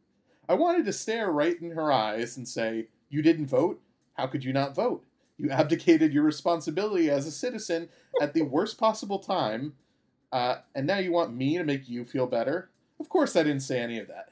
I 0.48 0.54
wanted 0.54 0.86
to 0.86 0.94
stare 0.94 1.32
right 1.32 1.60
in 1.60 1.72
her 1.72 1.92
eyes 1.92 2.36
and 2.38 2.48
say, 2.48 2.90
You 3.10 3.22
didn't 3.22 3.48
vote? 3.48 3.82
How 4.16 4.28
could 4.28 4.44
you 4.44 4.54
not 4.54 4.76
vote? 4.76 5.06
You 5.38 5.50
abdicated 5.50 6.14
your 6.14 6.24
responsibility 6.24 7.10
as 7.10 7.26
a 7.26 7.32
citizen 7.32 7.90
at 8.22 8.34
the 8.34 8.42
worst 8.44 8.78
possible 8.78 9.20
time, 9.20 9.74
uh, 10.32 10.58
and 10.76 10.86
now 10.86 10.98
you 10.98 11.12
want 11.12 11.34
me 11.34 11.58
to 11.58 11.64
make 11.64 11.90
you 11.90 12.06
feel 12.06 12.28
better? 12.28 12.70
Of 13.02 13.10
course, 13.10 13.36
I 13.36 13.42
didn't 13.42 13.64
say 13.64 13.80
any 13.80 13.98
of 13.98 14.08
that. 14.10 14.30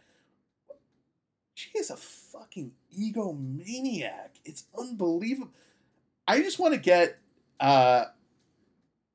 She 1.56 1.72
is 1.76 1.90
a 1.90 1.98
fucking 1.98 2.72
egomaniac. 2.98 4.30
It's 4.46 4.66
unbelievable. 4.78 5.52
I 6.28 6.42
just 6.42 6.60
want 6.60 6.76
to 6.76 6.80
get 6.80 7.18
uh, 7.60 8.06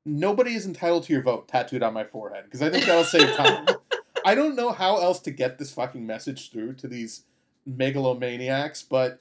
nobody 0.05 0.55
is 0.55 0.67
entitled 0.67 1.05
to 1.05 1.13
your 1.13 1.23
vote 1.23 1.47
tattooed 1.47 1.85
on 1.85 1.95
my 1.95 2.03
forehead 2.03 2.45
because 2.45 2.63
I 2.63 2.69
think 2.69 2.85
that'll 2.85 3.05
save 3.05 3.35
time. 3.37 3.67
I 4.27 4.35
don't 4.35 4.57
know 4.57 4.73
how 4.73 4.99
else 4.99 5.21
to 5.21 5.31
get 5.31 5.59
this 5.59 5.73
fucking 5.73 6.05
message 6.05 6.51
through 6.51 6.75
to 6.75 6.89
these 6.89 7.23
megalomaniacs, 7.71 8.83
but 8.89 9.21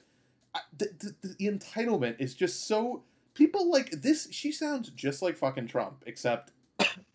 the, 0.76 0.88
the, 0.98 1.28
the 1.28 1.48
entitlement 1.48 2.16
is 2.18 2.34
just 2.34 2.66
so. 2.66 3.04
People 3.34 3.70
like 3.70 3.90
this. 3.90 4.28
She 4.32 4.50
sounds 4.50 4.90
just 4.90 5.22
like 5.22 5.36
fucking 5.36 5.68
Trump, 5.68 6.02
except 6.06 6.50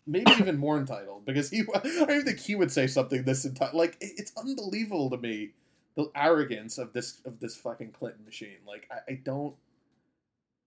maybe 0.08 0.32
even 0.40 0.58
more 0.58 0.78
entitled 0.78 1.26
because 1.26 1.50
he. 1.50 1.64
I 1.76 1.80
don't 2.06 2.24
think 2.24 2.40
he 2.40 2.56
would 2.56 2.72
say 2.72 2.88
something 2.88 3.24
this 3.24 3.46
entitled. 3.46 3.80
Like 3.80 3.98
it's 4.02 4.32
unbelievable 4.38 5.10
to 5.10 5.18
me 5.18 5.52
the 5.96 6.10
arrogance 6.16 6.78
of 6.78 6.94
this 6.94 7.22
of 7.26 7.40
this 7.40 7.56
fucking 7.58 7.92
Clinton 7.92 8.24
machine. 8.26 8.58
Like 8.68 8.90
I, 8.92 9.12
I 9.12 9.16
don't. 9.24 9.56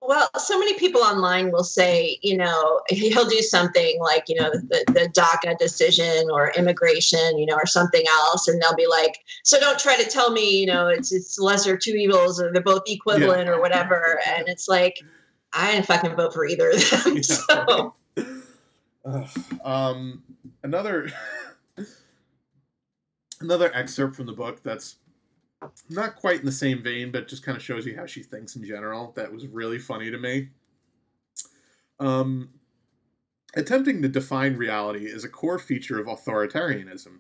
Well, 0.05 0.29
so 0.37 0.59
many 0.59 0.77
people 0.81 1.01
online 1.01 1.53
will 1.53 1.63
say, 1.63 2.19
you 2.23 2.37
know, 2.37 2.81
he'll 2.89 3.29
do 3.29 3.41
something 3.41 4.01
like, 4.01 4.25
you 4.27 4.35
know, 4.35 4.51
the, 4.51 4.85
the 4.89 5.09
DACA 5.17 5.57
decision 5.59 6.29
or 6.29 6.51
immigration, 6.57 7.39
you 7.39 7.47
know, 7.47 7.55
or 7.55 7.67
something 7.67 8.03
else. 8.09 8.49
And 8.49 8.61
they'll 8.61 8.75
be 8.75 8.89
like, 8.89 9.21
so 9.45 9.61
don't 9.61 9.79
try 9.79 9.97
to 9.97 10.09
tell 10.11 10.33
me, 10.33 10.59
you 10.59 10.67
know, 10.67 10.89
it's 10.89 11.13
it's 11.13 11.39
lesser 11.39 11.77
two 11.77 11.93
evils 11.93 12.41
or 12.41 12.53
they're 12.53 12.63
both 12.63 12.83
equivalent 12.87 13.49
or 13.49 13.61
whatever. 13.61 14.21
And 14.27 14.49
it's 14.49 14.69
like, 14.69 14.99
I 15.53 15.73
didn't 15.73 15.87
fucking 15.87 16.17
vote 16.17 16.33
for 16.33 16.47
either 16.47 16.71
of 16.71 16.91
them. 16.91 17.17
Yeah. 17.17 17.23
So 17.23 17.95
Um, 19.65 20.23
another 20.63 21.11
another 23.41 23.75
excerpt 23.75 24.15
from 24.15 24.27
the 24.27 24.33
book 24.33 24.63
that's 24.63 24.97
not 25.89 26.17
quite 26.17 26.41
in 26.41 26.47
the 26.47 26.53
same 26.53 26.83
vein, 26.83 27.11
but 27.11 27.29
just 27.29 27.45
kind 27.45 27.57
of 27.57 27.63
shows 27.63 27.87
you 27.87 27.97
how 27.97 28.07
she 28.07 28.23
thinks 28.23 28.57
in 28.57 28.65
general. 28.65 29.13
That 29.17 29.33
was 29.33 29.47
really 29.47 29.79
funny 29.79 30.11
to 30.11 30.19
me. 30.19 30.49
Um, 32.01 32.51
attempting 33.55 34.03
to 34.03 34.09
define 34.09 34.57
reality 34.57 35.07
is 35.07 35.25
a 35.25 35.29
core 35.29 35.59
feature 35.59 36.01
of 36.01 36.07
authoritarianism. 36.07 37.19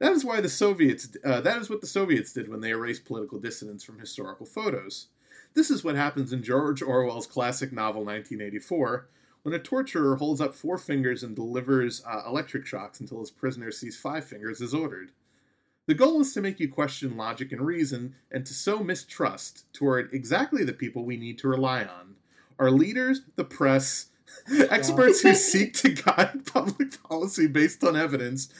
That 0.00 0.12
is 0.12 0.24
why 0.24 0.40
the 0.40 0.48
Soviets. 0.48 1.16
Uh, 1.24 1.40
that 1.42 1.58
is 1.58 1.68
what 1.68 1.80
the 1.80 1.86
Soviets 1.86 2.32
did 2.32 2.48
when 2.48 2.60
they 2.60 2.70
erased 2.70 3.04
political 3.04 3.38
dissidents 3.38 3.84
from 3.84 3.98
historical 3.98 4.46
photos. 4.46 5.08
This 5.54 5.70
is 5.70 5.84
what 5.84 5.96
happens 5.96 6.32
in 6.32 6.42
George 6.42 6.80
Orwell's 6.80 7.26
classic 7.26 7.72
novel 7.72 8.04
1984, 8.04 9.08
when 9.42 9.54
a 9.54 9.58
torturer 9.58 10.16
holds 10.16 10.40
up 10.40 10.54
four 10.54 10.78
fingers 10.78 11.22
and 11.22 11.34
delivers 11.34 12.02
uh, 12.06 12.22
electric 12.26 12.66
shocks 12.66 13.00
until 13.00 13.20
his 13.20 13.30
prisoner 13.30 13.70
sees 13.70 13.96
five 13.96 14.24
fingers 14.24 14.60
as 14.60 14.74
ordered. 14.74 15.12
The 15.86 15.94
goal 15.94 16.20
is 16.20 16.32
to 16.34 16.40
make 16.40 16.60
you 16.60 16.68
question 16.68 17.16
logic 17.16 17.52
and 17.52 17.60
reason 17.60 18.14
and 18.30 18.46
to 18.46 18.54
sow 18.54 18.78
mistrust 18.82 19.64
toward 19.72 20.12
exactly 20.12 20.62
the 20.64 20.72
people 20.72 21.04
we 21.04 21.16
need 21.16 21.38
to 21.38 21.48
rely 21.48 21.82
on 21.84 22.14
our 22.60 22.70
leaders, 22.70 23.22
the 23.36 23.44
press, 23.44 24.06
experts 24.70 25.22
who 25.22 25.34
seek 25.34 25.74
to 25.74 25.88
guide 25.88 26.46
public 26.52 27.02
policy 27.02 27.46
based 27.46 27.82
on 27.82 27.96
evidence, 27.96 28.52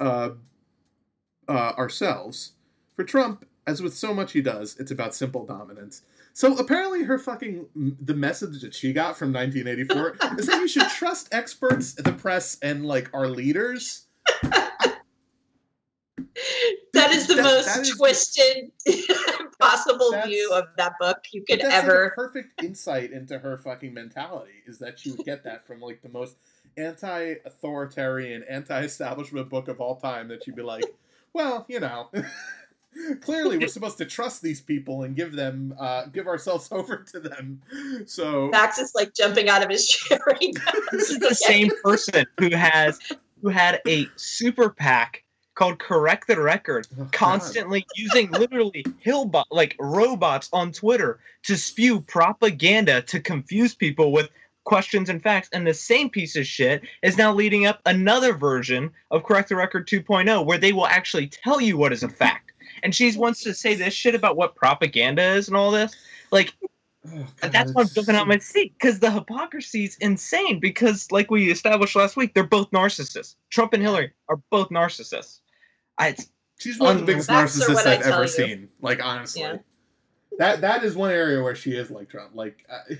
uh, 0.00 0.30
uh, 1.48 1.72
ourselves. 1.78 2.52
For 2.96 3.04
Trump, 3.04 3.46
as 3.66 3.80
with 3.80 3.94
so 3.94 4.12
much 4.12 4.32
he 4.32 4.42
does, 4.42 4.76
it's 4.78 4.90
about 4.90 5.14
simple 5.14 5.46
dominance. 5.46 6.02
So 6.32 6.56
apparently, 6.58 7.02
her 7.02 7.18
fucking 7.18 7.66
the 8.02 8.14
message 8.14 8.62
that 8.62 8.74
she 8.74 8.92
got 8.92 9.18
from 9.18 9.32
1984 9.32 10.34
is 10.38 10.46
that 10.46 10.60
you 10.60 10.68
should 10.68 10.88
trust 10.88 11.28
experts, 11.32 11.94
the 11.94 12.12
press, 12.12 12.56
and 12.62 12.86
like 12.86 13.10
our 13.12 13.28
leaders. 13.28 14.06
that 14.42 14.98
is 17.10 17.26
the 17.26 17.34
That- 17.34 17.44
most 17.44 17.66
that 17.66 17.80
is- 17.80 17.96
twisted 17.96 18.70
possible 19.60 20.10
view 20.24 20.50
of 20.54 20.64
that 20.78 20.94
book 20.98 21.18
you 21.32 21.42
could 21.42 21.60
that's 21.60 21.74
like, 21.74 21.84
ever. 21.84 22.04
a 22.06 22.10
perfect 22.12 22.62
insight 22.62 23.12
into 23.12 23.38
her 23.38 23.58
fucking 23.58 23.92
mentality 23.92 24.52
is 24.66 24.78
that 24.78 24.98
she 24.98 25.10
would 25.10 25.26
get 25.26 25.44
that 25.44 25.66
from 25.66 25.80
like 25.80 26.00
the 26.00 26.08
most 26.08 26.36
anti-authoritarian, 26.78 28.42
anti-establishment 28.48 29.50
book 29.50 29.68
of 29.68 29.80
all 29.80 29.96
time. 29.96 30.28
That 30.28 30.44
she'd 30.44 30.56
be 30.56 30.62
like, 30.62 30.84
well, 31.32 31.66
you 31.68 31.80
know. 31.80 32.08
Clearly, 33.20 33.58
we're 33.58 33.68
supposed 33.78 33.98
to 33.98 34.04
trust 34.04 34.42
these 34.42 34.60
people 34.60 35.02
and 35.04 35.14
give 35.14 35.32
them, 35.32 35.74
uh, 35.78 36.06
give 36.06 36.26
ourselves 36.26 36.68
over 36.72 36.96
to 37.12 37.20
them. 37.20 37.60
So 38.06 38.48
Max 38.48 38.78
is 38.78 38.92
like 38.94 39.14
jumping 39.14 39.48
out 39.48 39.62
of 39.62 39.70
his 39.70 39.86
chair 39.88 40.20
right 40.26 40.54
now. 40.54 40.72
This 40.92 41.10
is 41.10 41.18
the 41.18 41.34
same 41.34 41.70
person 41.82 42.26
who 42.38 42.54
has 42.54 42.98
who 43.42 43.48
had 43.48 43.80
a 43.86 44.06
super 44.16 44.68
PAC 44.68 45.24
called 45.54 45.78
Correct 45.78 46.26
the 46.26 46.40
Record, 46.40 46.86
Oh, 46.92 47.04
God. 47.04 47.12
constantly 47.12 47.86
using 47.96 48.30
literally 48.30 48.84
hillbot 49.04 49.44
like 49.50 49.76
robots 49.78 50.48
on 50.52 50.72
Twitter 50.72 51.20
to 51.44 51.56
spew 51.56 52.00
propaganda 52.00 53.02
to 53.02 53.20
confuse 53.20 53.74
people 53.74 54.12
with 54.12 54.28
questions 54.64 55.08
and 55.08 55.22
facts. 55.22 55.48
And 55.52 55.66
the 55.66 55.74
same 55.74 56.10
piece 56.10 56.36
of 56.36 56.46
shit 56.46 56.82
is 57.02 57.16
now 57.16 57.32
leading 57.32 57.66
up 57.66 57.80
another 57.86 58.34
version 58.34 58.90
of 59.10 59.24
Correct 59.24 59.48
the 59.48 59.56
Record 59.56 59.88
2.0 59.88 60.44
where 60.44 60.58
they 60.58 60.72
will 60.72 60.86
actually 60.86 61.28
tell 61.28 61.60
you 61.60 61.76
what 61.76 61.92
is 61.92 62.02
a 62.02 62.08
fact. 62.08 62.49
And 62.82 62.94
she 62.94 63.16
wants 63.16 63.42
to 63.44 63.54
say 63.54 63.74
this 63.74 63.94
shit 63.94 64.14
about 64.14 64.36
what 64.36 64.54
propaganda 64.56 65.22
is 65.34 65.48
and 65.48 65.56
all 65.56 65.70
this. 65.70 65.94
Like 66.30 66.54
Oh, 67.10 67.26
God, 67.40 67.52
that's 67.52 67.72
why 67.72 67.80
I'm 67.80 67.86
it's 67.86 67.94
jumping 67.94 68.14
out 68.14 68.28
my 68.28 68.36
seat 68.38 68.74
because 68.78 68.98
the 69.00 69.10
hypocrisy 69.10 69.84
is 69.84 69.96
insane. 70.02 70.60
Because, 70.60 71.10
like 71.10 71.30
we 71.30 71.50
established 71.50 71.96
last 71.96 72.14
week, 72.14 72.34
they're 72.34 72.44
both 72.44 72.70
narcissists. 72.72 73.36
Trump 73.48 73.72
and 73.72 73.82
Hillary 73.82 74.12
are 74.28 74.36
both 74.50 74.68
narcissists. 74.68 75.40
I, 75.96 76.08
it's- 76.08 76.28
She's 76.58 76.78
one 76.78 76.96
of 76.96 77.00
the 77.00 77.06
biggest 77.06 77.30
narcissists 77.30 77.86
I 77.86 77.94
I've 77.94 78.02
ever 78.02 78.22
you. 78.24 78.28
seen. 78.28 78.68
Like 78.82 79.02
honestly, 79.02 79.40
Yeah. 79.40 79.56
that 80.38 80.60
that 80.60 80.84
is 80.84 80.94
one 80.94 81.10
area 81.10 81.42
where 81.42 81.54
she 81.54 81.70
is 81.72 81.90
like 81.90 82.10
Trump. 82.10 82.32
Like, 82.34 82.66
I, 82.70 82.98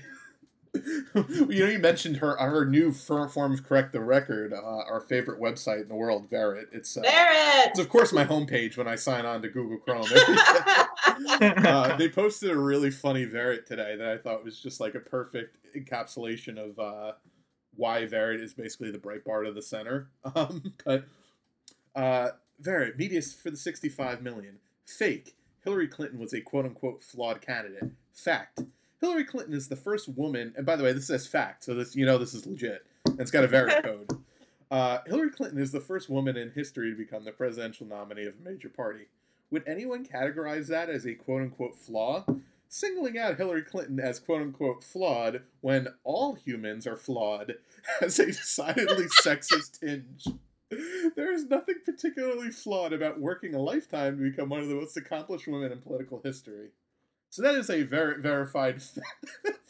you 0.73 1.13
know, 1.15 1.49
you 1.49 1.79
mentioned 1.79 2.17
her 2.17 2.37
her 2.37 2.65
new 2.65 2.91
fir- 2.91 3.27
forms 3.27 3.59
correct 3.59 3.91
the 3.91 3.99
record. 3.99 4.53
Uh, 4.53 4.57
our 4.61 5.01
favorite 5.01 5.39
website 5.39 5.81
in 5.81 5.87
the 5.89 5.95
world, 5.95 6.29
Verrit. 6.29 6.67
It's 6.71 6.95
uh, 6.95 7.01
Barrett. 7.01 7.71
it's 7.71 7.79
of 7.79 7.89
course 7.89 8.13
my 8.13 8.23
homepage 8.25 8.77
when 8.77 8.87
I 8.87 8.95
sign 8.95 9.25
on 9.25 9.41
to 9.41 9.49
Google 9.49 9.77
Chrome. 9.77 10.05
uh, 11.65 11.97
they 11.97 12.07
posted 12.07 12.51
a 12.51 12.57
really 12.57 12.89
funny 12.89 13.25
Verrit 13.25 13.65
today 13.65 13.95
that 13.97 14.07
I 14.07 14.17
thought 14.17 14.45
was 14.45 14.59
just 14.59 14.79
like 14.79 14.95
a 14.95 14.99
perfect 14.99 15.57
encapsulation 15.75 16.57
of 16.57 16.79
uh, 16.79 17.13
why 17.75 18.05
Verrit 18.05 18.41
is 18.41 18.53
basically 18.53 18.91
the 18.91 18.97
Breitbart 18.97 19.47
of 19.47 19.55
the 19.55 19.61
center. 19.61 20.09
Um, 20.35 20.73
but 20.85 21.03
uh, 21.95 22.29
Verrit, 22.61 22.97
media 22.97 23.21
for 23.21 23.51
the 23.51 23.57
65 23.57 24.21
million. 24.21 24.57
Fake. 24.85 25.35
Hillary 25.63 25.87
Clinton 25.87 26.19
was 26.19 26.33
a 26.33 26.41
quote 26.41 26.65
unquote 26.65 27.03
flawed 27.03 27.41
candidate. 27.41 27.91
Fact. 28.13 28.61
Hillary 29.01 29.25
Clinton 29.25 29.55
is 29.55 29.67
the 29.67 29.75
first 29.75 30.07
woman, 30.09 30.53
and 30.55 30.65
by 30.65 30.75
the 30.75 30.83
way, 30.83 30.93
this 30.93 31.07
says 31.07 31.25
fact, 31.25 31.63
so 31.63 31.73
this 31.73 31.95
you 31.95 32.05
know 32.05 32.19
this 32.19 32.35
is 32.35 32.45
legit. 32.45 32.85
And 33.07 33.19
it's 33.19 33.31
got 33.31 33.43
a 33.43 33.47
Verrit 33.47 33.83
code. 33.83 34.23
Uh, 34.69 34.99
Hillary 35.07 35.31
Clinton 35.31 35.59
is 35.59 35.71
the 35.71 35.81
first 35.81 36.09
woman 36.09 36.37
in 36.37 36.51
history 36.51 36.91
to 36.91 36.95
become 36.95 37.25
the 37.25 37.31
presidential 37.31 37.87
nominee 37.87 38.25
of 38.25 38.35
a 38.39 38.49
major 38.49 38.69
party. 38.69 39.07
Would 39.49 39.67
anyone 39.67 40.05
categorize 40.05 40.67
that 40.67 40.89
as 40.89 41.05
a 41.05 41.15
quote 41.15 41.41
unquote 41.41 41.75
flaw? 41.75 42.25
Singling 42.69 43.17
out 43.17 43.35
Hillary 43.35 43.63
Clinton 43.63 43.99
as 43.99 44.19
quote 44.19 44.41
unquote 44.41 44.83
flawed 44.83 45.41
when 45.59 45.89
all 46.03 46.35
humans 46.35 46.85
are 46.85 46.95
flawed 46.95 47.55
has 47.99 48.19
a 48.19 48.27
decidedly 48.27 49.05
sexist 49.21 49.79
tinge. 49.79 50.27
There 51.15 51.33
is 51.33 51.47
nothing 51.47 51.75
particularly 51.83 52.51
flawed 52.51 52.93
about 52.93 53.19
working 53.19 53.55
a 53.55 53.59
lifetime 53.59 54.17
to 54.17 54.29
become 54.29 54.47
one 54.47 54.61
of 54.61 54.69
the 54.69 54.75
most 54.75 54.95
accomplished 54.95 55.47
women 55.47 55.73
in 55.73 55.79
political 55.79 56.21
history. 56.23 56.69
So 57.31 57.41
that 57.43 57.55
is 57.55 57.69
a 57.69 57.83
ver- 57.83 58.19
verified 58.19 58.81
fact. 58.83 59.07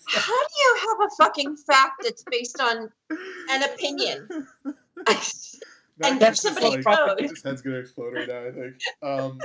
How 0.07 0.21
do 0.33 0.53
you 0.59 0.77
have 0.79 1.07
a 1.07 1.15
fucking 1.23 1.57
fact 1.57 2.01
that's 2.03 2.23
based 2.23 2.59
on 2.59 2.89
an 3.49 3.63
opinion? 3.63 4.27
And 4.27 5.07
Max 5.07 5.59
there's 6.19 6.41
somebody 6.41 6.81
like- 6.81 6.83
code. 6.85 7.19
His 7.21 7.43
head's 7.43 7.61
gonna 7.61 7.77
explode 7.77 8.13
right 8.15 8.27
now. 8.27 8.45
I 8.47 8.51
think. 8.51 8.75
Um, 9.03 9.39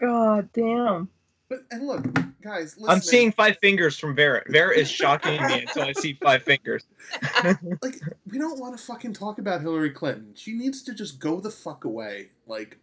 God 0.00 0.48
damn. 0.54 1.08
but 1.50 1.58
and 1.70 1.86
look, 1.86 2.06
guys, 2.40 2.78
I'm 2.88 3.02
seeing 3.02 3.32
five 3.32 3.58
fingers 3.58 3.98
from 3.98 4.16
Vera. 4.16 4.42
Vera 4.48 4.74
is 4.74 4.90
shocking 4.90 5.42
me 5.46 5.60
until 5.60 5.82
I 5.82 5.92
see 5.92 6.14
five 6.14 6.42
fingers. 6.42 6.84
like 7.82 8.00
we 8.30 8.38
don't 8.38 8.58
want 8.58 8.76
to 8.78 8.82
fucking 8.82 9.12
talk 9.12 9.38
about 9.38 9.60
Hillary 9.60 9.90
Clinton. 9.90 10.32
She 10.34 10.54
needs 10.54 10.82
to 10.84 10.94
just 10.94 11.18
go 11.20 11.38
the 11.38 11.50
fuck 11.50 11.84
away. 11.84 12.30
Like 12.46 12.78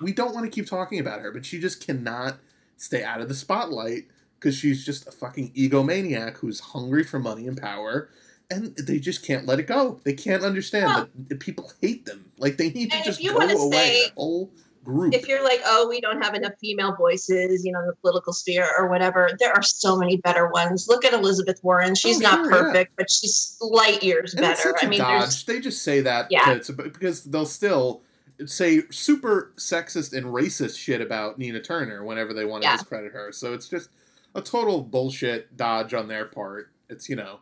we 0.00 0.12
don't 0.14 0.34
want 0.34 0.46
to 0.46 0.50
keep 0.50 0.66
talking 0.66 1.00
about 1.00 1.20
her, 1.20 1.30
but 1.30 1.44
she 1.44 1.60
just 1.60 1.86
cannot 1.86 2.38
stay 2.84 3.02
out 3.02 3.20
of 3.20 3.28
the 3.28 3.34
spotlight 3.34 4.04
because 4.38 4.54
she's 4.56 4.84
just 4.84 5.08
a 5.08 5.10
fucking 5.10 5.50
egomaniac 5.52 6.36
who's 6.36 6.60
hungry 6.60 7.02
for 7.02 7.18
money 7.18 7.46
and 7.48 7.60
power. 7.60 8.10
And 8.50 8.76
they 8.76 8.98
just 8.98 9.24
can't 9.26 9.46
let 9.46 9.58
it 9.58 9.66
go. 9.66 10.00
They 10.04 10.12
can't 10.12 10.42
understand 10.44 11.08
that 11.28 11.40
people 11.40 11.72
hate 11.80 12.04
them. 12.04 12.26
Like 12.38 12.58
they 12.58 12.70
need 12.70 12.90
to 12.90 12.96
And 12.98 13.06
if 13.06 13.18
just 13.18 13.26
go 13.26 13.38
away. 13.38 14.02
say- 14.04 14.12
whole 14.16 14.52
group. 14.84 15.14
if 15.14 15.26
you're 15.26 15.42
like, 15.42 15.60
oh, 15.64 15.88
we 15.88 15.98
don't 15.98 16.22
have 16.22 16.34
enough 16.34 16.52
female 16.60 16.94
voices, 16.94 17.64
you 17.64 17.72
know, 17.72 17.80
in 17.80 17.86
the 17.86 17.94
political 18.02 18.34
sphere 18.34 18.68
or 18.78 18.86
whatever, 18.90 19.30
there 19.40 19.50
are 19.50 19.62
so 19.62 19.96
many 19.96 20.18
better 20.18 20.48
ones. 20.48 20.88
Look 20.88 21.06
at 21.06 21.14
Elizabeth 21.14 21.58
Warren. 21.64 21.92
Oh, 21.92 21.94
she's 21.94 22.18
Oh, 22.18 22.20
not 22.20 22.44
sure, 22.44 22.50
yeah. 22.52 22.58
perfect, 22.64 22.92
but 22.98 23.10
she's 23.10 23.56
light 23.62 24.02
years 24.02 24.34
And 24.34 24.42
better. 24.42 24.74
I 24.82 24.86
mean. 24.86 25.00
They 25.46 25.60
just 25.60 25.82
say 25.82 26.02
that 26.02 26.26
Yeah. 26.30 26.58
to- 26.58 26.60
to- 26.60 26.72
because 26.90 27.24
they'll 27.24 27.46
still 27.46 28.02
say 28.46 28.82
super 28.90 29.52
sexist 29.56 30.12
and 30.16 30.26
racist 30.26 30.78
shit 30.78 31.00
about 31.00 31.38
Nina 31.38 31.60
Turner 31.60 32.04
whenever 32.04 32.32
they 32.32 32.44
want 32.44 32.62
to 32.62 32.68
Yeah. 32.68 32.76
discredit 32.76 33.12
her. 33.12 33.32
So 33.32 33.52
it's 33.52 33.68
just 33.68 33.90
a 34.34 34.42
total 34.42 34.82
bullshit 34.82 35.56
dodge 35.56 35.94
on 35.94 36.08
their 36.08 36.24
part. 36.26 36.70
It's 36.88 37.08
you 37.08 37.16
know 37.16 37.40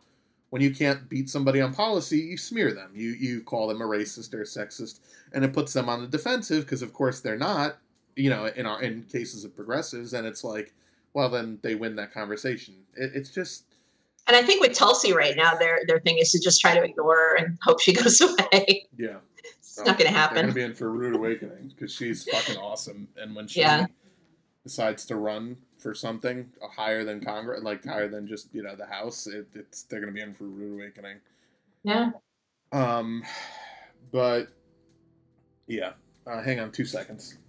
when 0.49 0.61
you 0.61 0.73
can't 0.73 1.09
beat 1.09 1.29
somebody 1.29 1.59
on 1.61 1.73
policy, 1.73 2.19
you 2.19 2.37
smear 2.37 2.73
them. 2.73 2.91
You 2.95 3.09
you 3.11 3.41
call 3.41 3.67
them 3.67 3.81
a 3.81 3.85
racist 3.85 4.33
or 4.33 4.41
a 4.41 4.45
sexist, 4.45 4.99
and 5.33 5.43
it 5.43 5.53
puts 5.53 5.73
them 5.73 5.89
on 5.89 6.01
the 6.01 6.07
defensive 6.07 6.65
because 6.65 6.81
of 6.81 6.93
course 6.93 7.19
they're 7.21 7.37
not. 7.37 7.77
You 8.15 8.29
know, 8.29 8.45
in 8.45 8.65
our 8.67 8.81
in 8.81 9.03
cases 9.03 9.43
of 9.43 9.55
progressives, 9.55 10.13
and 10.13 10.27
it's 10.27 10.43
like, 10.43 10.71
well, 11.13 11.29
then 11.29 11.57
they 11.63 11.73
win 11.73 11.95
that 11.95 12.13
conversation. 12.13 12.75
It, 12.95 13.11
it's 13.15 13.31
just 13.31 13.63
and 14.27 14.37
I 14.37 14.43
think 14.43 14.61
with 14.61 14.73
Tulsi 14.77 15.13
right 15.13 15.35
now, 15.35 15.55
their 15.55 15.79
their 15.87 15.99
thing 15.99 16.19
is 16.19 16.31
to 16.33 16.39
just 16.39 16.61
try 16.61 16.75
to 16.77 16.83
ignore 16.83 17.15
her 17.15 17.35
and 17.37 17.57
hope 17.63 17.81
she 17.81 17.91
goes 18.03 18.21
away. 18.21 18.85
yeah. 18.97 19.17
It's 19.75 19.87
not 19.87 19.97
going 19.97 19.97
to 19.97 20.03
They're 20.03 20.11
happen. 20.13 20.35
gonna 20.35 20.53
be 20.53 20.61
in 20.61 20.75
for 20.75 20.85
a 20.85 20.89
rude 20.91 21.15
awakening 21.15 21.69
because 21.69 21.91
she's 21.91 22.25
fucking 22.29 22.57
awesome, 22.57 23.07
and 23.17 23.35
when 23.35 23.47
she 23.47 23.61
Yeah. 23.61 23.87
decides 24.63 25.03
to 25.07 25.15
run 25.15 25.57
for 25.79 25.95
something 25.95 26.51
higher 26.61 27.03
than 27.03 27.19
Congress, 27.25 27.63
like 27.63 27.83
higher 27.83 28.07
than 28.07 28.27
just 28.27 28.53
you 28.53 28.61
know 28.61 28.75
the 28.75 28.85
House, 28.85 29.25
it, 29.25 29.47
it's 29.55 29.81
they're 29.83 29.99
gonna 29.99 30.11
be 30.11 30.21
in 30.21 30.31
for 30.35 30.43
a 30.43 30.47
rude 30.47 30.73
awakening. 30.79 31.17
Yeah. 31.83 32.11
Um, 32.71 33.23
but 34.11 34.49
yeah, 35.65 35.93
uh, 36.27 36.43
hang 36.43 36.59
on 36.59 36.71
two 36.71 36.85
seconds. 36.85 37.39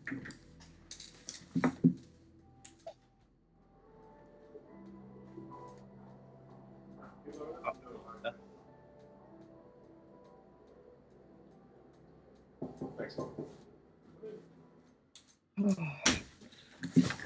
Ugh, 15.65 15.79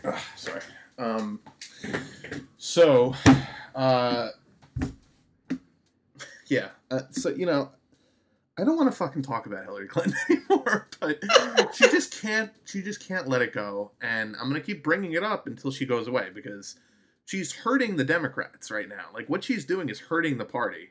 sorry. 0.36 0.60
Um, 0.98 1.40
so, 2.56 3.14
uh, 3.74 4.28
yeah. 6.48 6.68
Uh, 6.90 7.00
so 7.10 7.30
you 7.30 7.46
know, 7.46 7.70
I 8.58 8.64
don't 8.64 8.76
want 8.76 8.90
to 8.90 8.96
fucking 8.96 9.22
talk 9.22 9.46
about 9.46 9.64
Hillary 9.64 9.86
Clinton 9.88 10.14
anymore, 10.30 10.88
but 11.00 11.22
she 11.74 11.84
just 11.88 12.20
can't. 12.20 12.50
She 12.64 12.82
just 12.82 13.06
can't 13.06 13.28
let 13.28 13.42
it 13.42 13.52
go, 13.52 13.92
and 14.02 14.34
I'm 14.36 14.48
gonna 14.48 14.60
keep 14.60 14.82
bringing 14.82 15.12
it 15.12 15.22
up 15.22 15.46
until 15.46 15.70
she 15.70 15.86
goes 15.86 16.08
away 16.08 16.28
because 16.34 16.76
she's 17.24 17.52
hurting 17.52 17.96
the 17.96 18.04
Democrats 18.04 18.70
right 18.70 18.88
now. 18.88 19.06
Like 19.14 19.28
what 19.28 19.44
she's 19.44 19.64
doing 19.64 19.88
is 19.88 20.00
hurting 20.00 20.38
the 20.38 20.44
party. 20.44 20.88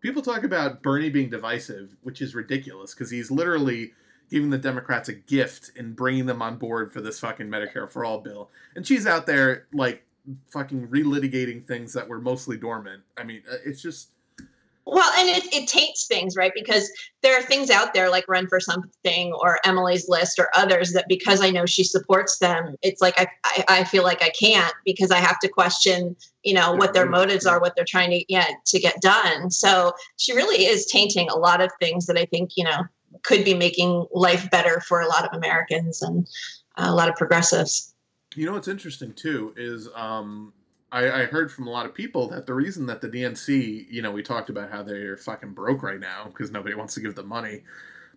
People 0.00 0.22
talk 0.22 0.44
about 0.44 0.82
Bernie 0.82 1.10
being 1.10 1.28
divisive, 1.28 1.96
which 2.02 2.22
is 2.22 2.34
ridiculous 2.34 2.94
because 2.94 3.10
he's 3.10 3.32
literally 3.32 3.92
giving 4.30 4.50
the 4.50 4.58
Democrats 4.58 5.08
a 5.08 5.14
gift 5.14 5.70
and 5.76 5.96
bringing 5.96 6.26
them 6.26 6.42
on 6.42 6.56
board 6.56 6.92
for 6.92 7.00
this 7.00 7.18
fucking 7.20 7.48
Medicare 7.48 7.90
for 7.90 8.04
all 8.04 8.18
bill. 8.18 8.50
And 8.76 8.86
she's 8.86 9.06
out 9.06 9.26
there 9.26 9.66
like 9.72 10.04
fucking 10.48 10.88
relitigating 10.88 11.66
things 11.66 11.92
that 11.94 12.08
were 12.08 12.20
mostly 12.20 12.56
dormant. 12.56 13.02
I 13.16 13.24
mean, 13.24 13.42
uh, 13.50 13.56
it's 13.64 13.80
just 13.80 14.10
Well, 14.84 15.10
and 15.18 15.28
it, 15.28 15.52
it 15.54 15.68
taints 15.68 16.06
things, 16.06 16.36
right? 16.36 16.52
Because 16.54 16.90
there 17.22 17.38
are 17.38 17.42
things 17.42 17.70
out 17.70 17.94
there 17.94 18.10
like 18.10 18.26
Run 18.28 18.46
for 18.46 18.60
Something 18.60 19.32
or 19.32 19.58
Emily's 19.64 20.08
List 20.08 20.38
or 20.38 20.50
others 20.54 20.92
that 20.92 21.06
because 21.08 21.42
I 21.42 21.50
know 21.50 21.66
she 21.66 21.84
supports 21.84 22.38
them, 22.38 22.76
it's 22.82 23.00
like 23.00 23.18
I, 23.18 23.26
I, 23.44 23.64
I 23.80 23.84
feel 23.84 24.02
like 24.02 24.22
I 24.22 24.30
can't 24.30 24.74
because 24.84 25.10
I 25.10 25.18
have 25.18 25.38
to 25.40 25.48
question, 25.48 26.16
you 26.42 26.54
know, 26.54 26.74
what 26.74 26.94
their 26.94 27.08
motives 27.08 27.46
are, 27.46 27.60
what 27.60 27.74
they're 27.76 27.84
trying 27.86 28.10
to 28.10 28.24
yeah 28.28 28.48
to 28.66 28.78
get 28.78 29.00
done. 29.00 29.50
So 29.50 29.92
she 30.16 30.34
really 30.34 30.66
is 30.66 30.86
tainting 30.86 31.28
a 31.30 31.38
lot 31.38 31.62
of 31.62 31.70
things 31.80 32.06
that 32.06 32.18
I 32.18 32.26
think 32.26 32.52
you 32.56 32.64
know 32.64 32.82
could 33.22 33.44
be 33.44 33.54
making 33.54 34.06
life 34.12 34.50
better 34.50 34.80
for 34.80 35.00
a 35.00 35.06
lot 35.06 35.24
of 35.24 35.36
Americans 35.36 36.02
and 36.02 36.28
a 36.76 36.94
lot 36.94 37.08
of 37.08 37.16
progressives. 37.16 37.94
You 38.34 38.46
know 38.46 38.52
what's 38.52 38.68
interesting 38.68 39.12
too 39.14 39.54
is 39.56 39.88
um, 39.94 40.52
I, 40.92 41.22
I 41.22 41.24
heard 41.24 41.52
from 41.52 41.66
a 41.66 41.70
lot 41.70 41.86
of 41.86 41.94
people 41.94 42.28
that 42.28 42.46
the 42.46 42.54
reason 42.54 42.86
that 42.86 43.00
the 43.00 43.08
DNC, 43.08 43.86
you 43.90 44.02
know, 44.02 44.10
we 44.10 44.22
talked 44.22 44.50
about 44.50 44.70
how 44.70 44.82
they're 44.82 45.16
fucking 45.16 45.52
broke 45.52 45.82
right 45.82 46.00
now 46.00 46.24
because 46.26 46.50
nobody 46.50 46.74
wants 46.74 46.94
to 46.94 47.00
give 47.00 47.14
them 47.14 47.28
money. 47.28 47.62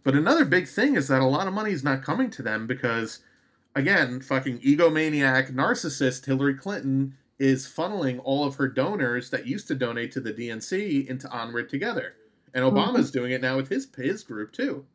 But 0.03 0.15
another 0.15 0.45
big 0.45 0.67
thing 0.67 0.95
is 0.95 1.07
that 1.09 1.21
a 1.21 1.25
lot 1.25 1.47
of 1.47 1.53
money 1.53 1.71
is 1.71 1.83
not 1.83 2.03
coming 2.03 2.29
to 2.31 2.41
them 2.41 2.67
because, 2.67 3.19
again, 3.75 4.21
fucking 4.21 4.59
egomaniac 4.59 5.51
narcissist 5.51 6.25
Hillary 6.25 6.55
Clinton 6.55 7.15
is 7.39 7.67
funneling 7.67 8.21
all 8.23 8.45
of 8.45 8.55
her 8.55 8.67
donors 8.67 9.29
that 9.31 9.47
used 9.47 9.67
to 9.67 9.75
donate 9.75 10.11
to 10.13 10.19
the 10.21 10.33
DNC 10.33 11.07
into 11.07 11.29
Onward 11.29 11.69
Together, 11.69 12.15
and 12.53 12.63
Obama's 12.63 13.11
doing 13.11 13.31
it 13.31 13.41
now 13.41 13.57
with 13.57 13.67
his 13.67 13.87
his 13.97 14.23
group 14.23 14.51
too 14.51 14.85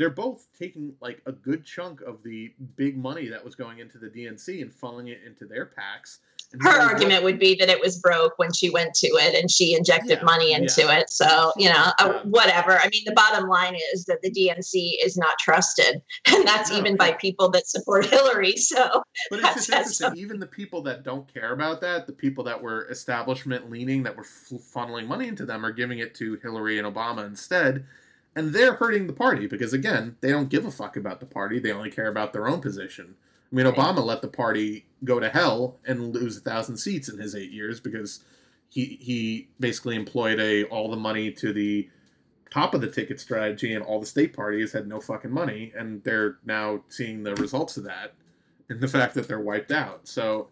they're 0.00 0.08
both 0.08 0.48
taking 0.58 0.94
like 1.02 1.20
a 1.26 1.32
good 1.32 1.62
chunk 1.62 2.00
of 2.00 2.22
the 2.22 2.54
big 2.74 2.96
money 2.96 3.28
that 3.28 3.44
was 3.44 3.54
going 3.54 3.80
into 3.80 3.98
the 3.98 4.06
DNC 4.08 4.62
and 4.62 4.72
funneling 4.72 5.08
it 5.08 5.20
into 5.26 5.44
their 5.44 5.66
PACs. 5.66 6.20
And 6.54 6.62
her 6.62 6.70
argument 6.80 7.22
would 7.22 7.38
be 7.38 7.54
that 7.56 7.68
it 7.68 7.78
was 7.78 7.98
broke 7.98 8.38
when 8.38 8.50
she 8.50 8.70
went 8.70 8.94
to 8.94 9.06
it 9.08 9.38
and 9.38 9.50
she 9.50 9.76
injected 9.76 10.18
Yeah, 10.18 10.24
money 10.24 10.52
into 10.54 10.84
yeah. 10.84 11.00
it. 11.00 11.10
So, 11.10 11.52
you 11.58 11.68
know, 11.68 11.92
uh, 11.98 12.22
whatever. 12.22 12.78
I 12.78 12.88
mean, 12.88 13.02
the 13.04 13.12
bottom 13.12 13.46
line 13.46 13.76
is 13.92 14.06
that 14.06 14.22
the 14.22 14.30
DNC 14.30 15.04
is 15.04 15.18
not 15.18 15.38
trusted. 15.38 16.00
And 16.34 16.48
that's 16.48 16.70
No, 16.70 16.78
even 16.78 16.96
by 16.96 17.12
people 17.12 17.50
that 17.50 17.66
support 17.68 18.06
Hillary. 18.06 18.56
So, 18.56 19.02
But 19.28 19.40
it's 19.40 19.66
just 19.66 19.70
interesting. 19.70 20.16
Even 20.16 20.40
the 20.40 20.46
people 20.46 20.80
that 20.84 21.02
don't 21.02 21.32
care 21.32 21.52
about 21.52 21.82
that, 21.82 22.06
the 22.06 22.14
people 22.14 22.42
that 22.44 22.60
were 22.60 22.88
establishment 22.88 23.70
leaning, 23.70 24.02
that 24.04 24.16
were 24.16 24.24
f- 24.24 24.58
funneling 24.74 25.06
money 25.06 25.28
into 25.28 25.44
them, 25.44 25.64
are 25.64 25.72
giving 25.72 25.98
it 25.98 26.14
to 26.14 26.36
Hillary 26.36 26.78
and 26.78 26.88
Obama 26.88 27.26
instead. 27.26 27.84
And 28.36 28.52
they're 28.52 28.74
hurting 28.74 29.06
the 29.06 29.12
party 29.12 29.46
because, 29.46 29.72
again, 29.72 30.16
they 30.20 30.30
don't 30.30 30.48
give 30.48 30.64
a 30.64 30.70
fuck 30.70 30.96
about 30.96 31.20
the 31.20 31.26
party. 31.26 31.58
They 31.58 31.72
only 31.72 31.90
care 31.90 32.08
about 32.08 32.32
their 32.32 32.48
own 32.48 32.60
position. 32.60 33.16
I 33.50 33.56
mean, 33.56 33.66
Obama 33.66 34.04
let 34.04 34.22
the 34.22 34.28
party 34.28 34.86
go 35.04 35.18
to 35.18 35.28
hell 35.28 35.78
and 35.84 36.14
lose 36.14 36.36
a 36.36 36.40
thousand 36.40 36.76
seats 36.76 37.08
in 37.08 37.18
his 37.18 37.34
eight 37.34 37.50
years 37.50 37.80
because 37.80 38.24
he 38.68 38.98
he 39.00 39.48
basically 39.58 39.96
employed 39.96 40.38
a 40.38 40.64
all 40.64 40.88
the 40.88 40.96
money 40.96 41.32
to 41.32 41.52
the 41.52 41.88
top 42.50 42.74
of 42.74 42.80
the 42.80 42.90
ticket 42.90 43.20
strategy, 43.20 43.74
and 43.74 43.84
all 43.84 44.00
the 44.00 44.06
state 44.06 44.32
parties 44.32 44.72
had 44.72 44.86
no 44.86 45.00
fucking 45.00 45.30
money, 45.30 45.72
and 45.76 46.02
they're 46.04 46.38
now 46.44 46.82
seeing 46.88 47.22
the 47.22 47.34
results 47.36 47.76
of 47.76 47.84
that 47.84 48.14
and 48.68 48.80
the 48.80 48.88
fact 48.88 49.14
that 49.14 49.26
they're 49.26 49.40
wiped 49.40 49.72
out. 49.72 50.06
So 50.06 50.48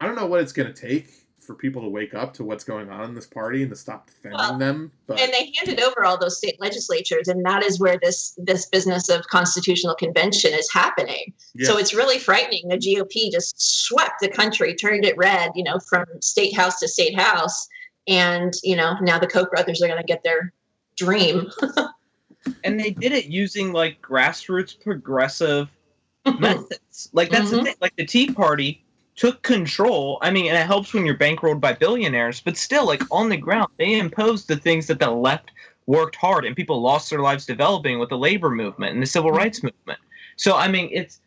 I 0.00 0.06
don't 0.06 0.16
know 0.16 0.26
what 0.26 0.40
it's 0.40 0.52
going 0.52 0.72
to 0.72 0.80
take 0.88 1.27
for 1.48 1.54
people 1.54 1.80
to 1.80 1.88
wake 1.88 2.12
up 2.12 2.34
to 2.34 2.44
what's 2.44 2.62
going 2.62 2.90
on 2.90 3.06
in 3.06 3.14
this 3.14 3.26
party 3.26 3.62
and 3.62 3.70
to 3.70 3.74
stop 3.74 4.06
defending 4.06 4.38
Well, 4.38 4.58
them. 4.58 4.92
But 5.06 5.18
and 5.18 5.32
they 5.32 5.50
handed 5.56 5.80
over 5.82 6.04
all 6.04 6.18
those 6.18 6.36
state 6.36 6.60
legislatures, 6.60 7.26
and 7.26 7.42
that 7.46 7.64
is 7.64 7.80
where 7.80 7.98
this 8.02 8.34
this 8.36 8.66
business 8.66 9.08
of 9.08 9.26
constitutional 9.28 9.94
convention 9.94 10.52
is 10.52 10.70
happening. 10.70 11.32
yeah, 11.54 11.66
So 11.68 11.78
it's 11.78 11.94
really 11.94 12.18
frightening. 12.18 12.68
The 12.68 12.76
GOP 12.76 13.32
just 13.32 13.54
swept 13.86 14.20
the 14.20 14.28
country, 14.28 14.74
turned 14.74 15.06
it 15.06 15.16
red, 15.16 15.50
you 15.54 15.64
know, 15.64 15.78
from 15.88 16.04
state 16.20 16.54
house 16.54 16.78
to 16.80 16.86
state 16.88 17.18
house. 17.18 17.66
And, 18.06 18.52
you 18.62 18.76
know, 18.76 18.96
now 19.00 19.18
the 19.18 19.26
Koch 19.26 19.50
brothers 19.50 19.80
are 19.82 19.86
going 19.88 20.00
to 20.00 20.06
get 20.06 20.22
their 20.22 20.52
dream. 20.96 21.50
and 22.64 22.78
they 22.78 22.90
did 22.90 23.12
it 23.12 23.24
using 23.24 23.72
like 23.72 24.02
grassroots 24.02 24.78
progressive 24.78 25.70
methods. 26.38 27.08
Like 27.14 27.30
that's 27.30 27.50
the 27.50 27.56
Mhm. 27.56 27.64
thing. 27.64 27.74
Like 27.80 27.96
the 27.96 28.04
Tea 28.04 28.30
Party 28.32 28.84
took 29.18 29.42
control. 29.42 30.18
I 30.22 30.30
mean, 30.30 30.46
and 30.46 30.56
it 30.56 30.64
helps 30.64 30.94
when 30.94 31.04
you're 31.04 31.18
bankrolled 31.18 31.60
by 31.60 31.72
billionaires, 31.72 32.40
but 32.40 32.56
still, 32.56 32.86
like 32.86 33.02
on 33.10 33.28
the 33.28 33.36
ground, 33.36 33.68
they 33.76 33.98
imposed 33.98 34.46
the 34.46 34.56
things 34.56 34.86
that 34.86 35.00
the 35.00 35.10
left 35.10 35.50
worked 35.86 36.14
hard 36.14 36.44
and 36.44 36.54
people 36.54 36.80
lost 36.80 37.10
their 37.10 37.18
lives 37.18 37.44
developing 37.44 37.98
with 37.98 38.10
the 38.10 38.16
labor 38.18 38.50
movement 38.50 38.92
and 38.92 39.02
the 39.02 39.06
civil 39.06 39.32
rights 39.32 39.62
movement. 39.62 39.98
So 40.36 40.54
I 40.54 40.68
mean, 40.68 40.88
it's 40.92 41.18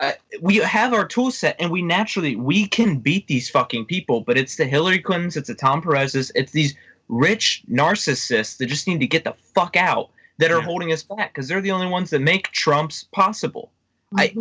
uh, 0.00 0.12
we 0.40 0.56
have 0.56 0.94
our 0.94 1.06
tool 1.06 1.30
set 1.30 1.54
and 1.58 1.70
we 1.70 1.82
naturally 1.82 2.34
we 2.34 2.66
can 2.66 2.98
beat 2.98 3.26
these 3.26 3.50
fucking 3.50 3.84
people, 3.84 4.22
but 4.22 4.38
it's 4.38 4.56
the 4.56 4.64
Hillary 4.64 5.00
Clintons, 5.00 5.36
it's 5.36 5.48
the 5.48 5.54
Tom 5.54 5.82
Perez's, 5.82 6.32
it's 6.34 6.52
these 6.52 6.74
rich 7.08 7.62
narcissists 7.70 8.56
that 8.56 8.66
just 8.66 8.88
need 8.88 9.00
to 9.00 9.06
get 9.06 9.24
the 9.24 9.34
fuck 9.54 9.76
out 9.76 10.08
that 10.38 10.50
are 10.50 10.60
Yeah. 10.60 10.64
holding 10.64 10.92
us 10.92 11.02
back 11.02 11.34
because 11.34 11.46
they're 11.48 11.60
the 11.60 11.72
only 11.72 11.88
ones 11.88 12.08
that 12.10 12.20
make 12.20 12.50
Trump's 12.52 13.04
possible. 13.12 13.70
I- 14.16 14.34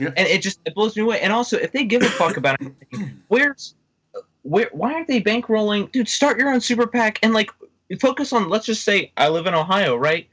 Mhm. 0.00 0.12
And 0.16 0.26
it 0.28 0.42
just 0.42 0.60
it 0.64 0.74
blows 0.74 0.96
me 0.96 1.02
away. 1.02 1.20
And 1.20 1.32
also, 1.32 1.56
if 1.58 1.72
they 1.72 1.84
give 1.84 2.02
a 2.02 2.08
fuck 2.08 2.36
about 2.36 2.60
it, 2.60 2.72
where's 3.28 3.74
where? 4.42 4.68
Why 4.72 4.94
aren't 4.94 5.08
they 5.08 5.20
bankrolling? 5.20 5.90
Dude, 5.92 6.08
start 6.08 6.38
your 6.38 6.50
own 6.50 6.60
super 6.60 6.86
PAC 6.86 7.18
and 7.22 7.34
like 7.34 7.50
focus 8.00 8.32
on. 8.32 8.48
Let's 8.48 8.66
just 8.66 8.84
say 8.84 9.12
I 9.16 9.28
live 9.28 9.46
in 9.46 9.54
Ohio, 9.54 9.96
right? 9.96 10.28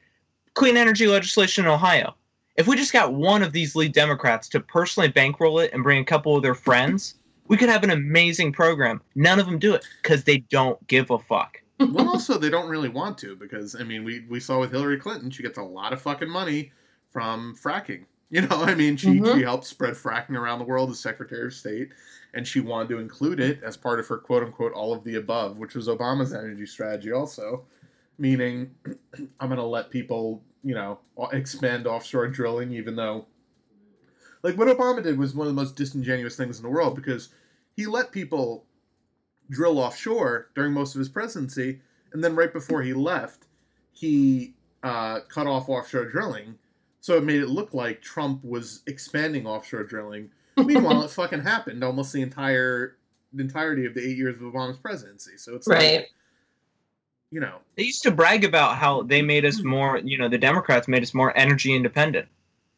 Clean 0.54 0.78
energy 0.78 1.08
legislation 1.08 1.66
in 1.66 1.72
Ohio. 1.72 2.16
If 2.56 2.68
we 2.68 2.76
just 2.76 2.92
got 2.94 3.14
one 3.14 3.42
of 3.42 3.54
these 3.54 3.76
lead 3.76 3.94
Democrats 3.94 4.50
to 4.50 4.60
personally 4.60 5.10
bankroll 5.10 5.60
it 5.60 5.72
and 5.74 5.84
bring 5.84 6.02
a 6.02 6.06
couple 6.06 6.36
of 6.36 6.44
their 6.44 6.56
friends, 6.56 7.16
we 7.48 7.56
could 7.56 7.70
have 7.70 7.84
an 7.84 7.90
amazing 7.90 8.52
program. 8.52 9.02
None 9.16 9.40
of 9.40 9.46
them 9.46 9.60
do 9.60 9.74
it 9.74 9.86
because 10.02 10.24
they 10.24 10.40
don't 10.50 10.86
give 10.88 11.10
a 11.12 11.20
fuck. 11.20 11.62
well, 11.80 12.10
also 12.10 12.38
they 12.38 12.50
don't 12.50 12.70
really 12.70 12.90
want 12.90 13.18
to 13.20 13.36
because 13.36 13.76
I 13.76 13.84
mean, 13.84 14.04
we 14.04 14.26
we 14.30 14.40
saw 14.40 14.60
with 14.60 14.72
Hillary 14.72 14.98
Clinton, 14.98 15.30
she 15.30 15.44
gets 15.44 15.58
a 15.58 15.64
lot 15.64 15.94
of 15.94 16.02
fucking 16.02 16.30
money 16.30 16.72
from 17.12 17.56
fracking. 17.56 18.06
You 18.32 18.42
know, 18.42 18.62
I 18.62 18.76
mean, 18.76 18.96
she 18.96 19.20
Mhm. 19.20 19.34
she 19.34 19.42
helped 19.42 19.66
spread 19.66 19.96
fracking 19.96 20.38
around 20.38 20.60
the 20.60 20.66
world 20.66 20.92
as 20.92 21.00
Secretary 21.00 21.48
of 21.48 21.54
State, 21.54 21.90
and 22.36 22.48
she 22.48 22.60
wanted 22.60 22.90
to 22.90 23.00
include 23.00 23.40
it 23.40 23.64
as 23.64 23.76
part 23.76 24.00
of 24.00 24.08
her 24.08 24.18
quote 24.20 24.44
unquote 24.44 24.72
all 24.74 24.94
of 24.94 25.04
the 25.04 25.16
above, 25.16 25.58
which 25.58 25.74
was 25.74 25.88
Obama's 25.88 26.32
energy 26.32 26.68
strategy 26.68 27.12
also, 27.12 27.66
meaning 28.20 28.70
I'm 29.40 29.50
going 29.50 29.56
to 29.58 29.64
let 29.64 29.90
people 29.90 30.44
you 30.64 30.76
know 30.76 31.00
expand 31.32 31.88
offshore 31.88 32.28
drilling, 32.28 32.72
even 32.72 32.96
though 32.96 33.26
like 34.44 34.56
what 34.58 34.68
Obama 34.68 35.02
did 35.02 35.18
was 35.18 35.34
one 35.34 35.48
of 35.48 35.56
the 35.56 35.60
most 35.60 35.76
disingenuous 35.76 36.36
things 36.36 36.58
in 36.58 36.64
the 36.64 36.70
world 36.70 36.96
because 36.96 37.30
he 37.76 37.88
let 37.88 38.12
people 38.12 38.66
drill 39.50 39.80
offshore 39.80 40.50
during 40.54 40.72
most 40.72 40.94
of 40.94 41.00
his 41.00 41.10
presidency, 41.10 41.82
and 42.14 42.24
then 42.24 42.36
right 42.36 42.54
before 42.54 42.84
he 42.84 42.94
left, 42.94 43.48
he 43.92 44.54
uh, 44.84 45.22
cut 45.30 45.48
off 45.48 45.68
offshore 45.68 46.06
drilling. 46.06 46.60
So 47.02 47.18
it 47.18 47.24
made 47.24 47.42
it 47.42 47.50
look 47.50 47.74
like 47.74 48.02
Trump 48.02 48.44
was 48.44 48.82
expanding 48.88 49.48
offshore 49.48 49.84
drilling. 49.84 50.30
Meanwhile, 50.58 51.04
it 51.04 51.12
fucking 51.12 51.42
happened 51.42 51.84
almost 51.84 52.14
the 52.14 52.22
entire 52.22 52.96
the 53.32 53.44
entirety 53.44 53.86
of 53.86 53.94
the 53.94 54.02
eight 54.02 54.18
years 54.18 54.36
of 54.36 54.42
Obama's 54.42 54.78
presidency. 54.80 55.38
So 55.38 55.56
it's 55.56 55.68
Right. 55.68 56.00
like, 56.00 56.12
you 57.32 57.40
know, 57.40 57.60
They 57.76 57.84
used 57.84 58.02
to 58.04 58.12
brag 58.12 58.44
about 58.44 58.78
how 58.78 59.04
they 59.04 59.22
made 59.22 59.46
us 59.46 59.62
more, 59.64 60.00
you 60.00 60.18
know, 60.18 60.28
the 60.28 60.38
Democrats 60.40 60.88
made 60.88 61.04
us 61.04 61.14
more 61.14 61.36
energy 61.38 61.76
independent. 61.76 62.28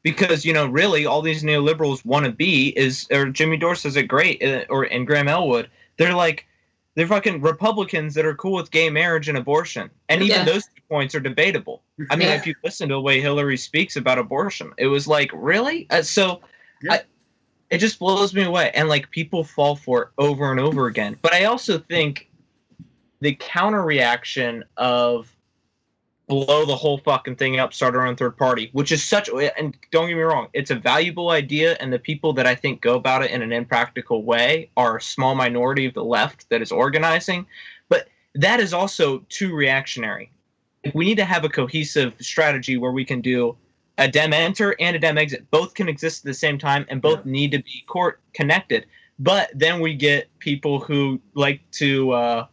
Because, 0.03 0.43
you 0.45 0.51
know, 0.51 0.65
really 0.65 1.05
all 1.05 1.21
these 1.21 1.43
neoliberals 1.43 2.03
want 2.03 2.25
to 2.25 2.31
be 2.31 2.69
is, 2.77 3.07
or 3.11 3.27
Jimmy 3.27 3.55
Dore 3.55 3.75
says 3.75 3.95
it 3.95 4.03
great, 4.07 4.43
uh, 4.43 4.65
or 4.67 4.83
and 4.83 5.05
Graham 5.07 5.27
Elwood, 5.27 5.69
they're 5.97 6.15
like, 6.15 6.47
they're 6.95 7.07
fucking 7.07 7.39
Republicans 7.41 8.15
that 8.15 8.25
are 8.25 8.35
cool 8.35 8.55
with 8.55 8.71
gay 8.71 8.89
marriage 8.89 9.29
and 9.29 9.37
abortion. 9.37 9.89
And 10.09 10.21
even 10.23 10.39
Yeah. 10.39 10.45
those 10.45 10.65
two 10.65 10.80
points 10.91 11.15
are 11.15 11.21
debatable. 11.21 11.83
I 12.09 12.17
mean, 12.17 12.27
if 12.27 12.45
you 12.45 12.53
listen 12.65 12.89
to 12.89 12.95
the 12.95 13.01
way 13.01 13.21
Hillary 13.21 13.55
speaks 13.55 13.95
about 13.95 14.17
abortion, 14.17 14.73
it 14.77 14.87
was 14.87 15.07
like, 15.07 15.31
really? 15.33 15.87
Uh, 15.89 16.01
so 16.01 16.41
Yeah. 16.83 16.93
I, 16.93 17.01
it 17.69 17.77
just 17.77 17.97
blows 17.97 18.33
me 18.33 18.43
away. 18.43 18.71
And 18.75 18.89
like 18.89 19.09
people 19.09 19.45
fall 19.45 19.77
for 19.77 20.01
it 20.01 20.07
over 20.17 20.51
and 20.51 20.59
over 20.59 20.87
again. 20.87 21.15
But 21.21 21.33
I 21.33 21.45
also 21.45 21.79
think 21.79 22.29
the 23.21 23.37
counter 23.39 23.81
reaction 23.81 24.65
of 24.75 25.33
blow 26.27 26.65
the 26.65 26.75
whole 26.75 26.97
fucking 26.97 27.37
thing 27.37 27.57
up, 27.57 27.73
start 27.73 27.95
our 27.95 28.05
own 28.05 28.17
third 28.17 28.35
party, 28.37 28.69
which 28.73 28.91
is 28.91 29.01
such, 29.01 29.29
and 29.57 29.77
don't 29.91 30.07
get 30.07 30.15
me 30.15 30.21
wrong, 30.21 30.49
it's 30.53 30.71
a 30.71 30.75
valuable 30.75 31.29
idea. 31.29 31.77
And 31.79 31.93
the 31.93 31.99
people 31.99 32.33
that 32.33 32.45
I 32.45 32.55
think 32.55 32.81
go 32.81 32.95
about 32.95 33.23
it 33.23 33.31
in 33.31 33.41
an 33.41 33.53
impractical 33.53 34.23
way 34.23 34.69
are 34.75 34.97
a 34.97 35.01
small 35.01 35.35
minority 35.35 35.85
of 35.85 35.93
the 35.93 36.03
left 36.03 36.49
that 36.49 36.61
is 36.61 36.71
organizing. 36.71 37.45
But 37.87 38.09
that 38.35 38.59
is 38.59 38.73
also 38.73 39.19
too 39.29 39.55
reactionary. 39.55 40.31
We 40.93 41.05
need 41.05 41.17
to 41.17 41.25
have 41.25 41.43
a 41.43 41.49
cohesive 41.49 42.13
strategy 42.19 42.77
where 42.77 42.91
we 42.91 43.05
can 43.05 43.21
do 43.21 43.55
a 43.97 44.07
dem 44.07 44.33
enter 44.33 44.75
and 44.79 44.95
a 44.95 44.99
dem 44.99 45.17
exit. 45.17 45.49
Both 45.51 45.75
can 45.75 45.87
exist 45.87 46.25
at 46.25 46.29
the 46.29 46.33
same 46.33 46.57
time 46.57 46.85
and 46.89 47.01
both 47.01 47.25
need 47.25 47.51
to 47.51 47.59
be 47.59 47.83
court 47.87 48.19
connected. 48.33 48.85
But 49.19 49.51
then 49.53 49.79
we 49.79 49.93
get 49.93 50.27
people 50.39 50.79
who 50.79 51.21
like 51.35 51.61
to 51.73 52.11
uh, 52.11 52.45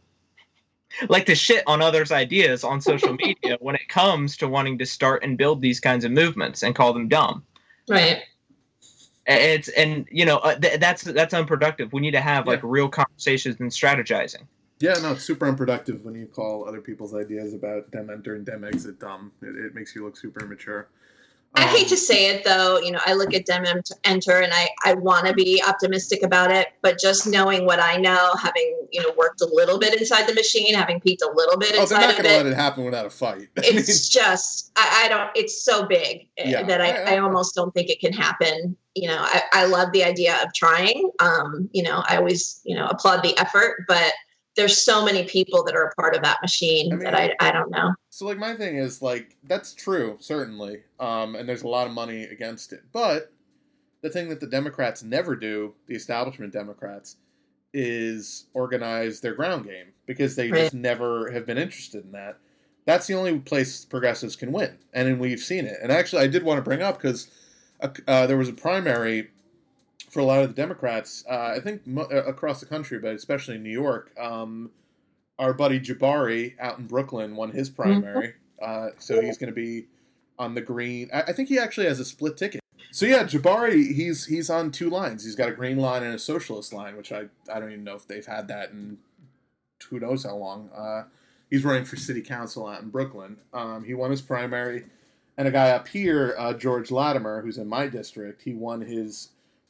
like 1.08 1.26
to 1.26 1.34
shit 1.34 1.62
on 1.66 1.80
others' 1.80 2.12
ideas 2.12 2.64
on 2.64 2.80
social 2.80 3.14
media 3.24 3.56
when 3.60 3.74
it 3.74 3.88
comes 3.88 4.36
to 4.38 4.48
wanting 4.48 4.78
to 4.78 4.86
start 4.86 5.22
and 5.24 5.38
build 5.38 5.62
these 5.62 5.80
kinds 5.80 6.04
of 6.04 6.12
movements 6.12 6.62
and 6.62 6.74
call 6.74 6.92
them 6.92 7.08
dumb. 7.08 7.42
Right. 7.88 8.22
It's 9.26 9.68
and 9.68 10.06
you 10.10 10.24
know 10.24 10.38
uh, 10.38 10.58
th- 10.58 10.80
that's 10.80 11.02
that's 11.02 11.34
unproductive. 11.34 11.92
We 11.92 12.00
need 12.00 12.12
to 12.12 12.20
have 12.20 12.46
like 12.46 12.60
real 12.62 12.88
conversations 12.88 13.56
and 13.60 13.70
strategizing. 13.70 14.46
Yeah, 14.80 14.94
no, 15.02 15.12
it's 15.12 15.24
super 15.24 15.46
unproductive 15.46 16.04
when 16.04 16.14
you 16.14 16.26
call 16.26 16.68
other 16.68 16.80
people's 16.80 17.14
ideas 17.14 17.54
about 17.54 17.90
dem 17.90 18.10
enter 18.10 18.34
and 18.34 18.46
dem 18.46 18.64
exit 18.64 18.98
dumb. 19.00 19.32
It, 19.42 19.56
it 19.66 19.74
makes 19.74 19.94
you 19.94 20.04
look 20.04 20.16
super 20.16 20.44
immature. 20.44 20.88
I 21.54 21.62
Um, 21.62 21.68
hate 21.70 21.88
to 21.88 21.96
say 21.96 22.28
it 22.28 22.44
though, 22.44 22.78
you 22.78 22.92
know, 22.92 23.00
I 23.06 23.14
look 23.14 23.32
at 23.34 23.46
Dem 23.46 23.64
Enter 24.04 24.40
and 24.42 24.52
I, 24.52 24.68
I 24.84 24.94
want 24.94 25.26
to 25.26 25.32
be 25.32 25.62
optimistic 25.66 26.22
about 26.22 26.52
it, 26.52 26.68
but 26.82 26.98
just 27.00 27.26
knowing 27.26 27.64
what 27.64 27.80
I 27.80 27.96
know, 27.96 28.34
having, 28.40 28.86
you 28.92 29.00
know, 29.02 29.12
worked 29.16 29.40
a 29.40 29.46
little 29.50 29.78
bit 29.78 29.98
inside 29.98 30.28
the 30.28 30.34
machine, 30.34 30.74
having 30.74 31.00
peeked 31.00 31.22
a 31.22 31.30
little 31.34 31.56
bit 31.56 31.70
Oh, 31.70 31.86
they're 31.86 31.98
inside 31.98 32.00
not 32.00 32.10
of 32.10 32.22
going 32.22 32.30
to 32.30 32.36
let 32.44 32.46
it 32.46 32.54
happen 32.54 32.84
without 32.84 33.06
a 33.06 33.10
fight. 33.10 33.48
It's 33.56 34.08
just, 34.10 34.72
I, 34.76 35.04
I 35.06 35.08
don't, 35.08 35.30
it's 35.34 35.64
so 35.64 35.86
big 35.86 36.28
eh, 36.36 36.50
Yeah. 36.50 36.62
that 36.64 36.80
I, 36.82 37.14
I 37.14 37.18
almost 37.18 37.54
don't 37.54 37.72
think 37.72 37.88
it 37.88 37.98
can 37.98 38.12
happen. 38.12 38.76
You 38.94 39.08
know, 39.08 39.18
I, 39.18 39.42
I 39.52 39.64
love 39.66 39.90
the 39.92 40.04
idea 40.04 40.36
of 40.44 40.52
trying. 40.54 41.10
Um, 41.18 41.70
you 41.72 41.82
know, 41.82 42.04
I 42.08 42.18
always, 42.18 42.60
you 42.64 42.76
know, 42.76 42.86
applaud 42.86 43.22
the 43.22 43.36
effort, 43.38 43.84
but 43.88 44.12
there's 44.59 44.84
so 44.84 45.04
many 45.04 45.24
people 45.24 45.62
that 45.62 45.76
are 45.76 45.84
a 45.84 45.94
part 45.94 46.16
of 46.16 46.22
that 46.22 46.42
machine 46.42 46.92
I 46.92 46.96
mean- 46.96 47.04
that 47.04 47.14
I, 47.14 47.34
I 47.40 47.52
don't 47.52 47.70
know. 47.70 47.94
So 48.11 48.26
like 48.26 48.38
my 48.38 48.54
thing 48.54 48.76
is 48.76 49.00
like 49.00 49.36
that's 49.44 49.72
true 49.72 50.16
certainly, 50.18 50.82
um, 50.98 51.36
and 51.36 51.48
there's 51.48 51.62
a 51.62 51.68
lot 51.68 51.86
of 51.86 51.92
money 51.92 52.24
against 52.24 52.72
it. 52.72 52.82
But 52.92 53.32
the 54.02 54.11
thing 54.11 54.28
that 54.28 54.40
the 54.40 54.46
Democrats 54.46 55.04
never 55.04 55.36
do, 55.36 55.74
the 55.86 55.94
establishment 55.94 56.52
Democrats, 56.52 57.16
is 57.72 58.46
organize 58.54 59.20
their 59.20 59.34
ground 59.34 59.64
game 59.66 59.86
because 60.06 60.34
they 60.34 60.50
just 60.50 60.74
never 60.74 61.30
have 61.30 61.46
been 61.46 61.59
interested 61.59 62.04
in 62.04 62.12
that. 62.12 62.38
That's 62.86 63.06
the 63.06 63.14
only 63.14 63.38
place 63.38 63.84
progressives 63.84 64.34
can 64.34 64.50
win, 64.50 64.76
and 64.92 65.20
we've 65.20 65.38
seen 65.38 65.66
it. 65.66 65.76
And 65.80 65.92
actually, 65.92 66.22
I 66.22 66.26
did 66.26 66.42
want 66.42 66.59
to 66.59 66.62
bring 66.62 66.82
up 66.82 66.96
because 66.96 67.30
uh, 67.80 68.26
there 68.26 68.38
was 68.38 68.48
a 68.48 68.52
primary 68.52 69.28
for 70.09 70.20
a 70.20 70.24
lot 70.24 70.42
of 70.42 70.48
the 70.48 70.54
Democrats, 70.54 71.24
uh, 71.28 71.52
I 71.56 71.61
think 71.61 71.86
mo- 71.86 72.09
uh, 72.11 72.24
across 72.24 72.61
the 72.61 72.66
country, 72.66 72.98
but 72.98 73.14
especially 73.14 73.56
in 73.56 73.62
New 73.62 73.70
York, 73.70 74.12
um, 74.18 74.70
our 75.38 75.52
buddy 75.52 75.78
Jabari 75.78 76.54
out 76.59 76.78
in 76.78 76.86
Brooklyn 76.86 77.36
won 77.36 77.50
his 77.50 77.68
primary, 77.70 78.34
uh, 78.61 78.88
so 78.98 79.20
he's 79.20 79.38
going 79.38 79.52
to 79.52 79.54
be 79.54 79.86
on 80.38 80.54
the 80.54 80.61
green. 80.61 81.11
I-, 81.12 81.22
I 81.22 81.32
think 81.32 81.48
he 81.48 81.59
actually 81.59 81.86
has 81.86 82.00
a 82.00 82.04
split 82.04 82.36
ticket. 82.36 82.61
So 82.90 83.06
yeah, 83.06 83.24
Jabari, 83.24 83.92
he's 83.94 84.24
he's 84.24 84.48
on 84.48 84.70
two 84.70 84.88
lines. 84.88 85.24
He's 85.24 85.34
got 85.34 85.48
a 85.48 85.52
green 85.52 85.78
line 85.78 86.02
and 86.02 86.14
a 86.14 86.18
socialist 86.18 86.72
line, 86.72 86.96
which 86.96 87.12
I 87.12 87.26
I 87.52 87.61
don't 87.61 87.70
even 87.70 87.84
know 87.84 87.94
if 87.94 88.09
they've 88.09 88.24
had 88.24 88.48
that 88.48 88.70
in 88.70 88.98
who 89.90 90.00
knows 90.00 90.24
how 90.24 90.36
long. 90.36 90.70
Uh, 90.74 91.04
he's 91.50 91.64
running 91.64 91.84
for 91.84 91.96
city 91.96 92.22
council 92.22 92.66
out 92.66 92.82
in 92.82 92.88
Brooklyn. 92.88 93.36
Um, 93.52 93.84
he 93.84 93.94
won 93.94 94.11
his 94.11 94.22
primary, 94.22 94.84
and 95.36 95.46
a 95.46 95.50
guy 95.50 95.70
up 95.70 95.86
here, 95.86 96.34
uh, 96.38 96.54
George 96.54 96.90
Latimer, 96.90 97.42
who's 97.42 97.59
in 97.59 97.68
my 97.68 97.86
district, 97.86 98.42
he 98.42 98.54
won 98.54 98.80
his 98.80 99.28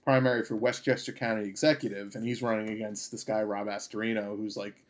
primary 0.09 0.43
for 0.43 0.57
Westchester 0.57 1.13
County 1.13 1.47
Executive, 1.47 2.15
and 2.15 2.25
he's 2.25 2.41
running 2.41 2.71
against 2.71 3.13
this 3.13 3.23
guy 3.23 3.43
Rob 3.43 3.67
Astorino, 3.67 4.39
who's 4.39 4.57
like 4.57 4.83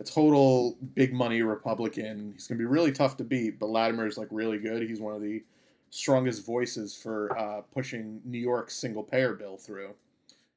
a 0.00 0.02
total 0.02 0.76
big 0.94 1.12
money 1.12 1.40
Republican. 1.42 2.32
He's 2.32 2.48
gonna 2.48 2.58
be 2.58 2.64
really 2.64 2.90
tough 2.90 3.16
to 3.18 3.22
beat, 3.22 3.60
but 3.60 3.68
Latimer 3.68 4.08
is 4.08 4.18
like 4.18 4.26
really 4.32 4.58
good. 4.58 4.82
He's 4.82 5.00
one 5.00 5.14
of 5.14 5.22
the 5.22 5.44
strongest 5.90 6.44
voices 6.44 6.96
for 6.96 7.38
uh, 7.38 7.60
pushing 7.72 8.20
New 8.24 8.40
York's 8.40 8.74
single 8.74 9.04
payer 9.04 9.34
bill 9.34 9.56
through. 9.56 9.94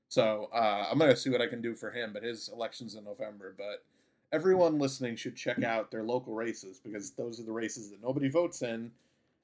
So 0.07 0.49
uh, 0.55 0.87
I'm 0.89 0.97
gonna 0.97 1.15
see 1.15 1.29
what 1.29 1.41
I 1.41 1.47
can 1.47 1.61
do 1.61 1.75
for 1.75 1.91
him. 1.91 2.09
But 2.11 2.23
his 2.23 2.49
election's 2.51 2.95
in 2.95 3.03
November. 3.03 3.53
But 3.55 3.85
everyone 4.33 4.79
listening 4.79 5.17
should 5.17 5.35
check 5.35 5.61
out 5.61 5.91
their 5.91 6.03
local 6.03 6.33
races 6.33 6.81
because 6.83 7.11
those 7.11 7.39
are 7.39 7.43
the 7.43 7.51
races 7.51 7.91
that 7.91 8.01
nobody 8.01 8.27
votes 8.27 8.63
in, 8.63 8.89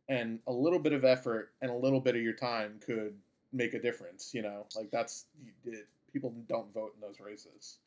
and 0.09 0.39
a 0.47 0.51
little 0.51 0.80
bit 0.80 0.93
of 0.93 1.05
effort 1.05 1.51
and 1.61 1.70
a 1.70 1.76
little 1.76 1.99
bit 1.99 2.16
of 2.16 2.24
your 2.24 2.34
time 2.34 2.80
could 2.84 3.13
make 3.56 3.74
a 3.74 3.80
difference. 3.80 4.32
You 4.34 4.43
know, 4.43 4.66
like 4.76 4.91
that's 4.91 5.26
it, 5.66 5.88
people 6.14 6.34
don't 6.47 6.72
vote 6.74 6.93
in 6.95 7.01
those 7.01 7.20
races. 7.20 7.80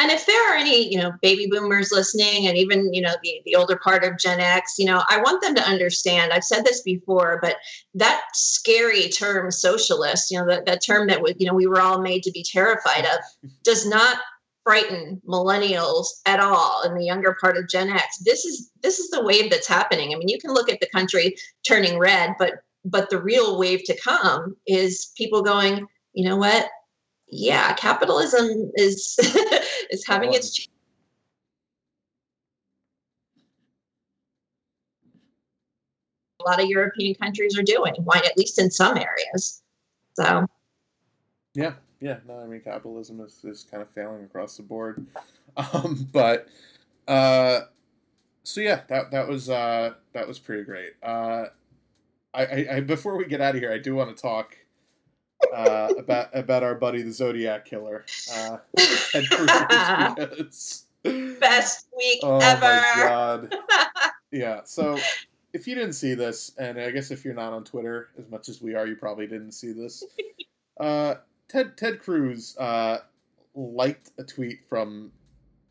And 0.00 0.12
if 0.12 0.26
there 0.26 0.52
are 0.52 0.56
any 0.56 0.90
you 0.90 0.98
know 0.98 1.12
baby 1.22 1.48
boomers 1.50 1.90
listening 1.90 2.46
and 2.46 2.56
even 2.56 2.94
you 2.94 3.02
know 3.02 3.14
the, 3.22 3.42
the 3.44 3.56
older 3.56 3.76
part 3.76 4.04
of 4.04 4.16
gen 4.16 4.38
x 4.38 4.78
you 4.78 4.84
know 4.84 5.02
i 5.08 5.18
want 5.18 5.42
them 5.42 5.56
to 5.56 5.62
understand 5.62 6.32
i've 6.32 6.44
said 6.44 6.64
this 6.64 6.82
before 6.82 7.40
but 7.42 7.56
that 7.94 8.22
scary 8.32 9.08
term 9.08 9.50
socialist 9.50 10.30
you 10.30 10.38
know 10.38 10.46
that, 10.46 10.66
that 10.66 10.84
term 10.86 11.08
that 11.08 11.20
you 11.40 11.46
know 11.48 11.54
we 11.54 11.66
were 11.66 11.80
all 11.80 12.00
made 12.00 12.22
to 12.22 12.30
be 12.30 12.44
terrified 12.44 13.06
of 13.06 13.50
does 13.64 13.88
not 13.88 14.18
frighten 14.68 15.18
millennials 15.26 16.06
at 16.26 16.40
all 16.40 16.82
in 16.82 16.94
the 16.94 17.02
younger 17.02 17.34
part 17.40 17.56
of 17.56 17.66
gen 17.70 17.88
x. 17.88 18.18
This 18.18 18.44
is 18.44 18.70
this 18.82 18.98
is 18.98 19.08
the 19.08 19.24
wave 19.24 19.50
that's 19.50 19.66
happening. 19.66 20.12
I 20.12 20.18
mean 20.18 20.28
you 20.28 20.38
can 20.38 20.52
look 20.52 20.70
at 20.70 20.78
the 20.78 20.88
country 20.90 21.34
turning 21.66 21.98
red 21.98 22.34
but 22.38 22.62
but 22.84 23.10
the 23.10 23.20
real 23.20 23.58
wave 23.58 23.82
to 23.84 23.96
come 23.96 24.56
is 24.66 25.12
people 25.16 25.42
going 25.42 25.86
you 26.12 26.28
know 26.28 26.36
what 26.36 26.68
yeah, 27.30 27.74
capitalism 27.74 28.70
is 28.74 29.18
is 29.90 30.06
having 30.06 30.32
its 30.32 30.66
a 36.40 36.48
lot 36.48 36.62
of 36.62 36.68
European 36.68 37.14
countries 37.14 37.58
are 37.58 37.62
doing, 37.62 37.94
why 38.04 38.18
at 38.24 38.36
least 38.38 38.58
in 38.58 38.70
some 38.70 38.96
areas. 38.96 39.62
So 40.14 40.46
yeah, 41.54 41.74
yeah, 42.00 42.18
no, 42.26 42.40
I 42.40 42.46
mean 42.46 42.60
capitalism 42.60 43.20
is, 43.20 43.44
is 43.44 43.66
kind 43.70 43.82
of 43.82 43.90
failing 43.90 44.24
across 44.24 44.56
the 44.56 44.62
board. 44.62 45.06
Um, 45.72 46.08
but 46.12 46.46
uh, 47.08 47.62
so 48.44 48.60
yeah, 48.60 48.82
that 48.88 49.10
that 49.10 49.26
was 49.26 49.50
uh, 49.50 49.94
that 50.12 50.28
was 50.28 50.38
pretty 50.38 50.62
great. 50.62 50.92
Uh, 51.02 51.46
I, 52.34 52.44
I, 52.44 52.66
I 52.76 52.80
before 52.80 53.16
we 53.16 53.26
get 53.26 53.40
out 53.40 53.54
of 53.54 53.60
here, 53.60 53.72
I 53.72 53.78
do 53.78 53.94
want 53.94 54.14
to 54.14 54.20
talk 54.20 54.56
uh, 55.54 55.92
about 55.98 56.36
about 56.36 56.62
our 56.62 56.74
buddy 56.74 57.02
the 57.02 57.12
Zodiac 57.12 57.64
Killer. 57.64 58.04
Uh, 58.34 58.58
Best 61.40 61.86
week 61.96 62.20
oh 62.22 62.38
ever. 62.38 62.60
my 62.60 62.92
god! 62.96 63.54
Yeah. 64.30 64.60
So 64.64 64.98
if 65.54 65.66
you 65.66 65.74
didn't 65.74 65.94
see 65.94 66.12
this, 66.12 66.52
and 66.58 66.78
I 66.78 66.90
guess 66.90 67.10
if 67.10 67.24
you're 67.24 67.32
not 67.32 67.54
on 67.54 67.64
Twitter 67.64 68.10
as 68.18 68.28
much 68.28 68.50
as 68.50 68.60
we 68.60 68.74
are, 68.74 68.86
you 68.86 68.94
probably 68.94 69.26
didn't 69.26 69.52
see 69.52 69.72
this. 69.72 70.04
Uh, 70.78 71.16
Ted 71.48 71.76
Ted 71.76 71.98
Cruz 71.98 72.56
uh, 72.56 72.98
liked 73.56 74.12
a 74.18 74.22
tweet 74.22 74.60
from 74.68 75.10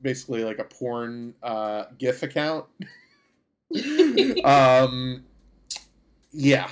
basically 0.02 0.44
like 0.44 0.60
a 0.60 0.66
porn 0.66 1.34
uh, 1.42 1.86
GIF 1.98 2.24
account. 2.24 2.66
um, 4.44 5.24
yeah 6.32 6.70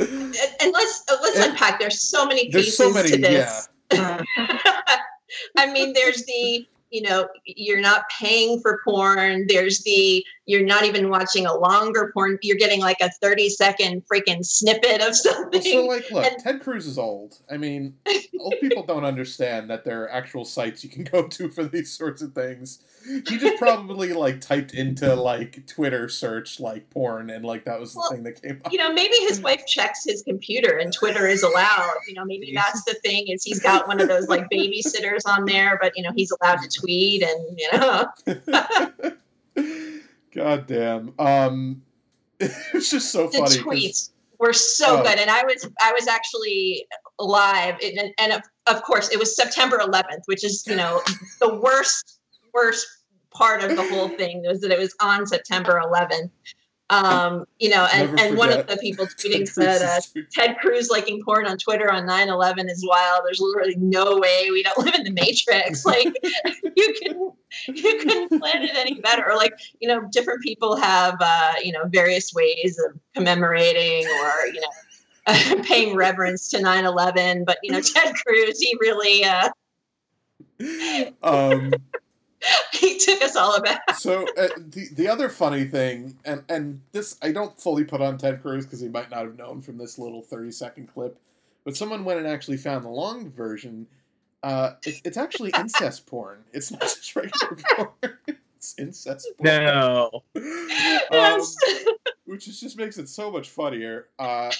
and 0.00 0.72
let's 0.72 1.04
uh, 1.10 1.16
let's 1.22 1.38
unpack. 1.38 1.78
There's 1.78 2.00
so 2.00 2.26
many 2.26 2.50
pieces 2.50 2.76
so 2.76 2.90
many, 2.90 3.10
to 3.10 3.18
this. 3.18 3.68
Yeah. 3.92 4.22
I 5.56 5.72
mean, 5.72 5.92
there's 5.92 6.24
the 6.24 6.66
you 6.90 7.02
know 7.02 7.28
you're 7.44 7.80
not 7.80 8.02
paying 8.10 8.60
for 8.60 8.80
porn 8.84 9.46
there's 9.48 9.82
the 9.82 10.24
you're 10.50 10.64
not 10.64 10.84
even 10.84 11.08
watching 11.08 11.46
a 11.46 11.54
longer 11.54 12.10
porn 12.12 12.36
you're 12.42 12.56
getting 12.56 12.80
like 12.80 12.96
a 13.00 13.08
30 13.22 13.48
second 13.50 14.02
freaking 14.12 14.44
snippet 14.44 15.00
of 15.00 15.14
something 15.14 15.62
so 15.62 15.86
like 15.86 16.10
look 16.10 16.24
and, 16.32 16.38
ted 16.42 16.60
cruz 16.60 16.86
is 16.86 16.98
old. 16.98 17.38
I 17.48 17.56
mean 17.56 17.94
old 18.40 18.54
people 18.60 18.82
don't 18.82 19.04
understand 19.04 19.70
that 19.70 19.84
there 19.84 20.02
are 20.02 20.10
actual 20.10 20.44
sites 20.44 20.82
you 20.82 20.90
can 20.90 21.04
go 21.04 21.28
to 21.28 21.48
for 21.48 21.64
these 21.64 21.92
sorts 21.92 22.20
of 22.20 22.32
things. 22.32 22.80
He 23.06 23.38
just 23.38 23.58
probably 23.58 24.12
like 24.12 24.40
typed 24.40 24.74
into 24.74 25.14
like 25.14 25.66
twitter 25.66 26.08
search 26.08 26.58
like 26.58 26.90
porn 26.90 27.30
and 27.30 27.44
like 27.44 27.64
that 27.66 27.78
was 27.78 27.94
the 27.94 28.00
well, 28.00 28.10
thing 28.10 28.24
that 28.24 28.42
came 28.42 28.60
up. 28.64 28.72
you 28.72 28.78
know 28.78 28.92
maybe 28.92 29.14
his 29.28 29.40
wife 29.48 29.64
checks 29.66 30.04
his 30.04 30.22
computer 30.22 30.78
and 30.78 30.92
twitter 30.92 31.28
is 31.28 31.44
allowed. 31.44 31.94
You 32.08 32.14
know 32.14 32.24
maybe 32.24 32.52
that's 32.54 32.84
the 32.84 32.94
thing 32.94 33.28
is 33.28 33.44
he's 33.44 33.60
got 33.60 33.86
one 33.86 34.00
of 34.00 34.08
those 34.08 34.28
like 34.28 34.50
babysitters 34.50 35.20
on 35.26 35.44
there 35.44 35.78
but 35.80 35.92
you 35.96 36.02
know 36.02 36.10
he's 36.16 36.32
allowed 36.32 36.58
to 36.62 36.68
tweet 36.68 37.22
and 37.22 37.58
you 37.58 37.68
know. 37.72 38.06
God 40.42 40.66
damn. 40.66 41.14
Um, 41.18 41.82
it's 42.40 42.90
just 42.90 43.12
so 43.12 43.26
the 43.26 43.38
funny. 43.38 43.56
The 43.56 43.62
tweets 43.62 44.10
were 44.38 44.54
so 44.54 45.00
oh. 45.00 45.02
good, 45.02 45.18
and 45.18 45.30
I 45.30 45.44
was 45.44 45.68
I 45.80 45.92
was 45.92 46.08
actually 46.08 46.86
live, 47.18 47.76
and, 47.84 48.12
and 48.18 48.32
of, 48.32 48.42
of 48.66 48.82
course 48.82 49.10
it 49.10 49.18
was 49.18 49.36
September 49.36 49.78
11th, 49.78 50.22
which 50.26 50.44
is 50.44 50.64
you 50.66 50.76
know 50.76 51.02
the 51.40 51.54
worst 51.56 52.20
worst 52.54 52.86
part 53.30 53.62
of 53.62 53.76
the 53.76 53.84
whole 53.84 54.08
thing 54.08 54.42
was 54.46 54.60
that 54.60 54.70
it 54.70 54.78
was 54.78 54.94
on 55.00 55.26
September 55.26 55.80
11th. 55.84 56.30
Um, 56.90 57.44
you 57.60 57.68
know, 57.70 57.86
and, 57.94 58.18
and 58.18 58.36
one 58.36 58.50
of 58.50 58.66
the 58.66 58.76
people 58.76 59.06
tweeting 59.18 59.48
said, 59.48 59.80
uh, 59.80 60.00
Ted 60.32 60.56
Cruz 60.60 60.90
liking 60.90 61.22
porn 61.24 61.46
on 61.46 61.56
Twitter 61.56 61.90
on 61.90 62.04
9 62.04 62.28
11 62.28 62.68
is 62.68 62.84
wild. 62.86 63.22
There's 63.24 63.40
literally 63.40 63.76
no 63.76 64.18
way 64.18 64.50
we 64.50 64.64
don't 64.64 64.78
live 64.84 64.94
in 64.96 65.04
the 65.04 65.12
Matrix. 65.12 65.84
Like, 65.90 66.14
you 66.76 66.94
can 67.02 67.32
you 67.74 67.98
couldn't 67.98 68.28
plan 68.38 68.62
it 68.62 68.76
any 68.76 69.00
better. 69.00 69.28
Or, 69.28 69.36
like, 69.36 69.54
you 69.80 69.88
know, 69.88 70.02
different 70.12 70.40
people 70.42 70.76
have, 70.76 71.16
uh, 71.20 71.54
you 71.62 71.72
know, 71.72 71.84
various 71.88 72.32
ways 72.32 72.80
of 72.86 72.96
commemorating 73.14 74.06
or, 74.06 74.46
you 74.46 74.60
know, 74.60 75.62
paying 75.64 75.96
reverence 75.96 76.48
to 76.50 76.60
9 76.60 76.84
11. 76.84 77.44
But, 77.44 77.58
you 77.64 77.72
know, 77.72 77.80
Ted 77.80 78.14
Cruz, 78.24 78.60
he 78.60 78.76
really, 78.80 79.24
uh, 79.24 79.50
um, 81.22 81.72
he 82.72 82.98
took 82.98 83.22
us 83.22 83.36
all 83.36 83.54
aback. 83.56 83.94
so 83.96 84.26
uh, 84.38 84.48
the 84.58 84.88
the 84.92 85.08
other 85.08 85.28
funny 85.28 85.64
thing, 85.64 86.16
and 86.24 86.42
and 86.48 86.80
this 86.92 87.18
I 87.22 87.32
don't 87.32 87.58
fully 87.60 87.84
put 87.84 88.00
on 88.00 88.18
Ted 88.18 88.42
Cruz 88.42 88.64
because 88.64 88.80
he 88.80 88.88
might 88.88 89.10
not 89.10 89.24
have 89.24 89.36
known 89.36 89.60
from 89.60 89.78
this 89.78 89.98
little 89.98 90.22
thirty 90.22 90.50
second 90.50 90.88
clip, 90.92 91.18
but 91.64 91.76
someone 91.76 92.04
went 92.04 92.18
and 92.18 92.28
actually 92.28 92.56
found 92.56 92.84
the 92.84 92.90
long 92.90 93.30
version. 93.30 93.86
Uh, 94.42 94.72
it, 94.86 95.00
it's 95.04 95.16
actually 95.16 95.52
incest 95.58 96.06
porn. 96.06 96.38
It's 96.52 96.70
not 96.70 96.80
just 96.80 97.14
regular 97.14 97.58
porn. 97.76 98.38
It's 98.56 98.74
incest 98.78 99.28
porn. 99.36 99.64
No. 99.64 100.22
um, 101.12 101.40
which 102.24 102.48
is, 102.48 102.60
just 102.60 102.78
makes 102.78 102.96
it 102.96 103.08
so 103.08 103.30
much 103.30 103.50
funnier. 103.50 104.08
Uh, 104.18 104.50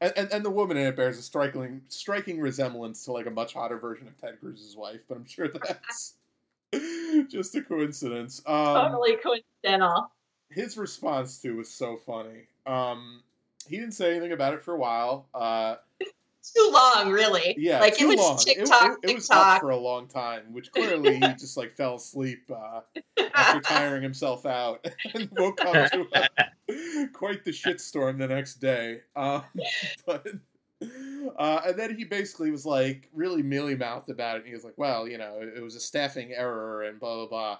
and, 0.00 0.12
and, 0.16 0.32
and, 0.32 0.44
the 0.44 0.50
woman 0.50 0.78
in 0.78 0.86
it 0.86 0.96
bears 0.96 1.18
a 1.18 1.22
striking 1.22 1.82
striking 1.88 2.40
resemblance 2.40 3.04
to 3.04 3.12
like 3.12 3.26
a 3.26 3.30
much 3.30 3.52
hotter 3.52 3.76
version 3.76 4.06
of 4.06 4.18
Ted 4.18 4.40
Cruz's 4.40 4.76
wife, 4.76 5.00
but 5.08 5.18
I'm 5.18 5.26
sure 5.26 5.48
that's 5.48 6.14
Just 7.28 7.54
a 7.54 7.62
coincidence. 7.62 8.42
Um, 8.46 8.74
totally 8.74 9.16
coincidental. 9.16 10.10
His 10.50 10.76
response 10.76 11.38
to 11.42 11.56
was 11.56 11.68
so 11.68 11.96
funny. 11.96 12.46
Um, 12.66 13.22
he 13.68 13.76
didn't 13.76 13.94
say 13.94 14.12
anything 14.12 14.32
about 14.32 14.54
it 14.54 14.62
for 14.62 14.74
a 14.74 14.78
while. 14.78 15.26
Uh, 15.34 15.76
too 16.54 16.70
long, 16.72 17.10
really. 17.10 17.54
Yeah, 17.58 17.80
like 17.80 17.96
too 17.96 18.10
it 18.10 18.16
was 18.16 18.18
long. 18.18 18.38
TikTok. 18.38 18.98
It, 19.02 19.08
it, 19.08 19.10
it 19.10 19.14
was 19.14 19.30
up 19.30 19.60
for 19.60 19.70
a 19.70 19.76
long 19.76 20.08
time, 20.08 20.52
which 20.52 20.72
clearly 20.72 21.14
he 21.14 21.20
just 21.34 21.56
like 21.56 21.74
fell 21.74 21.96
asleep 21.96 22.50
uh, 22.50 22.80
after 23.34 23.60
tiring 23.60 24.02
himself 24.02 24.46
out 24.46 24.86
and 25.14 25.28
woke 25.32 25.64
up 25.64 25.90
to 25.92 26.06
a, 26.14 27.08
quite 27.12 27.44
the 27.44 27.50
shitstorm 27.50 28.18
the 28.18 28.28
next 28.28 28.56
day. 28.56 29.00
Um, 29.16 29.42
but 30.06 30.26
uh, 31.38 31.60
and 31.66 31.78
then 31.78 31.96
he 31.96 32.04
basically 32.04 32.50
was 32.50 32.66
like 32.66 33.08
really 33.12 33.42
mealy 33.42 33.76
mouthed 33.76 34.10
about 34.10 34.36
it. 34.36 34.40
And 34.40 34.48
he 34.48 34.54
was 34.54 34.64
like, 34.64 34.76
"Well, 34.76 35.08
you 35.08 35.18
know, 35.18 35.40
it, 35.40 35.62
was 35.62 35.76
a 35.76 35.80
staffing 35.80 36.32
error 36.32 36.82
and 36.82 36.98
blah 36.98 37.16
blah 37.16 37.26
blah." 37.26 37.58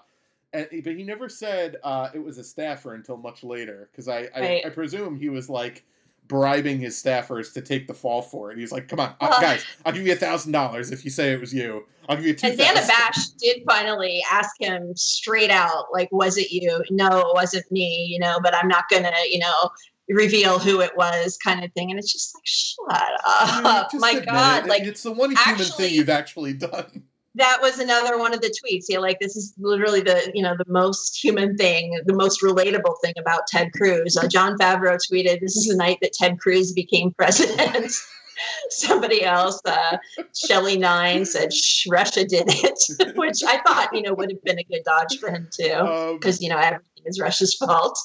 And, 0.53 0.67
but 0.83 0.95
he 0.95 1.03
never 1.03 1.29
said 1.29 1.77
uh, 1.83 2.09
it 2.13 2.19
was 2.23 2.37
a 2.37 2.43
staffer 2.43 2.93
until 2.93 3.17
much 3.17 3.43
later 3.43 3.89
because 3.91 4.07
I, 4.07 4.29
I, 4.35 4.39
right. 4.39 4.65
I 4.65 4.69
presume 4.69 5.17
he 5.17 5.29
was 5.29 5.49
like 5.49 5.83
bribing 6.27 6.79
his 6.79 7.01
staffers 7.01 7.53
to 7.53 7.61
take 7.61 7.87
the 7.87 7.93
fall 7.93 8.21
for 8.21 8.51
it. 8.51 8.57
He's 8.57 8.71
like, 8.71 8.87
"Come 8.87 8.99
on, 8.99 9.15
uh, 9.19 9.41
guys, 9.41 9.65
I'll 9.85 9.93
give 9.93 10.05
you 10.05 10.13
a 10.13 10.17
thousand 10.17 10.51
dollars 10.51 10.91
if 10.91 11.03
you 11.03 11.11
say 11.11 11.33
it 11.33 11.39
was 11.39 11.53
you. 11.53 11.85
I'll 12.09 12.15
give 12.15 12.25
you 12.25 12.33
two 12.33 12.47
And 12.47 12.57
Dana. 12.57 12.81
Bash 12.87 13.27
did 13.39 13.63
finally 13.67 14.23
ask 14.29 14.51
him 14.59 14.95
straight 14.95 15.51
out, 15.51 15.85
like, 15.93 16.09
was 16.11 16.37
it 16.37 16.51
you? 16.51 16.83
No, 16.89 17.19
it 17.19 17.33
wasn't 17.33 17.69
me, 17.71 18.07
you 18.09 18.19
know, 18.19 18.39
but 18.41 18.55
I'm 18.55 18.67
not 18.67 18.85
gonna, 18.89 19.11
you 19.29 19.39
know, 19.39 19.69
reveal 20.13 20.59
who 20.59 20.81
it 20.81 20.91
was, 20.95 21.37
kind 21.37 21.63
of 21.63 21.71
thing. 21.73 21.89
And 21.91 21.99
it's 21.99 22.11
just 22.11 22.33
like, 22.35 22.43
shut 22.45 23.11
up. 23.25 23.89
My 23.95 24.19
God. 24.19 24.65
it. 24.65 24.69
Like 24.69 24.83
it's 24.83 25.03
the 25.03 25.11
one 25.11 25.29
human 25.31 25.43
actually- 25.45 25.65
thing 25.87 25.93
you've 25.93 26.09
actually 26.09 26.53
done. 26.53 27.03
that 27.35 27.59
was 27.61 27.79
another 27.79 28.17
one 28.17 28.33
of 28.33 28.41
the 28.41 28.53
tweets. 28.63 28.85
Yeah, 28.89 28.99
like 28.99 29.19
this 29.19 29.35
is 29.35 29.53
literally 29.57 30.01
the 30.01 30.31
you 30.33 30.43
know 30.43 30.55
the 30.57 30.69
most 30.71 31.23
human 31.23 31.55
thing, 31.57 31.97
the 32.05 32.13
most 32.13 32.41
relatable 32.41 32.95
thing 33.03 33.13
about 33.17 33.47
Ted 33.47 33.71
Cruz. 33.73 34.17
Uh, 34.17 34.27
John 34.27 34.57
Favreau 34.57 34.97
tweeted, 35.11 35.39
"This 35.39 35.55
is 35.55 35.67
the 35.67 35.75
night 35.77 35.97
that 36.01 36.13
Ted 36.13 36.39
Cruz 36.39 36.73
became 36.73 37.11
president." 37.17 37.93
Somebody 38.69 39.23
else, 39.23 39.61
uh, 39.65 39.97
Shelly 40.35 40.75
Nine, 40.77 41.25
said 41.25 41.51
Russia 41.89 42.25
did 42.25 42.45
it, 42.47 43.15
which 43.15 43.43
I 43.45 43.59
thought 43.65 43.89
you 43.93 44.01
know 44.01 44.13
would 44.15 44.31
have 44.31 44.43
been 44.43 44.57
a 44.59 44.63
good 44.63 44.81
dodge 44.83 45.19
for 45.19 45.29
him 45.29 45.47
too, 45.51 45.73
Um, 45.73 46.17
because 46.17 46.41
you 46.41 46.49
know 46.49 46.57
everything 46.57 47.03
is 47.05 47.19
Russia's 47.19 47.53
fault. 47.55 47.97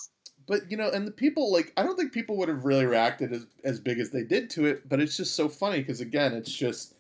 But 0.47 0.71
you 0.71 0.77
know, 0.77 0.91
and 0.91 1.07
the 1.07 1.13
people 1.13 1.53
like 1.53 1.73
I 1.77 1.83
don't 1.83 1.97
think 1.97 2.13
people 2.13 2.37
would 2.37 2.49
have 2.49 2.65
really 2.65 2.87
reacted 2.87 3.33
as 3.33 3.47
as 3.65 3.81
big 3.81 3.99
as 3.99 4.11
they 4.11 4.23
did 4.23 4.51
to 4.51 4.67
it. 4.67 4.89
But 4.89 5.01
it's 5.01 5.17
just 5.17 5.35
so 5.35 5.49
funny 5.49 5.79
because 5.79 6.01
again, 6.01 6.33
it's 6.33 6.53
just 6.53 6.95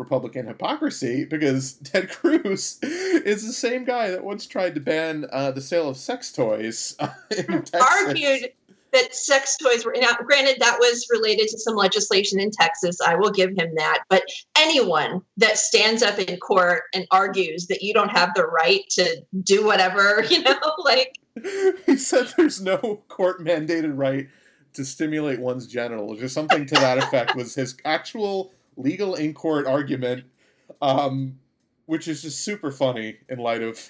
Republican 0.00 0.46
hypocrisy 0.46 1.24
because 1.24 1.74
Ted 1.84 2.10
Cruz 2.10 2.78
is 2.82 3.46
the 3.46 3.52
same 3.52 3.84
guy 3.84 4.10
that 4.10 4.24
once 4.24 4.46
tried 4.46 4.74
to 4.74 4.80
ban 4.80 5.26
uh, 5.32 5.52
the 5.52 5.60
sale 5.60 5.88
of 5.88 5.96
sex 5.96 6.32
toys 6.32 6.96
Texas. 7.30 7.70
argued 7.74 8.50
that 8.92 9.14
sex 9.14 9.56
toys 9.56 9.84
were 9.84 9.94
now 10.00 10.14
granted 10.14 10.56
that 10.58 10.76
was 10.80 11.06
related 11.10 11.46
to 11.48 11.58
some 11.58 11.76
legislation 11.76 12.40
in 12.40 12.50
Texas 12.50 13.00
I 13.00 13.14
will 13.14 13.30
give 13.30 13.50
him 13.50 13.72
that 13.76 14.02
but 14.08 14.24
anyone 14.56 15.22
that 15.36 15.58
stands 15.58 16.02
up 16.02 16.18
in 16.18 16.36
court 16.38 16.84
and 16.92 17.06
argues 17.12 17.68
that 17.68 17.82
you 17.82 17.94
don't 17.94 18.10
have 18.10 18.34
the 18.34 18.46
right 18.46 18.82
to 18.90 19.22
do 19.44 19.64
whatever 19.64 20.24
you 20.30 20.42
know 20.42 20.58
like 20.78 21.20
he 21.86 21.96
said 21.96 22.32
there's 22.36 22.60
no 22.60 23.02
court 23.08 23.44
mandated 23.44 23.92
right 23.96 24.28
to 24.74 24.84
stimulate 24.84 25.40
one's 25.40 25.66
genitals 25.66 26.22
or 26.22 26.28
something 26.28 26.64
to 26.66 26.74
that 26.74 26.98
effect 26.98 27.34
was 27.34 27.54
his 27.54 27.76
actual 27.84 28.52
legal 28.76 29.14
in 29.14 29.34
court 29.34 29.66
argument 29.66 30.24
um, 30.80 31.38
which 31.86 32.06
is 32.08 32.22
just 32.22 32.40
super 32.44 32.70
funny 32.70 33.16
in 33.28 33.38
light 33.38 33.62
of 33.62 33.88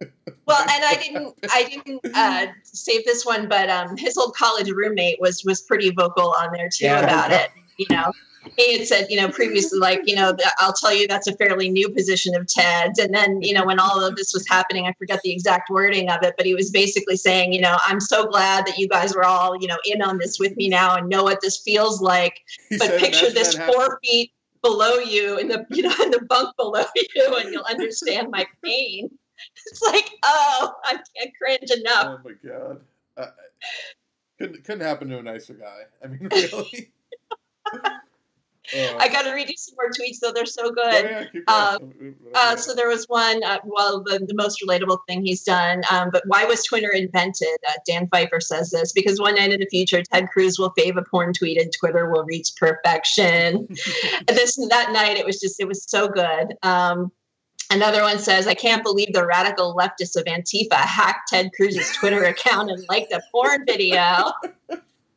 well 0.46 0.60
and 0.60 0.84
I 0.84 0.94
didn't 1.02 1.34
I 1.50 1.64
didn't 1.64 2.00
uh, 2.14 2.46
save 2.64 3.04
this 3.04 3.24
one 3.24 3.48
but 3.48 3.68
um, 3.70 3.96
his 3.96 4.16
old 4.16 4.34
college 4.34 4.70
roommate 4.70 5.20
was 5.20 5.44
was 5.44 5.62
pretty 5.62 5.90
vocal 5.90 6.34
on 6.40 6.50
there 6.52 6.68
too 6.72 6.86
Yeah. 6.86 7.04
about 7.04 7.32
it 7.32 7.50
you 7.78 7.86
know 7.90 8.12
he 8.56 8.78
had 8.78 8.86
said, 8.86 9.06
you 9.10 9.16
know, 9.16 9.28
previously, 9.28 9.78
like, 9.78 10.00
you 10.06 10.14
know, 10.14 10.34
I'll 10.58 10.72
tell 10.72 10.94
you 10.94 11.06
that's 11.06 11.26
a 11.26 11.36
fairly 11.36 11.68
new 11.68 11.90
position 11.90 12.34
of 12.34 12.46
Ted's. 12.46 12.98
And 12.98 13.14
then, 13.14 13.42
you 13.42 13.52
know, 13.52 13.64
when 13.64 13.78
all 13.78 14.02
of 14.02 14.16
this 14.16 14.32
was 14.32 14.46
happening, 14.48 14.86
I 14.86 14.92
forget 14.94 15.20
the 15.22 15.30
exact 15.32 15.70
wording 15.70 16.10
of 16.10 16.22
it, 16.22 16.34
but 16.36 16.46
he 16.46 16.54
was 16.54 16.70
basically 16.70 17.16
saying, 17.16 17.52
you 17.52 17.60
know, 17.60 17.76
I'm 17.80 18.00
so 18.00 18.26
glad 18.26 18.66
that 18.66 18.78
you 18.78 18.88
guys 18.88 19.14
were 19.14 19.24
all, 19.24 19.56
you 19.60 19.66
know, 19.66 19.78
in 19.84 20.02
on 20.02 20.18
this 20.18 20.38
with 20.38 20.56
me 20.56 20.68
now 20.68 20.96
and 20.96 21.08
know 21.08 21.22
what 21.22 21.40
this 21.42 21.58
feels 21.58 22.00
like. 22.00 22.40
he 22.68 22.78
But 22.78 22.88
said, 22.88 23.00
picture 23.00 23.30
this 23.30 23.56
four 23.56 24.00
feet 24.02 24.32
below 24.62 24.94
you 24.98 25.38
in 25.38 25.48
the, 25.48 25.66
you 25.70 25.82
know, 25.82 25.94
in 26.02 26.10
the 26.10 26.24
bunk 26.28 26.56
below 26.56 26.84
you, 27.14 27.36
and 27.36 27.52
you'll 27.52 27.64
understand 27.64 28.30
my 28.30 28.46
pain. 28.64 29.10
It's 29.66 29.80
like, 29.80 30.10
oh, 30.22 30.74
I 30.84 30.98
can't 31.16 31.32
cringe 31.40 31.70
enough. 31.70 32.18
Oh 32.18 32.20
my 32.22 32.32
god! 32.46 32.80
Uh, 33.16 33.30
couldn't 34.38 34.64
couldn't 34.64 34.86
happen 34.86 35.08
to 35.08 35.18
a 35.18 35.22
nicer 35.22 35.54
guy. 35.54 35.82
I 36.04 36.08
mean, 36.08 36.28
really. 36.30 36.92
I 38.98 39.08
got 39.08 39.22
to 39.22 39.32
read 39.32 39.48
you 39.48 39.54
some 39.56 39.74
more 39.76 39.90
tweets, 39.90 40.18
though. 40.20 40.32
They're 40.32 40.46
so 40.46 40.62
Oh, 40.66 40.70
good. 40.70 41.28
yeah, 41.34 41.40
Uh. 41.48 41.78
Uh, 42.34 42.56
so 42.56 42.74
there 42.74 42.88
was 42.88 43.04
one, 43.06 43.42
uh, 43.44 43.58
well, 43.64 44.02
the, 44.04 44.24
the 44.26 44.34
most 44.34 44.62
relatable 44.62 44.98
thing 45.08 45.24
he's 45.24 45.42
done. 45.42 45.82
Um, 45.90 46.10
but 46.12 46.22
why 46.26 46.44
was 46.44 46.62
Twitter 46.64 46.90
invented? 46.90 47.48
Uh, 47.68 47.72
Dan 47.86 48.08
Pfeiffer 48.08 48.40
says 48.40 48.70
this 48.70 48.92
because 48.92 49.20
one 49.20 49.34
night 49.34 49.52
in 49.52 49.60
the 49.60 49.66
future, 49.66 50.02
Ted 50.02 50.28
Cruz 50.28 50.58
will 50.58 50.72
fave 50.78 50.96
a 50.96 51.02
porn 51.02 51.32
tweet 51.32 51.60
and 51.60 51.72
Twitter 51.78 52.10
will 52.10 52.24
reach 52.24 52.50
perfection. 52.56 53.66
This 54.28 54.56
that 54.68 54.92
night, 54.92 55.16
it 55.16 55.26
was 55.26 55.40
just 55.40 55.60
it 55.60 55.66
was 55.68 55.84
so 55.88 56.08
good. 56.08 56.54
Um, 56.62 57.10
another 57.70 58.02
one 58.02 58.18
says, 58.18 58.46
"I 58.46 58.54
can't 58.54 58.82
believe 58.82 59.12
the 59.12 59.26
radical 59.26 59.74
leftists 59.76 60.16
of 60.16 60.24
Antifa 60.24 60.74
hacked 60.74 61.28
Ted 61.30 61.50
Cruz's 61.56 61.90
Twitter 61.96 62.24
account 62.24 62.70
and 62.70 62.84
liked 62.88 63.12
a 63.12 63.20
porn 63.32 63.64
video." 63.66 64.32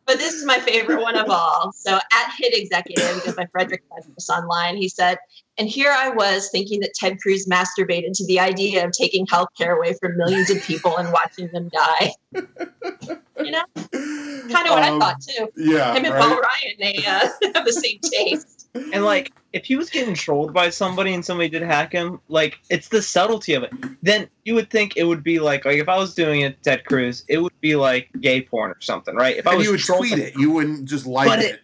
But 0.06 0.18
this 0.18 0.34
is 0.34 0.45
my 0.45 0.60
favorite 0.60 1.01
one 1.01 1.16
of 1.16 1.30
all. 1.30 1.72
So 1.74 1.95
at 1.95 2.34
Hit 2.38 2.54
Executive, 2.58 3.24
goes 3.24 3.36
by 3.36 3.45
Frederick 3.51 3.84
Douglass 3.89 4.30
online, 4.30 4.76
he 4.76 4.89
said, 4.89 5.18
and 5.58 5.70
here 5.70 5.91
I 5.95 6.10
was 6.10 6.49
thinking 6.51 6.80
that 6.82 6.93
Ted 6.95 7.20
Cruz 7.22 7.45
masturbated 7.45 8.12
to 8.16 8.26
the 8.26 8.39
idea 8.39 8.86
of 8.86 8.91
taking 8.91 9.26
health 9.28 9.49
care 9.58 9.76
away 9.78 9.93
from 10.01 10.18
millions 10.18 10.49
of 10.49 10.62
people 10.64 10.97
and 10.97 11.12
watching 11.14 11.47
them 11.54 11.70
die. 11.70 12.14
You 12.34 13.51
know, 13.51 13.64
kind 13.74 14.68
of 14.68 14.72
what 14.72 14.84
Um, 14.84 14.95
I 14.95 14.99
thought 14.99 15.22
too. 15.22 15.47
Yeah, 15.56 15.93
Him 15.95 16.06
and 16.06 16.14
right? 16.14 16.22
Paul 16.22 16.39
Ryan, 16.39 16.76
they 16.80 16.97
uh, 17.06 17.28
have 17.56 17.66
the 17.66 17.74
same 17.74 17.99
taste. 17.99 18.62
And 18.76 19.05
like, 19.05 19.32
if 19.53 19.65
he 19.65 19.76
was 19.76 19.89
getting 19.89 20.15
trolled 20.15 20.51
by 20.53 20.69
somebody 20.69 21.13
and 21.13 21.24
somebody 21.24 21.47
did 21.49 21.61
hack 21.61 21.91
him, 21.91 22.19
like 22.28 22.59
it's 22.69 22.88
the 22.88 23.01
subtlety 23.01 23.53
of 23.53 23.63
it. 23.63 23.71
Then 24.01 24.28
you 24.45 24.55
would 24.55 24.69
think 24.71 24.97
it 24.97 25.03
would 25.03 25.24
be 25.24 25.39
like, 25.39 25.63
like 25.65 25.78
if 25.78 25.88
I 25.88 25.97
was 25.97 26.15
doing 26.15 26.41
it, 26.41 26.61
Ted 26.63 26.84
Cruz, 26.86 27.24
it 27.28 27.38
would 27.38 27.53
be 27.61 27.76
like 27.76 28.09
gay 28.19 28.41
porn 28.41 28.71
or 28.71 28.82
something, 28.82 29.15
right? 29.15 29.38
If 29.38 29.45
I 29.45 29.55
was 29.55 29.65
you 29.65 29.71
would 29.71 29.80
trolling- 29.80 30.09
tweet 30.11 30.24
it. 30.24 30.36
You 30.36 30.49
wouldn't 30.51 30.86
just 30.86 31.05
like 31.05 31.28
But 31.28 31.39
it. 31.39 31.55
it- 31.55 31.59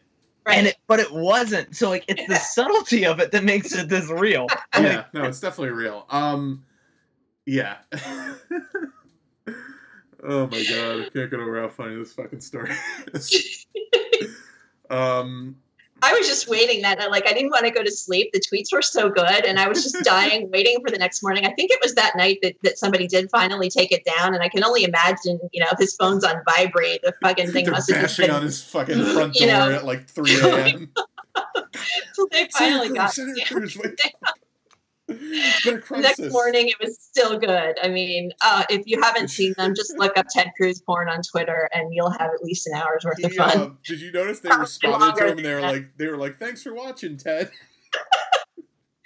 and 0.46 0.66
it, 0.68 0.78
but 0.88 1.00
it 1.00 1.12
wasn't. 1.12 1.76
So 1.76 1.90
like, 1.90 2.06
it's 2.08 2.26
the 2.28 2.36
subtlety 2.36 3.06
of 3.06 3.20
it 3.20 3.32
that 3.32 3.44
makes 3.44 3.72
it 3.76 3.88
this 3.88 4.10
real. 4.10 4.48
yeah, 4.80 5.06
no, 5.14 5.24
it's 5.26 5.40
definitely 5.40 5.76
real. 5.76 6.06
Um, 6.10 6.64
yeah. 7.46 7.78
oh 10.24 10.48
my 10.48 10.64
god, 10.64 11.02
I 11.02 11.10
can't 11.14 11.30
get 11.30 11.34
over 11.34 11.62
how 11.62 11.68
funny 11.70 11.96
this 11.98 12.14
fucking 12.14 12.42
story 12.42 12.72
is. 13.14 13.66
um, 14.90 15.56
I 16.02 16.14
was 16.14 16.28
just 16.28 16.48
waiting 16.48 16.82
that 16.84 17.00
night. 17.00 17.12
Like 17.12 17.28
I 17.28 17.34
didn't 17.34 17.50
want 17.52 17.66
to 17.66 17.72
go 17.72 17.84
to 17.84 17.92
sleep. 17.92 18.32
The 18.34 18.40
tweets 18.40 18.72
were 18.72 18.82
so 18.82 19.10
good, 19.10 19.46
and 19.46 19.60
I 19.60 19.68
was 19.68 19.84
just 19.84 19.98
dying, 20.04 20.50
waiting 20.52 20.78
for 20.86 20.92
the 20.92 20.98
next 20.98 21.22
morning. 21.24 21.46
I 21.46 21.54
think 21.54 21.72
it 21.72 21.80
was 21.82 21.96
that 21.96 22.16
night 22.16 22.40
that, 22.42 22.56
that 22.64 22.78
somebody 22.78 23.08
did 23.08 23.30
finally 23.30 23.70
take 23.70 23.92
it 23.92 24.04
down, 24.06 24.34
and 24.34 24.42
I 24.44 24.50
can 24.50 24.64
only 24.64 24.84
imagine, 24.84 25.40
you 25.52 25.62
know, 25.62 25.68
if 25.72 25.80
his 25.80 25.96
phone's 25.96 26.24
on 26.24 26.36
vibrate, 26.46 27.02
the 27.02 27.14
fucking 27.22 27.52
thing 27.52 27.66
they're 27.66 27.74
must 27.74 27.92
have 27.92 28.16
been. 28.18 28.32
on 28.32 28.42
his 28.44 28.64
fucking 28.64 29.04
front 29.14 29.36
You 29.36 29.48
door 29.48 29.70
know. 29.70 29.72
at 29.76 29.86
like 29.86 30.08
3 30.08 30.40
a.m. 30.42 30.92
So 32.14 32.28
they 32.32 32.48
finally 32.58 32.90
got. 32.90 33.14
Senator 33.14 33.46
Cruz, 33.46 33.78
next 35.92 36.32
morning, 36.32 36.70
it 36.70 36.76
was 36.80 37.00
still 37.00 37.38
good. 37.38 37.78
I 37.82 37.88
mean, 37.88 38.32
uh, 38.42 38.64
if 38.70 38.84
you 38.86 39.02
haven't 39.02 39.28
seen 39.30 39.54
them, 39.58 39.76
just 39.76 39.98
look 39.98 40.18
up 40.18 40.28
Ted 40.30 40.52
Cruz 40.58 40.82
porn 40.82 41.10
on 41.10 41.22
Twitter, 41.22 41.70
and 41.74 41.94
you'll 41.94 42.12
have 42.12 42.32
at 42.34 42.44
least 42.44 42.68
an 42.68 42.76
hour's 42.76 43.04
worth 43.06 43.24
of 43.24 43.34
fun. 43.34 43.78
did 43.86 44.02
you 44.02 44.12
notice 44.12 44.40
they 44.40 44.50
Probably 44.50 44.64
responded 44.64 45.16
to 45.20 45.28
him 45.28 45.38
and 45.38 45.46
they 45.46 45.54
were 45.54 45.62
that. 45.62 45.74
like, 45.74 45.98
they 45.98 46.08
were 46.08 46.18
like, 46.18 46.40
"Thanks 46.40 46.64
for 46.64 46.74
watching, 46.74 47.18
Ted." 47.18 47.52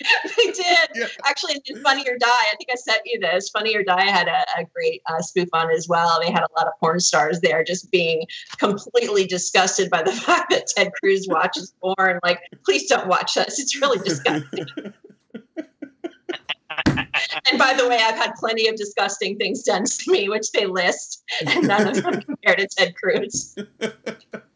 they 0.37 0.51
did. 0.51 0.89
Yeah. 0.95 1.07
Actually, 1.25 1.61
in 1.65 1.81
Funny 1.81 2.03
or 2.09 2.17
Die, 2.17 2.27
I 2.27 2.55
think 2.57 2.69
I 2.71 2.75
sent 2.75 3.01
you 3.05 3.19
this. 3.19 3.49
Funny 3.49 3.75
or 3.75 3.83
Die 3.83 4.03
had 4.03 4.27
a, 4.27 4.61
a 4.61 4.65
great 4.73 5.01
uh, 5.09 5.21
spoof 5.21 5.49
on 5.53 5.69
as 5.71 5.87
well. 5.87 6.19
They 6.21 6.31
had 6.31 6.43
a 6.43 6.49
lot 6.57 6.67
of 6.67 6.73
porn 6.79 6.99
stars 6.99 7.39
there 7.41 7.63
just 7.63 7.91
being 7.91 8.25
completely 8.57 9.25
disgusted 9.25 9.89
by 9.89 10.03
the 10.03 10.11
fact 10.11 10.51
that 10.51 10.67
Ted 10.67 10.91
Cruz 11.01 11.27
watches 11.29 11.73
porn. 11.81 12.19
Like, 12.23 12.39
please 12.65 12.87
don't 12.87 13.07
watch 13.07 13.37
us. 13.37 13.59
It's 13.59 13.79
really 13.79 13.99
disgusting. 13.99 14.65
And 17.49 17.59
by 17.59 17.73
the 17.73 17.87
way, 17.87 17.99
I've 18.01 18.15
had 18.15 18.33
plenty 18.35 18.67
of 18.67 18.75
disgusting 18.75 19.37
things 19.37 19.63
done 19.63 19.83
to 19.85 20.11
me, 20.11 20.29
which 20.29 20.51
they 20.51 20.65
list, 20.65 21.23
and 21.45 21.67
none 21.67 21.87
of 21.87 22.01
them 22.01 22.21
compared 22.25 22.59
to 22.59 22.67
Ted 22.67 22.95
Cruz. 22.95 23.55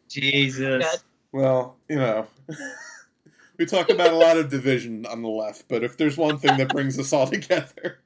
Jesus. 0.08 0.84
Good. 0.84 1.00
Well, 1.32 1.76
you 1.88 1.96
know, 1.96 2.26
we 3.58 3.66
talk 3.66 3.90
about 3.90 4.12
a 4.12 4.16
lot 4.16 4.38
of 4.38 4.48
division 4.48 5.04
on 5.06 5.22
the 5.22 5.28
left, 5.28 5.66
but 5.68 5.84
if 5.84 5.96
there's 5.96 6.16
one 6.16 6.38
thing 6.38 6.56
that 6.56 6.70
brings 6.70 6.98
us 6.98 7.12
all 7.12 7.26
together, 7.30 7.98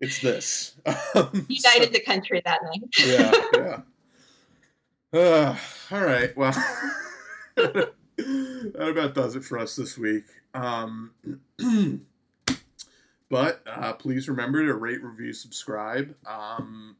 it's 0.00 0.20
this. 0.20 0.76
Um, 1.14 1.46
United 1.48 1.92
the 1.92 2.00
country 2.00 2.40
that 2.44 2.60
night. 2.62 2.82
yeah, 3.04 3.32
yeah. 5.12 5.18
Uh, 5.18 5.56
all 5.92 6.02
right. 6.04 6.36
Well, 6.36 6.52
that 7.56 7.92
about 8.76 9.14
does 9.14 9.36
it 9.36 9.44
for 9.44 9.58
us 9.58 9.76
this 9.76 9.96
week. 9.96 10.24
Um, 10.54 11.12
but 13.34 13.62
uh, 13.66 13.92
please 13.94 14.28
remember 14.28 14.64
to 14.64 14.74
rate, 14.74 15.02
review, 15.02 15.32
subscribe. 15.32 16.14
Um, 16.24 16.94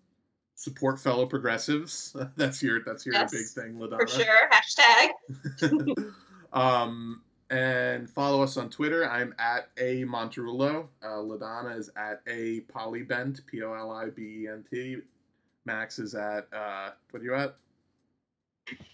support 0.56 0.98
fellow 0.98 1.26
progressives. 1.26 2.16
That's 2.36 2.60
your 2.60 2.82
that's 2.84 3.06
your 3.06 3.14
Yes, 3.14 3.30
big 3.30 3.46
thing, 3.46 3.78
Ladonna. 3.78 4.00
For 4.00 4.08
sure. 4.08 4.50
Hashtag. 4.50 6.12
um, 6.52 7.22
and 7.50 8.10
follow 8.10 8.42
us 8.42 8.56
on 8.56 8.68
Twitter. 8.68 9.08
I'm 9.08 9.32
at 9.38 9.68
a 9.78 10.02
Monterulo. 10.06 10.88
Uh, 11.04 11.18
Ladonna 11.18 11.78
is 11.78 11.88
at 11.96 12.20
a 12.26 12.62
Polibent. 12.62 13.46
P 13.46 13.62
O 13.62 13.72
L 13.72 13.92
I 13.92 14.06
B 14.06 14.40
E 14.40 14.48
N 14.48 14.64
T. 14.68 14.96
Max 15.66 16.00
is 16.00 16.16
at 16.16 16.48
uh, 16.52 16.90
what 17.12 17.22
are 17.22 17.24
you 17.24 17.34
at? 17.36 17.54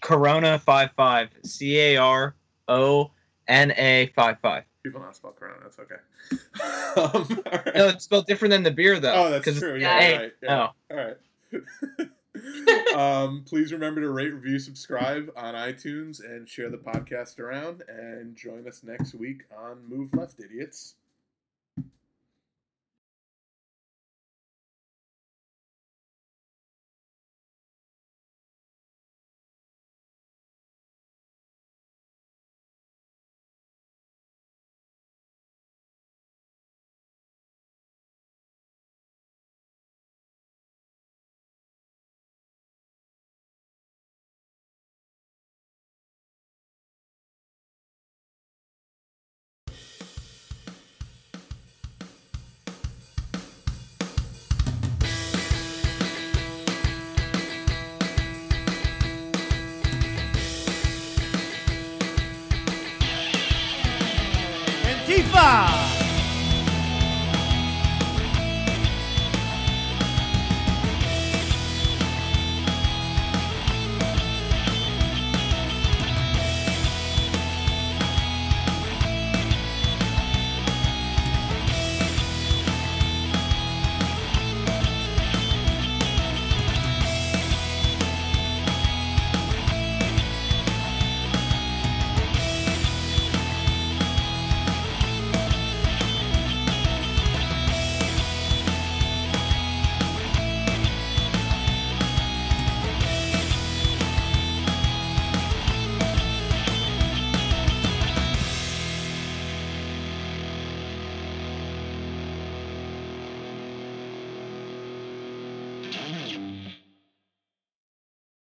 Carona 0.03 0.61
five 0.61 0.91
five. 0.95 1.29
C 1.43 1.79
A 1.79 1.97
R 1.97 2.35
O 2.67 3.09
N 3.47 3.71
A 3.77 4.13
five 4.15 4.37
five. 4.43 4.63
People 4.83 5.01
not 5.01 5.15
spell 5.15 5.31
Corona. 5.31 5.57
That's 5.61 5.79
okay. 5.79 5.95
um, 7.01 7.43
all 7.45 7.59
right. 7.65 7.75
No, 7.75 7.87
it's 7.89 8.03
spelled 8.03 8.25
different 8.25 8.51
than 8.51 8.63
the 8.63 8.71
beer 8.71 8.99
though. 8.99 9.13
oh, 9.13 9.29
that's 9.29 9.59
true. 9.59 9.75
it's 9.75 9.81
Yeah, 9.81 9.99
A. 9.99 10.17
right. 10.17 10.31
Yeah. 10.41 10.67
Oh, 10.89 10.95
All 10.95 10.97
right. 10.97 12.95
um, 12.95 13.43
please 13.45 13.71
remember 13.71 14.01
to 14.01 14.09
rate, 14.09 14.33
review, 14.33 14.57
subscribe 14.57 15.31
on 15.35 15.53
iTunes, 15.53 16.23
and 16.23 16.47
share 16.47 16.69
the 16.69 16.77
podcast 16.77 17.39
around. 17.39 17.83
And 17.87 18.35
join 18.35 18.67
us 18.67 18.83
next 18.83 19.13
week 19.13 19.43
on 19.55 19.87
Move 19.87 20.13
Left, 20.13 20.39
idiots. 20.39 20.95
Antifa! 65.41 65.80